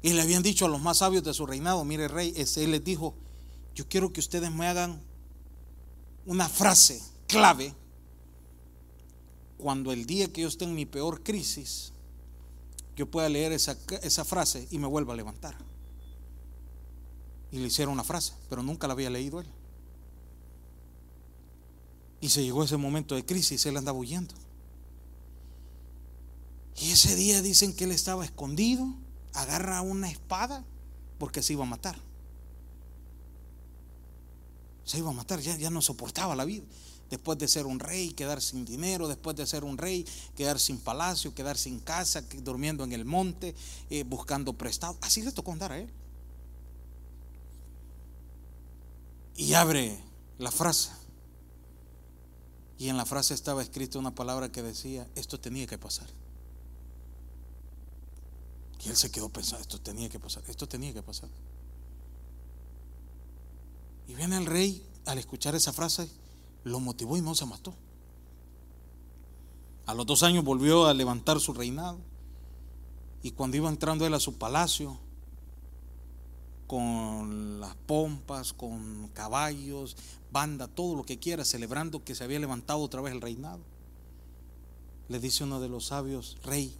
Y 0.03 0.12
le 0.12 0.22
habían 0.22 0.42
dicho 0.42 0.66
a 0.66 0.68
los 0.68 0.80
más 0.80 0.98
sabios 0.98 1.22
de 1.22 1.32
su 1.32 1.46
reinado, 1.46 1.84
mire 1.84 2.09
rey, 2.09 2.34
él 2.36 2.70
les 2.70 2.84
dijo 2.84 3.14
yo 3.74 3.88
quiero 3.88 4.12
que 4.12 4.20
ustedes 4.20 4.50
me 4.50 4.66
hagan 4.66 5.00
una 6.26 6.48
frase 6.48 7.03
clave 7.26 7.74
cuando 9.59 9.92
el 9.92 10.07
día 10.07 10.32
que 10.32 10.42
yo 10.42 10.48
esté 10.48 10.64
en 10.64 10.74
mi 10.74 10.86
peor 10.86 11.22
crisis, 11.22 11.92
yo 12.96 13.11
pueda 13.11 13.28
leer 13.28 13.53
esa, 13.53 13.76
esa 14.03 14.24
frase 14.24 14.66
y 14.70 14.78
me 14.78 14.86
vuelva 14.86 15.14
a 15.14 15.16
levantar. 15.16 15.57
Y 17.53 17.59
le 17.59 17.66
hicieron 17.66 17.92
una 17.92 18.03
frase, 18.03 18.32
pero 18.48 18.62
nunca 18.62 18.86
la 18.86 18.94
había 18.94 19.11
leído 19.11 19.40
él. 19.40 19.46
Y 22.20 22.30
se 22.30 22.42
llegó 22.42 22.64
ese 22.64 22.76
momento 22.76 23.14
de 23.14 23.26
crisis, 23.26 23.66
él 23.66 23.76
andaba 23.76 23.98
huyendo. 23.98 24.34
Y 26.80 26.90
ese 26.90 27.14
día 27.14 27.42
dicen 27.42 27.74
que 27.74 27.84
él 27.84 27.92
estaba 27.92 28.24
escondido, 28.24 28.88
agarra 29.34 29.82
una 29.82 30.11
espada 30.11 30.64
porque 31.18 31.42
se 31.42 31.53
iba 31.53 31.64
a 31.64 31.68
matar. 31.68 31.96
Se 34.84 34.98
iba 34.98 35.11
a 35.11 35.12
matar, 35.12 35.40
ya, 35.40 35.57
ya 35.57 35.70
no 35.70 35.82
soportaba 35.82 36.34
la 36.34 36.44
vida. 36.44 36.64
Después 37.11 37.38
de 37.38 37.46
ser 37.46 37.66
un 37.66 37.78
rey, 37.78 38.12
quedar 38.12 38.40
sin 38.40 38.64
dinero, 38.64 39.07
después 39.07 39.36
de 39.36 39.46
ser 39.46 39.64
un 39.64 39.76
rey, 39.76 40.07
quedar 40.34 40.59
sin 40.59 40.78
palacio, 40.78 41.34
quedar 41.34 41.59
sin 41.59 41.78
casa, 41.78 42.22
durmiendo 42.42 42.84
en 42.84 42.92
el 42.92 43.05
monte, 43.05 43.55
eh, 43.90 44.03
buscando 44.05 44.55
prestado. 44.55 44.96
Así 45.03 45.22
le 45.22 45.30
tocó 45.30 45.53
andar 45.53 45.72
a 45.72 45.78
él. 45.78 45.90
Y 49.36 49.54
abre 49.54 49.98
la 50.38 50.50
frase. 50.50 50.90
Y 52.78 52.88
en 52.88 52.96
la 52.96 53.06
frase 53.06 53.34
estaba 53.34 53.62
escrita 53.62 53.98
una 53.98 54.14
palabra 54.14 54.50
que 54.50 54.62
decía, 54.62 55.08
esto 55.14 55.38
tenía 55.38 55.66
que 55.66 55.78
pasar. 55.78 56.08
Y 58.84 58.88
él 58.88 58.96
se 58.96 59.10
quedó 59.10 59.28
pensando, 59.28 59.62
esto 59.62 59.80
tenía 59.80 60.08
que 60.08 60.18
pasar, 60.18 60.42
esto 60.48 60.66
tenía 60.66 60.92
que 60.92 61.02
pasar. 61.02 61.28
Y 64.08 64.14
viene 64.14 64.36
el 64.36 64.46
rey 64.46 64.84
al 65.06 65.18
escuchar 65.18 65.54
esa 65.54 65.72
frase, 65.72 66.10
lo 66.64 66.80
motivó 66.80 67.16
y 67.16 67.20
no 67.20 67.34
se 67.34 67.46
mató. 67.46 67.74
A 69.86 69.94
los 69.94 70.06
dos 70.06 70.22
años 70.22 70.44
volvió 70.44 70.86
a 70.86 70.94
levantar 70.94 71.40
su 71.40 71.52
reinado. 71.52 71.98
Y 73.22 73.32
cuando 73.32 73.56
iba 73.56 73.68
entrando 73.68 74.06
él 74.06 74.14
a 74.14 74.20
su 74.20 74.38
palacio, 74.38 74.98
con 76.72 77.60
las 77.60 77.74
pompas, 77.74 78.54
con 78.54 79.08
caballos, 79.08 79.94
banda, 80.32 80.68
todo 80.68 80.96
lo 80.96 81.04
que 81.04 81.18
quiera, 81.18 81.44
celebrando 81.44 82.02
que 82.02 82.14
se 82.14 82.24
había 82.24 82.38
levantado 82.38 82.80
otra 82.80 83.02
vez 83.02 83.12
el 83.12 83.20
reinado. 83.20 83.60
Le 85.10 85.20
dice 85.20 85.44
uno 85.44 85.60
de 85.60 85.68
los 85.68 85.88
sabios, 85.88 86.38
rey, 86.42 86.74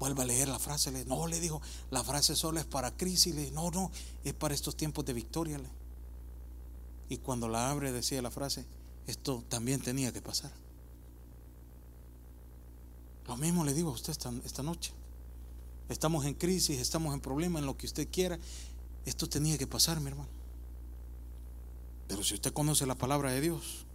vuelve 0.00 0.22
a 0.22 0.26
leer 0.26 0.48
la 0.48 0.58
frase. 0.58 0.90
Le, 0.90 1.04
no, 1.04 1.28
le 1.28 1.38
dijo, 1.38 1.62
la 1.92 2.02
frase 2.02 2.34
solo 2.34 2.58
es 2.58 2.66
para 2.66 2.96
crisis. 2.96 3.32
Le, 3.32 3.52
no, 3.52 3.70
no, 3.70 3.92
es 4.24 4.34
para 4.34 4.52
estos 4.52 4.74
tiempos 4.74 5.04
de 5.04 5.12
victoria. 5.12 5.60
Y 7.08 7.18
cuando 7.18 7.46
la 7.48 7.70
abre 7.70 7.92
decía 7.92 8.20
la 8.22 8.32
frase, 8.32 8.66
esto 9.06 9.44
también 9.48 9.80
tenía 9.80 10.12
que 10.12 10.22
pasar. 10.22 10.50
Lo 13.28 13.36
mismo 13.36 13.64
le 13.64 13.74
digo 13.74 13.90
a 13.90 13.92
usted 13.92 14.10
esta, 14.10 14.32
esta 14.44 14.64
noche. 14.64 14.92
Estamos 15.88 16.24
en 16.24 16.34
crisis, 16.34 16.78
estamos 16.78 17.12
en 17.14 17.20
problemas, 17.20 17.60
en 17.60 17.66
lo 17.66 17.76
que 17.76 17.86
usted 17.86 18.08
quiera, 18.10 18.38
esto 19.04 19.28
tenía 19.28 19.58
que 19.58 19.66
pasar, 19.66 20.00
mi 20.00 20.08
hermano. 20.08 20.28
Pero 22.08 22.24
si 22.24 22.34
usted 22.34 22.52
conoce 22.52 22.86
la 22.86 22.96
palabra 22.96 23.30
de 23.30 23.40
Dios, 23.40 23.86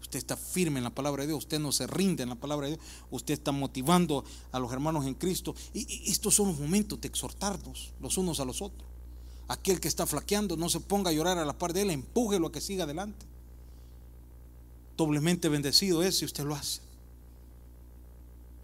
usted 0.00 0.18
está 0.18 0.36
firme 0.36 0.78
en 0.78 0.84
la 0.84 0.94
palabra 0.94 1.22
de 1.22 1.28
Dios, 1.28 1.40
usted 1.40 1.58
no 1.58 1.72
se 1.72 1.86
rinde 1.86 2.22
en 2.22 2.28
la 2.28 2.36
palabra 2.36 2.66
de 2.66 2.76
Dios, 2.76 2.86
usted 3.10 3.34
está 3.34 3.52
motivando 3.52 4.24
a 4.52 4.58
los 4.58 4.72
hermanos 4.72 5.06
en 5.06 5.14
Cristo. 5.14 5.54
Y, 5.74 6.10
estos 6.10 6.34
son 6.34 6.48
los 6.48 6.58
momentos 6.58 7.00
de 7.00 7.08
exhortarnos 7.08 7.92
los 8.00 8.16
unos 8.18 8.40
a 8.40 8.44
los 8.44 8.62
otros. 8.62 8.88
Aquel 9.48 9.80
que 9.80 9.88
está 9.88 10.06
flaqueando, 10.06 10.56
no 10.56 10.68
se 10.68 10.78
ponga 10.78 11.10
a 11.10 11.12
llorar 11.12 11.38
a 11.38 11.44
la 11.44 11.58
par 11.58 11.72
de 11.72 11.82
él, 11.82 11.90
empújelo 11.90 12.46
a 12.46 12.52
que 12.52 12.60
siga 12.60 12.84
adelante. 12.84 13.26
Doblemente 14.96 15.48
bendecido 15.48 16.02
es 16.04 16.18
si 16.18 16.24
usted 16.24 16.44
lo 16.44 16.54
hace. 16.54 16.82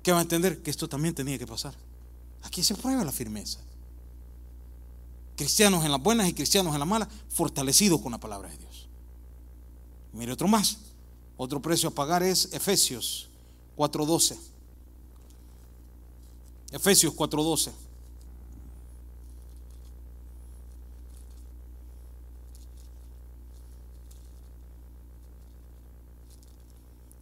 ¿Qué 0.04 0.12
va 0.12 0.18
a 0.18 0.22
entender? 0.22 0.62
Que 0.62 0.70
esto 0.70 0.88
también 0.88 1.12
tenía 1.12 1.38
que 1.38 1.46
pasar. 1.46 1.74
Aquí 2.44 2.62
se 2.62 2.76
prueba 2.76 3.04
la 3.04 3.10
firmeza 3.10 3.65
cristianos 5.36 5.84
en 5.84 5.92
las 5.92 6.02
buenas 6.02 6.28
y 6.28 6.32
cristianos 6.32 6.72
en 6.72 6.80
las 6.80 6.88
malas, 6.88 7.08
fortalecidos 7.28 8.00
con 8.00 8.12
la 8.12 8.18
palabra 8.18 8.48
de 8.48 8.56
Dios. 8.56 8.88
Mire 10.12 10.32
otro 10.32 10.48
más. 10.48 10.78
Otro 11.36 11.60
precio 11.60 11.90
a 11.90 11.92
pagar 11.92 12.22
es 12.22 12.52
Efesios 12.52 13.28
4.12. 13.76 14.38
Efesios 16.72 17.14
4.12. 17.14 17.72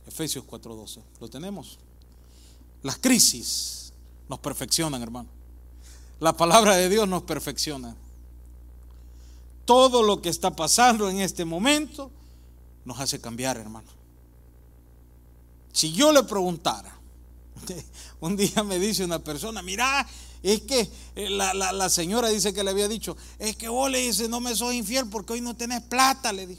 Efesios 0.07 0.45
4.12. 0.45 1.01
¿Lo 1.21 1.29
tenemos? 1.29 1.79
Las 2.85 2.99
crisis 2.99 3.93
nos 4.29 4.39
perfeccionan, 4.39 5.03
hermano. 5.03 5.29
La 6.21 6.37
palabra 6.37 6.77
de 6.77 6.89
Dios 6.89 7.09
nos 7.09 7.25
perfecciona 7.25 7.97
todo 9.65 10.03
lo 10.03 10.21
que 10.21 10.29
está 10.29 10.55
pasando 10.55 11.09
en 11.09 11.21
este 11.21 11.45
momento 11.45 12.11
nos 12.85 13.01
hace 13.01 13.21
cambiar, 13.21 13.57
hermano. 13.57 13.89
Si 15.73 15.93
yo 15.93 16.13
le 16.13 16.23
preguntara, 16.23 16.97
un 18.21 18.37
día 18.37 18.63
me 18.63 18.79
dice 18.79 19.05
una 19.05 19.19
persona, 19.19 19.63
mira, 19.63 20.07
es 20.43 20.61
que 20.63 20.89
eh, 21.17 21.31
la, 21.31 21.89
señora 21.89 22.29
dice 22.29 22.53
que 22.53 22.63
le 22.63 22.71
había 22.71 22.89
dicho, 22.89 23.17
es 23.39 23.57
que 23.57 23.69
vos 23.69 23.91
le 23.91 23.99
dices, 23.99 24.29
no 24.29 24.41
me 24.41 24.55
soy 24.55 24.77
infiel 24.77 25.09
porque 25.09 25.33
hoy 25.33 25.41
no 25.41 25.57
tenés 25.57 25.83
plata, 25.83 26.33
le 26.33 26.47
di. 26.47 26.59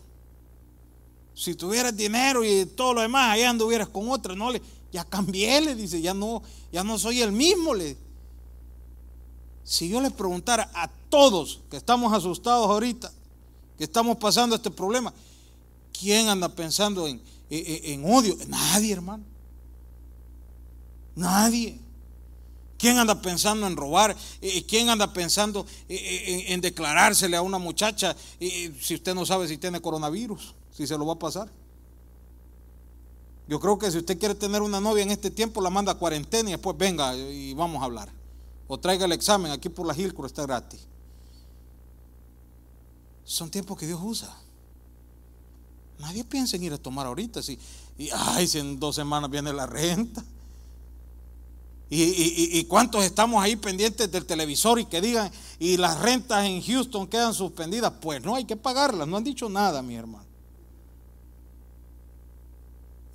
Si 1.34 1.54
tuvieras 1.56 1.96
dinero 1.96 2.44
y 2.44 2.66
todo 2.66 2.94
lo 2.94 3.02
demás, 3.02 3.34
allá 3.34 3.50
anduvieras 3.50 3.90
con 3.90 4.10
otra, 4.10 4.36
no 4.36 4.52
le, 4.52 4.62
ya 4.92 5.04
cambié, 5.04 5.62
le 5.62 5.76
dice, 5.76 6.02
ya 6.02 6.14
no, 6.14 6.42
ya 6.72 6.84
no 6.84 6.98
soy 6.98 7.22
el 7.22 7.32
mismo, 7.32 7.74
le 7.76 7.98
si 9.66 9.90
yo 9.90 10.00
les 10.00 10.14
preguntara 10.14 10.70
a 10.76 10.88
todos 11.10 11.62
que 11.72 11.78
estamos 11.78 12.14
asustados 12.14 12.70
ahorita, 12.70 13.12
que 13.78 13.84
estamos 13.84 14.16
pasando 14.18 14.56
este 14.56 14.70
problema, 14.70 15.12
¿quién 15.92 16.30
anda 16.30 16.48
pensando 16.48 17.08
en, 17.08 17.20
en, 17.50 18.06
odio? 18.06 18.38
Nadie, 18.48 18.94
hermano. 18.94 19.24
Nadie. 21.16 21.80
¿Quién 22.78 23.00
anda 23.00 23.20
pensando 23.20 23.66
en 23.66 23.76
robar? 23.76 24.16
¿Quién 24.68 24.90
anda 24.90 25.12
pensando 25.12 25.66
en 25.90 26.62
declarársele 26.62 27.36
a 27.36 27.42
una 27.42 27.58
muchacha 27.58 28.16
si 28.40 28.94
usted 28.94 29.16
no 29.16 29.26
sabe 29.26 29.48
si 29.48 29.58
tiene 29.58 29.82
coronavirus, 29.82 30.54
si 30.72 30.86
se 30.86 30.96
lo 30.96 31.08
va 31.08 31.14
a 31.14 31.20
pasar? 31.20 31.50
Yo 33.48 33.60
creo 33.60 33.80
que 33.80 33.92
si 33.92 33.98
usted 33.98 34.20
quiere 34.20 34.36
tener 34.36 34.62
una 34.62 34.80
novia 34.80 35.04
en 35.04 35.12
este 35.12 35.32
tiempo, 35.32 35.62
la 35.62 35.72
manda 35.72 35.94
a 35.94 35.96
cuarentena 35.96 36.50
y 36.50 36.54
después 36.54 36.78
venga 36.78 37.16
y 37.16 37.54
vamos 37.56 37.82
a 37.82 37.86
hablar. 37.86 38.25
O 38.68 38.80
traiga 38.80 39.06
el 39.06 39.12
examen, 39.12 39.52
aquí 39.52 39.70
por 39.70 39.86
la 39.86 39.94
Gilcro 39.94 40.26
está 40.26 40.44
gratis. 40.44 40.88
Son 43.24 43.50
tiempos 43.50 43.78
que 43.78 43.88
Dios 43.88 44.00
usa. 44.04 44.36
Nadie 46.00 46.24
piensa 46.24 46.56
en 46.56 46.64
ir 46.64 46.74
a 46.74 46.78
tomar 46.78 47.08
ahorita. 47.08 47.42
Si, 47.42 47.58
y 47.98 48.10
ay, 48.12 48.48
si 48.48 48.60
en 48.60 48.80
dos 48.80 48.96
semanas 48.96 49.30
viene 49.30 49.54
la 49.54 49.66
renta. 49.66 50.24
Y, 51.88 52.60
y, 52.60 52.64
cuántos 52.66 53.04
estamos 53.04 53.44
ahí 53.44 53.56
pendientes 53.56 54.12
del 54.12 54.26
televisor 54.26 54.80
y 54.80 54.86
que 54.86 55.02
digan, 55.02 55.32
y 55.60 55.78
las 55.78 56.00
rentas 56.00 56.44
en 56.46 56.62
Houston 56.62 57.08
quedan 57.08 57.34
suspendidas. 57.34 57.94
Pues 58.02 58.24
no 58.24 58.36
hay 58.36 58.46
que 58.46 58.56
pagarlas, 58.56 59.08
no 59.08 59.18
han 59.18 59.24
dicho 59.24 59.50
nada, 59.50 59.82
mi 59.84 59.96
hermano. 59.96 60.26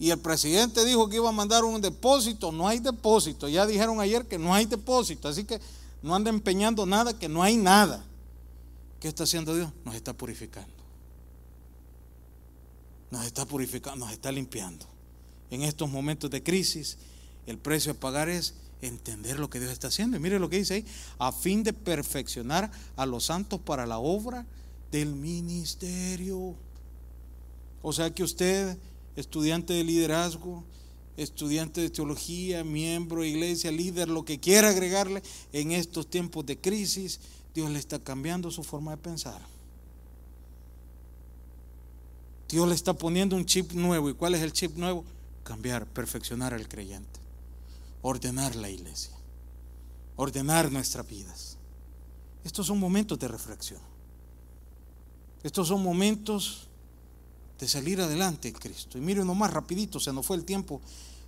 Y 0.01 0.11
el 0.11 0.19
presidente 0.19 0.83
dijo 0.87 1.11
que 1.11 1.17
iba 1.17 1.29
a 1.29 1.33
mandar 1.33 1.63
un 1.63 1.79
depósito, 1.79 2.51
no 2.51 2.67
hay 2.67 2.79
depósito. 2.79 3.51
Ya 3.51 3.67
dijeron 3.67 4.01
ayer 4.01 4.27
que 4.27 4.39
no 4.39 4.55
hay 4.55 4.65
depósito, 4.65 5.29
así 5.29 5.45
que 5.45 5.61
no 6.03 6.15
anda 6.15 6.31
empeñando 6.31 6.87
nada, 6.87 7.19
que 7.19 7.29
no 7.29 7.43
hay 7.43 7.59
nada. 7.59 8.03
¿Qué 8.99 9.09
está 9.09 9.25
haciendo 9.25 9.55
Dios? 9.55 9.71
Nos 9.85 9.95
está 9.95 10.15
purificando. 10.15 10.73
Nos 13.11 13.27
está 13.27 13.45
purificando, 13.45 14.07
nos 14.07 14.15
está 14.15 14.33
limpiando. 14.33 14.87
En 15.51 15.61
estos 15.61 15.91
momentos 15.91 16.31
de 16.31 16.43
crisis, 16.43 16.97
el 17.47 17.59
precio 17.59 17.93
a 17.93 17.95
pagar 17.95 18.31
es 18.31 18.55
entender 18.81 19.39
lo 19.39 19.51
que 19.51 19.61
Dios 19.61 19.71
está 19.71 19.89
haciendo. 19.89 20.17
Y 20.17 20.21
mire 20.21 20.39
lo 20.39 20.49
que 20.49 20.57
dice 20.57 20.75
ahí, 20.77 20.87
a 21.19 21.31
fin 21.31 21.63
de 21.63 21.75
perfeccionar 21.75 22.73
a 22.97 23.05
los 23.05 23.25
santos 23.25 23.61
para 23.61 23.85
la 23.85 23.99
obra 23.99 24.47
del 24.91 25.15
ministerio. 25.15 26.55
O 27.83 27.93
sea 27.93 28.15
que 28.15 28.23
usted 28.23 28.79
estudiante 29.17 29.73
de 29.73 29.85
liderazgo, 29.85 30.65
estudiante 31.17 31.81
de 31.81 31.91
teología, 31.91 32.65
miembro 32.65 33.23
de 33.23 33.29
iglesia, 33.29 33.71
líder, 33.71 34.09
lo 34.09 34.25
que 34.25 34.41
quiera 34.41 34.71
agregarle 34.71 35.23
en 35.53 35.73
estos 35.73 36.09
tiempos 36.09 36.47
de 36.47 36.59
crisis, 36.59 37.21
Dios 37.55 37.71
le 37.71 37.79
está 37.79 37.99
cambiando 37.99 38.51
su 38.51 38.63
forma 38.63 38.93
de 38.93 38.97
pensar. 38.99 39.41
Dios 42.49 42.67
le 42.67 42.75
está 42.75 42.95
poniendo 42.95 43.37
un 43.37 43.47
chip 43.47 43.73
nuevo. 43.73 44.11
¿Y 44.11 44.15
cuál 44.15 44.35
es 44.35 44.43
el 44.43 44.53
chip 44.53 44.77
nuevo? 44.77 45.05
Cambiar, 45.45 45.87
perfeccionar 45.87 46.53
al 46.53 46.69
creyente, 46.69 47.21
ordenar 48.03 48.57
la 48.57 48.69
iglesia, 48.71 49.13
ordenar 50.17 50.73
nuestras 50.73 51.07
vidas. 51.07 51.59
Estos 52.45 52.67
son 52.67 52.79
momentos 52.79 53.19
de 53.19 53.29
reflexión. 53.29 53.81
Estos 55.43 55.69
son 55.69 55.83
momentos 55.83 56.70
de 57.61 57.69
salir 57.69 58.01
adelante 58.01 58.49
en 58.49 58.55
Cristo. 58.55 58.97
Y 58.97 59.03
mire 59.03 59.21
uno 59.21 59.35
más 59.35 59.53
rapidito, 59.53 60.01
se 60.01 60.13
nos 60.13 60.25
fue 60.25 60.37
el 60.37 60.45
tiempo. 60.45 60.81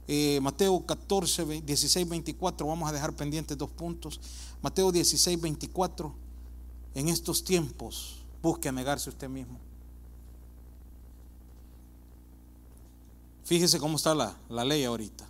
Eh, 0.09 0.41
Mateo 0.41 0.85
14, 0.85 1.63
16, 1.63 2.09
24, 2.09 2.67
vamos 2.67 2.89
a 2.89 2.93
dejar 2.93 3.15
pendientes 3.15 3.57
dos 3.57 3.71
puntos. 3.71 4.19
Mateo 4.63 4.91
16, 4.91 5.41
24, 5.41 6.15
en 6.95 7.09
estos 7.09 7.45
tiempos 7.45 8.17
busque 8.43 8.73
negarse 8.73 9.11
usted 9.11 9.29
mismo. 9.29 9.59
Fíjese 13.45 13.79
cómo 13.79 13.97
está 13.97 14.15
la, 14.15 14.37
la 14.49 14.65
ley 14.65 14.85
ahorita. 14.85 15.27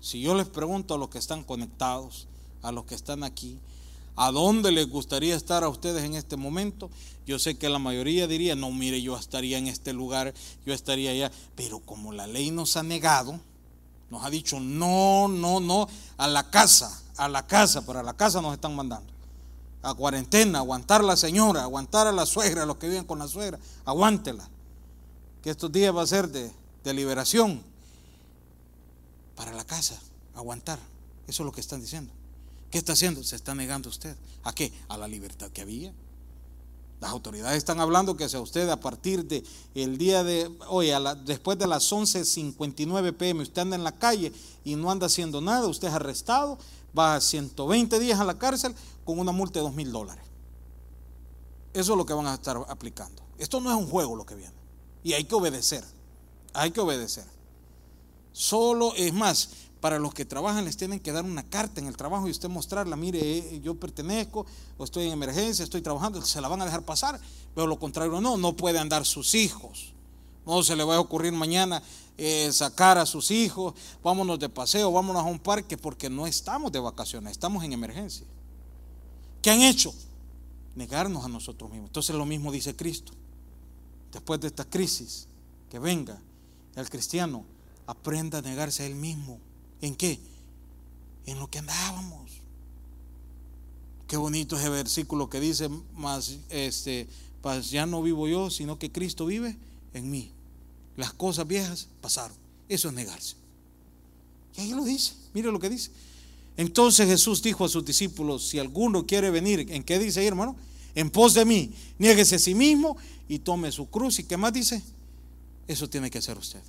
Si 0.00 0.22
yo 0.22 0.34
les 0.34 0.48
pregunto 0.48 0.94
a 0.94 0.98
los 0.98 1.10
que 1.10 1.18
están 1.18 1.44
conectados, 1.44 2.26
a 2.62 2.72
los 2.72 2.86
que 2.86 2.94
están 2.94 3.22
aquí, 3.22 3.58
¿a 4.16 4.30
dónde 4.30 4.72
les 4.72 4.88
gustaría 4.88 5.34
estar 5.34 5.64
a 5.64 5.68
ustedes 5.68 6.04
en 6.04 6.14
este 6.14 6.36
momento? 6.36 6.90
Yo 7.26 7.38
sé 7.38 7.56
que 7.56 7.68
la 7.68 7.78
mayoría 7.78 8.26
diría, 8.26 8.56
no, 8.56 8.70
mire, 8.70 9.00
yo 9.00 9.16
estaría 9.16 9.58
en 9.58 9.66
este 9.66 9.92
lugar, 9.92 10.34
yo 10.66 10.74
estaría 10.74 11.10
allá, 11.10 11.30
pero 11.54 11.80
como 11.80 12.12
la 12.12 12.26
ley 12.26 12.50
nos 12.50 12.76
ha 12.76 12.82
negado, 12.82 13.38
nos 14.10 14.24
ha 14.24 14.30
dicho, 14.30 14.58
no, 14.58 15.28
no, 15.28 15.60
no, 15.60 15.88
a 16.16 16.26
la 16.26 16.50
casa, 16.50 17.00
a 17.16 17.28
la 17.28 17.46
casa, 17.46 17.86
pero 17.86 18.00
a 18.00 18.02
la 18.02 18.16
casa 18.16 18.42
nos 18.42 18.52
están 18.52 18.74
mandando. 18.74 19.12
A 19.82 19.94
cuarentena, 19.94 20.58
aguantar 20.58 21.00
a 21.00 21.04
la 21.04 21.16
señora, 21.16 21.62
aguantar 21.62 22.06
a 22.06 22.12
la 22.12 22.26
suegra, 22.26 22.64
a 22.64 22.66
los 22.66 22.76
que 22.76 22.88
viven 22.88 23.04
con 23.04 23.18
la 23.18 23.28
suegra, 23.28 23.58
aguántela. 23.84 24.48
Que 25.42 25.50
estos 25.50 25.72
días 25.72 25.94
va 25.94 26.02
a 26.02 26.06
ser 26.06 26.28
de, 26.28 26.50
de 26.84 26.94
liberación 26.94 27.62
para 29.36 29.52
la 29.52 29.64
casa, 29.64 29.98
aguantar. 30.34 30.78
Eso 31.26 31.42
es 31.42 31.46
lo 31.46 31.52
que 31.52 31.60
están 31.60 31.80
diciendo. 31.80 32.12
¿Qué 32.70 32.78
está 32.78 32.92
haciendo? 32.92 33.22
Se 33.24 33.36
está 33.36 33.54
negando 33.54 33.88
usted. 33.88 34.16
¿A 34.44 34.52
qué? 34.52 34.72
A 34.88 34.96
la 34.96 35.08
libertad 35.08 35.50
que 35.50 35.60
había. 35.60 35.92
Las 37.00 37.10
autoridades 37.10 37.56
están 37.56 37.80
hablando 37.80 38.16
que 38.16 38.28
sea 38.28 38.40
usted 38.40 38.68
a 38.68 38.78
partir 38.78 39.24
de 39.24 39.42
día 39.74 40.22
de 40.22 40.54
hoy, 40.68 40.90
después 41.24 41.58
de 41.58 41.66
las 41.66 41.90
11.59 41.90 43.16
pm, 43.16 43.42
usted 43.42 43.62
anda 43.62 43.76
en 43.76 43.84
la 43.84 43.98
calle 43.98 44.32
y 44.64 44.76
no 44.76 44.90
anda 44.90 45.06
haciendo 45.06 45.40
nada, 45.40 45.66
usted 45.66 45.88
es 45.88 45.94
arrestado, 45.94 46.58
va 46.96 47.14
a 47.14 47.20
120 47.22 47.98
días 47.98 48.20
a 48.20 48.24
la 48.24 48.38
cárcel 48.38 48.74
con 49.06 49.18
una 49.18 49.32
multa 49.32 49.60
de 49.60 49.64
2 49.64 49.74
mil 49.74 49.90
dólares. 49.90 50.24
Eso 51.72 51.92
es 51.92 51.98
lo 51.98 52.04
que 52.04 52.12
van 52.12 52.26
a 52.26 52.34
estar 52.34 52.58
aplicando. 52.68 53.22
Esto 53.38 53.60
no 53.60 53.70
es 53.70 53.76
un 53.76 53.88
juego 53.88 54.14
lo 54.14 54.26
que 54.26 54.34
viene. 54.34 54.54
Y 55.02 55.14
hay 55.14 55.24
que 55.24 55.34
obedecer. 55.34 55.82
Hay 56.52 56.70
que 56.70 56.80
obedecer. 56.80 57.24
Solo, 58.32 58.94
es 58.94 59.14
más, 59.14 59.50
para 59.80 59.98
los 59.98 60.12
que 60.12 60.24
trabajan 60.24 60.64
les 60.64 60.76
tienen 60.76 61.00
que 61.00 61.12
dar 61.12 61.24
una 61.24 61.42
carta 61.42 61.80
en 61.80 61.86
el 61.86 61.96
trabajo 61.96 62.28
y 62.28 62.30
usted 62.30 62.48
mostrarla, 62.48 62.96
mire, 62.96 63.20
eh, 63.20 63.60
yo 63.62 63.74
pertenezco 63.74 64.46
o 64.76 64.84
estoy 64.84 65.06
en 65.06 65.12
emergencia, 65.12 65.62
estoy 65.62 65.80
trabajando, 65.80 66.20
se 66.22 66.40
la 66.40 66.48
van 66.48 66.60
a 66.60 66.66
dejar 66.66 66.82
pasar, 66.82 67.18
pero 67.54 67.66
lo 67.66 67.78
contrario 67.78 68.20
no, 68.20 68.36
no 68.36 68.56
puede 68.56 68.78
andar 68.78 69.06
sus 69.06 69.34
hijos. 69.34 69.94
No 70.46 70.62
se 70.62 70.76
le 70.76 70.84
va 70.84 70.96
a 70.96 71.00
ocurrir 71.00 71.32
mañana 71.32 71.82
eh, 72.18 72.50
sacar 72.52 72.98
a 72.98 73.06
sus 73.06 73.30
hijos, 73.30 73.74
vámonos 74.02 74.38
de 74.38 74.48
paseo, 74.48 74.92
vámonos 74.92 75.22
a 75.22 75.26
un 75.26 75.38
parque, 75.38 75.76
porque 75.76 76.10
no 76.10 76.26
estamos 76.26 76.72
de 76.72 76.78
vacaciones, 76.78 77.32
estamos 77.32 77.64
en 77.64 77.72
emergencia. 77.72 78.26
¿Qué 79.40 79.50
han 79.50 79.62
hecho? 79.62 79.94
Negarnos 80.74 81.24
a 81.24 81.28
nosotros 81.28 81.70
mismos. 81.70 81.88
Entonces 81.88 82.14
lo 82.14 82.26
mismo 82.26 82.52
dice 82.52 82.76
Cristo. 82.76 83.12
Después 84.12 84.40
de 84.40 84.48
esta 84.48 84.64
crisis, 84.64 85.28
que 85.70 85.78
venga 85.78 86.20
el 86.74 86.90
cristiano, 86.90 87.44
aprenda 87.86 88.38
a 88.38 88.42
negarse 88.42 88.82
a 88.82 88.86
él 88.86 88.94
mismo 88.94 89.38
¿En 89.80 89.94
qué? 89.94 90.18
En 91.26 91.38
lo 91.38 91.48
que 91.48 91.58
andábamos. 91.58 92.30
Qué 94.06 94.16
bonito 94.16 94.56
ese 94.56 94.68
versículo 94.68 95.30
que 95.30 95.38
dice, 95.40 95.68
más 95.94 96.38
este, 96.48 97.06
pues 97.42 97.70
ya 97.70 97.86
no 97.86 98.02
vivo 98.02 98.26
yo, 98.26 98.50
sino 98.50 98.78
que 98.78 98.90
Cristo 98.90 99.26
vive 99.26 99.56
en 99.94 100.10
mí. 100.10 100.32
Las 100.96 101.12
cosas 101.12 101.46
viejas 101.46 101.88
pasaron. 102.00 102.36
Eso 102.68 102.88
es 102.88 102.94
negarse. 102.94 103.36
Y 104.56 104.62
ahí 104.62 104.70
lo 104.70 104.84
dice, 104.84 105.14
mire 105.32 105.52
lo 105.52 105.60
que 105.60 105.70
dice. 105.70 105.90
Entonces 106.56 107.06
Jesús 107.06 107.42
dijo 107.42 107.64
a 107.64 107.68
sus 107.68 107.84
discípulos, 107.84 108.48
si 108.48 108.58
alguno 108.58 109.06
quiere 109.06 109.30
venir, 109.30 109.66
¿en 109.70 109.82
qué 109.82 109.98
dice 109.98 110.20
ahí, 110.20 110.26
hermano? 110.26 110.56
En 110.94 111.08
pos 111.10 111.34
de 111.34 111.44
mí, 111.44 111.72
niéguese 111.98 112.36
a 112.36 112.38
sí 112.38 112.54
mismo 112.54 112.96
y 113.28 113.38
tome 113.38 113.70
su 113.70 113.88
cruz. 113.88 114.18
¿Y 114.18 114.24
qué 114.24 114.36
más 114.36 114.52
dice? 114.52 114.82
Eso 115.68 115.88
tiene 115.88 116.10
que 116.10 116.18
hacer 116.18 116.36
usted. 116.36 116.60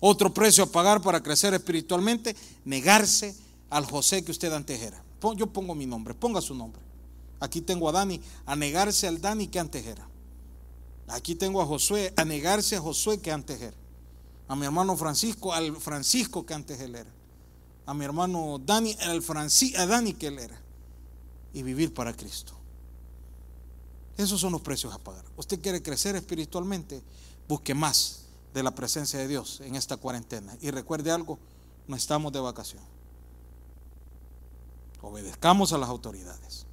Otro 0.00 0.34
precio 0.34 0.64
a 0.64 0.66
pagar 0.66 1.00
para 1.00 1.22
crecer 1.22 1.54
espiritualmente, 1.54 2.36
negarse 2.64 3.34
al 3.70 3.86
José 3.86 4.24
que 4.24 4.32
usted 4.32 4.52
antes 4.52 4.80
era. 4.80 5.02
Yo 5.36 5.46
pongo 5.46 5.74
mi 5.74 5.86
nombre, 5.86 6.14
ponga 6.14 6.40
su 6.40 6.54
nombre. 6.54 6.82
Aquí 7.40 7.60
tengo 7.60 7.88
a 7.88 7.92
Dani, 7.92 8.20
a 8.46 8.56
negarse 8.56 9.08
al 9.08 9.20
Dani 9.20 9.48
que 9.48 9.58
antes 9.58 9.86
era. 9.86 10.06
Aquí 11.08 11.34
tengo 11.34 11.60
a 11.60 11.66
Josué, 11.66 12.12
a 12.16 12.24
negarse 12.24 12.76
a 12.76 12.80
Josué 12.80 13.20
que 13.20 13.32
antes 13.32 13.60
era. 13.60 13.76
A 14.48 14.56
mi 14.56 14.66
hermano 14.66 14.96
Francisco, 14.96 15.52
al 15.52 15.76
Francisco 15.76 16.44
que 16.44 16.54
antes 16.54 16.80
él 16.80 16.94
era. 16.94 17.10
A 17.86 17.94
mi 17.94 18.04
hermano 18.04 18.58
Dani, 18.58 18.94
al 19.00 19.22
Francisco, 19.22 19.80
a 19.80 19.86
Dani 19.86 20.14
que 20.14 20.26
él 20.26 20.38
era. 20.38 20.60
Y 21.52 21.62
vivir 21.62 21.94
para 21.94 22.14
Cristo. 22.14 22.52
Esos 24.16 24.40
son 24.40 24.52
los 24.52 24.60
precios 24.60 24.92
a 24.94 24.98
pagar. 24.98 25.24
Usted 25.36 25.60
quiere 25.60 25.82
crecer 25.82 26.16
espiritualmente, 26.16 27.02
busque 27.48 27.74
más 27.74 28.23
de 28.54 28.62
la 28.62 28.74
presencia 28.74 29.18
de 29.18 29.26
Dios 29.26 29.60
en 29.60 29.74
esta 29.74 29.96
cuarentena. 29.96 30.56
Y 30.62 30.70
recuerde 30.70 31.10
algo, 31.10 31.38
no 31.88 31.96
estamos 31.96 32.32
de 32.32 32.38
vacación. 32.38 32.82
Obedezcamos 35.02 35.72
a 35.72 35.78
las 35.78 35.88
autoridades. 35.88 36.64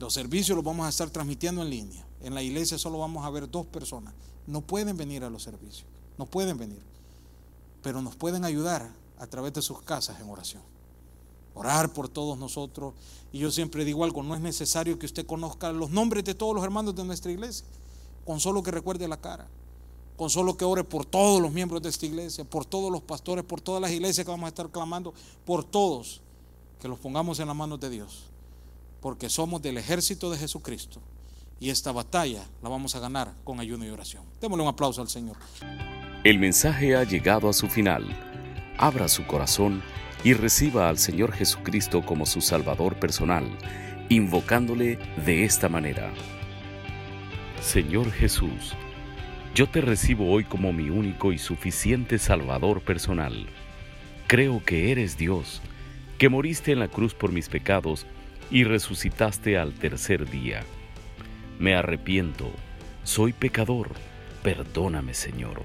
Los 0.00 0.12
servicios 0.12 0.56
los 0.56 0.64
vamos 0.64 0.84
a 0.84 0.90
estar 0.90 1.08
transmitiendo 1.08 1.62
en 1.62 1.70
línea. 1.70 2.04
En 2.20 2.34
la 2.34 2.42
iglesia 2.42 2.76
solo 2.76 2.98
vamos 2.98 3.24
a 3.24 3.30
ver 3.30 3.48
dos 3.48 3.66
personas. 3.66 4.12
No 4.46 4.60
pueden 4.60 4.96
venir 4.96 5.22
a 5.22 5.30
los 5.30 5.44
servicios. 5.44 5.86
No 6.18 6.26
pueden 6.26 6.58
venir. 6.58 6.82
Pero 7.82 8.02
nos 8.02 8.16
pueden 8.16 8.44
ayudar 8.44 8.90
a 9.18 9.26
través 9.28 9.52
de 9.54 9.62
sus 9.62 9.80
casas 9.82 10.20
en 10.20 10.28
oración. 10.28 10.62
Orar 11.54 11.92
por 11.92 12.08
todos 12.08 12.36
nosotros. 12.36 12.94
Y 13.32 13.38
yo 13.38 13.50
siempre 13.52 13.84
digo 13.84 14.02
algo, 14.02 14.24
no 14.24 14.34
es 14.34 14.40
necesario 14.40 14.98
que 14.98 15.06
usted 15.06 15.24
conozca 15.24 15.72
los 15.72 15.90
nombres 15.90 16.24
de 16.24 16.34
todos 16.34 16.54
los 16.54 16.64
hermanos 16.64 16.96
de 16.96 17.04
nuestra 17.04 17.30
iglesia. 17.30 17.64
Con 18.26 18.40
solo 18.40 18.62
que 18.62 18.72
recuerde 18.72 19.06
la 19.06 19.20
cara 19.20 19.48
con 20.16 20.30
solo 20.30 20.56
que 20.56 20.64
ore 20.64 20.84
por 20.84 21.04
todos 21.04 21.40
los 21.40 21.52
miembros 21.52 21.82
de 21.82 21.88
esta 21.88 22.06
iglesia, 22.06 22.44
por 22.44 22.64
todos 22.64 22.90
los 22.90 23.02
pastores, 23.02 23.44
por 23.44 23.60
todas 23.60 23.80
las 23.80 23.90
iglesias 23.90 24.24
que 24.24 24.30
vamos 24.30 24.46
a 24.46 24.48
estar 24.48 24.68
clamando, 24.70 25.12
por 25.44 25.64
todos, 25.64 26.22
que 26.80 26.88
los 26.88 26.98
pongamos 26.98 27.38
en 27.40 27.48
las 27.48 27.56
manos 27.56 27.80
de 27.80 27.90
Dios, 27.90 28.24
porque 29.00 29.28
somos 29.28 29.62
del 29.62 29.78
ejército 29.78 30.30
de 30.30 30.38
Jesucristo 30.38 31.00
y 31.58 31.70
esta 31.70 31.92
batalla 31.92 32.42
la 32.62 32.68
vamos 32.68 32.94
a 32.94 33.00
ganar 33.00 33.32
con 33.44 33.60
ayuno 33.60 33.84
y 33.84 33.90
oración. 33.90 34.24
Démosle 34.40 34.62
un 34.62 34.68
aplauso 34.68 35.00
al 35.00 35.08
Señor. 35.08 35.36
El 36.24 36.38
mensaje 36.38 36.96
ha 36.96 37.04
llegado 37.04 37.48
a 37.48 37.52
su 37.52 37.68
final. 37.68 38.04
Abra 38.78 39.08
su 39.08 39.26
corazón 39.26 39.82
y 40.22 40.34
reciba 40.34 40.88
al 40.88 40.98
Señor 40.98 41.32
Jesucristo 41.32 42.04
como 42.04 42.26
su 42.26 42.40
Salvador 42.40 42.98
personal, 42.98 43.46
invocándole 44.08 44.98
de 45.24 45.44
esta 45.44 45.68
manera. 45.68 46.12
Señor 47.60 48.10
Jesús, 48.12 48.74
yo 49.56 49.66
te 49.66 49.80
recibo 49.80 50.30
hoy 50.30 50.44
como 50.44 50.74
mi 50.74 50.90
único 50.90 51.32
y 51.32 51.38
suficiente 51.38 52.18
Salvador 52.18 52.82
personal. 52.82 53.46
Creo 54.26 54.62
que 54.62 54.92
eres 54.92 55.16
Dios, 55.16 55.62
que 56.18 56.28
moriste 56.28 56.72
en 56.72 56.78
la 56.78 56.88
cruz 56.88 57.14
por 57.14 57.32
mis 57.32 57.48
pecados 57.48 58.04
y 58.50 58.64
resucitaste 58.64 59.56
al 59.56 59.72
tercer 59.72 60.28
día. 60.28 60.60
Me 61.58 61.74
arrepiento, 61.74 62.50
soy 63.02 63.32
pecador, 63.32 63.92
perdóname 64.42 65.14
Señor. 65.14 65.62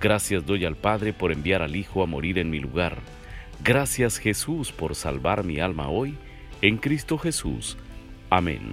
Gracias 0.00 0.44
doy 0.44 0.64
al 0.64 0.74
Padre 0.74 1.12
por 1.12 1.30
enviar 1.30 1.62
al 1.62 1.76
Hijo 1.76 2.02
a 2.02 2.06
morir 2.06 2.38
en 2.38 2.50
mi 2.50 2.58
lugar. 2.58 2.98
Gracias 3.62 4.18
Jesús 4.18 4.72
por 4.72 4.96
salvar 4.96 5.44
mi 5.44 5.60
alma 5.60 5.88
hoy, 5.88 6.16
en 6.60 6.76
Cristo 6.76 7.18
Jesús. 7.18 7.78
Amén. 8.30 8.72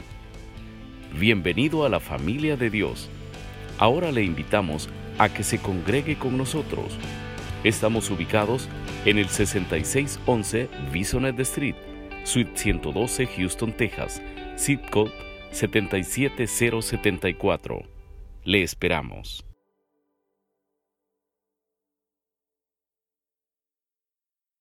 Bienvenido 1.20 1.86
a 1.86 1.89
la 1.89 1.99
familia 1.99 2.57
de 2.57 2.72
Dios 2.72 3.11
ahora 3.78 4.11
le 4.11 4.23
invitamos 4.23 4.89
a 5.17 5.30
que 5.30 5.43
se 5.43 5.59
congregue 5.59 6.17
con 6.17 6.38
nosotros. 6.38 6.97
Estamos 7.63 8.11
ubicados 8.11 8.67
en 9.05 9.17
el 9.17 9.30
6611 9.30 10.67
Bisonet 10.91 11.39
Street, 11.39 11.75
Suite 12.23 12.51
112, 12.55 13.25
Houston, 13.28 13.71
Texas, 13.73 14.21
zip 14.57 14.89
code 14.89 15.11
77074. 15.51 17.84
Le 18.43 18.63
esperamos. 18.63 19.47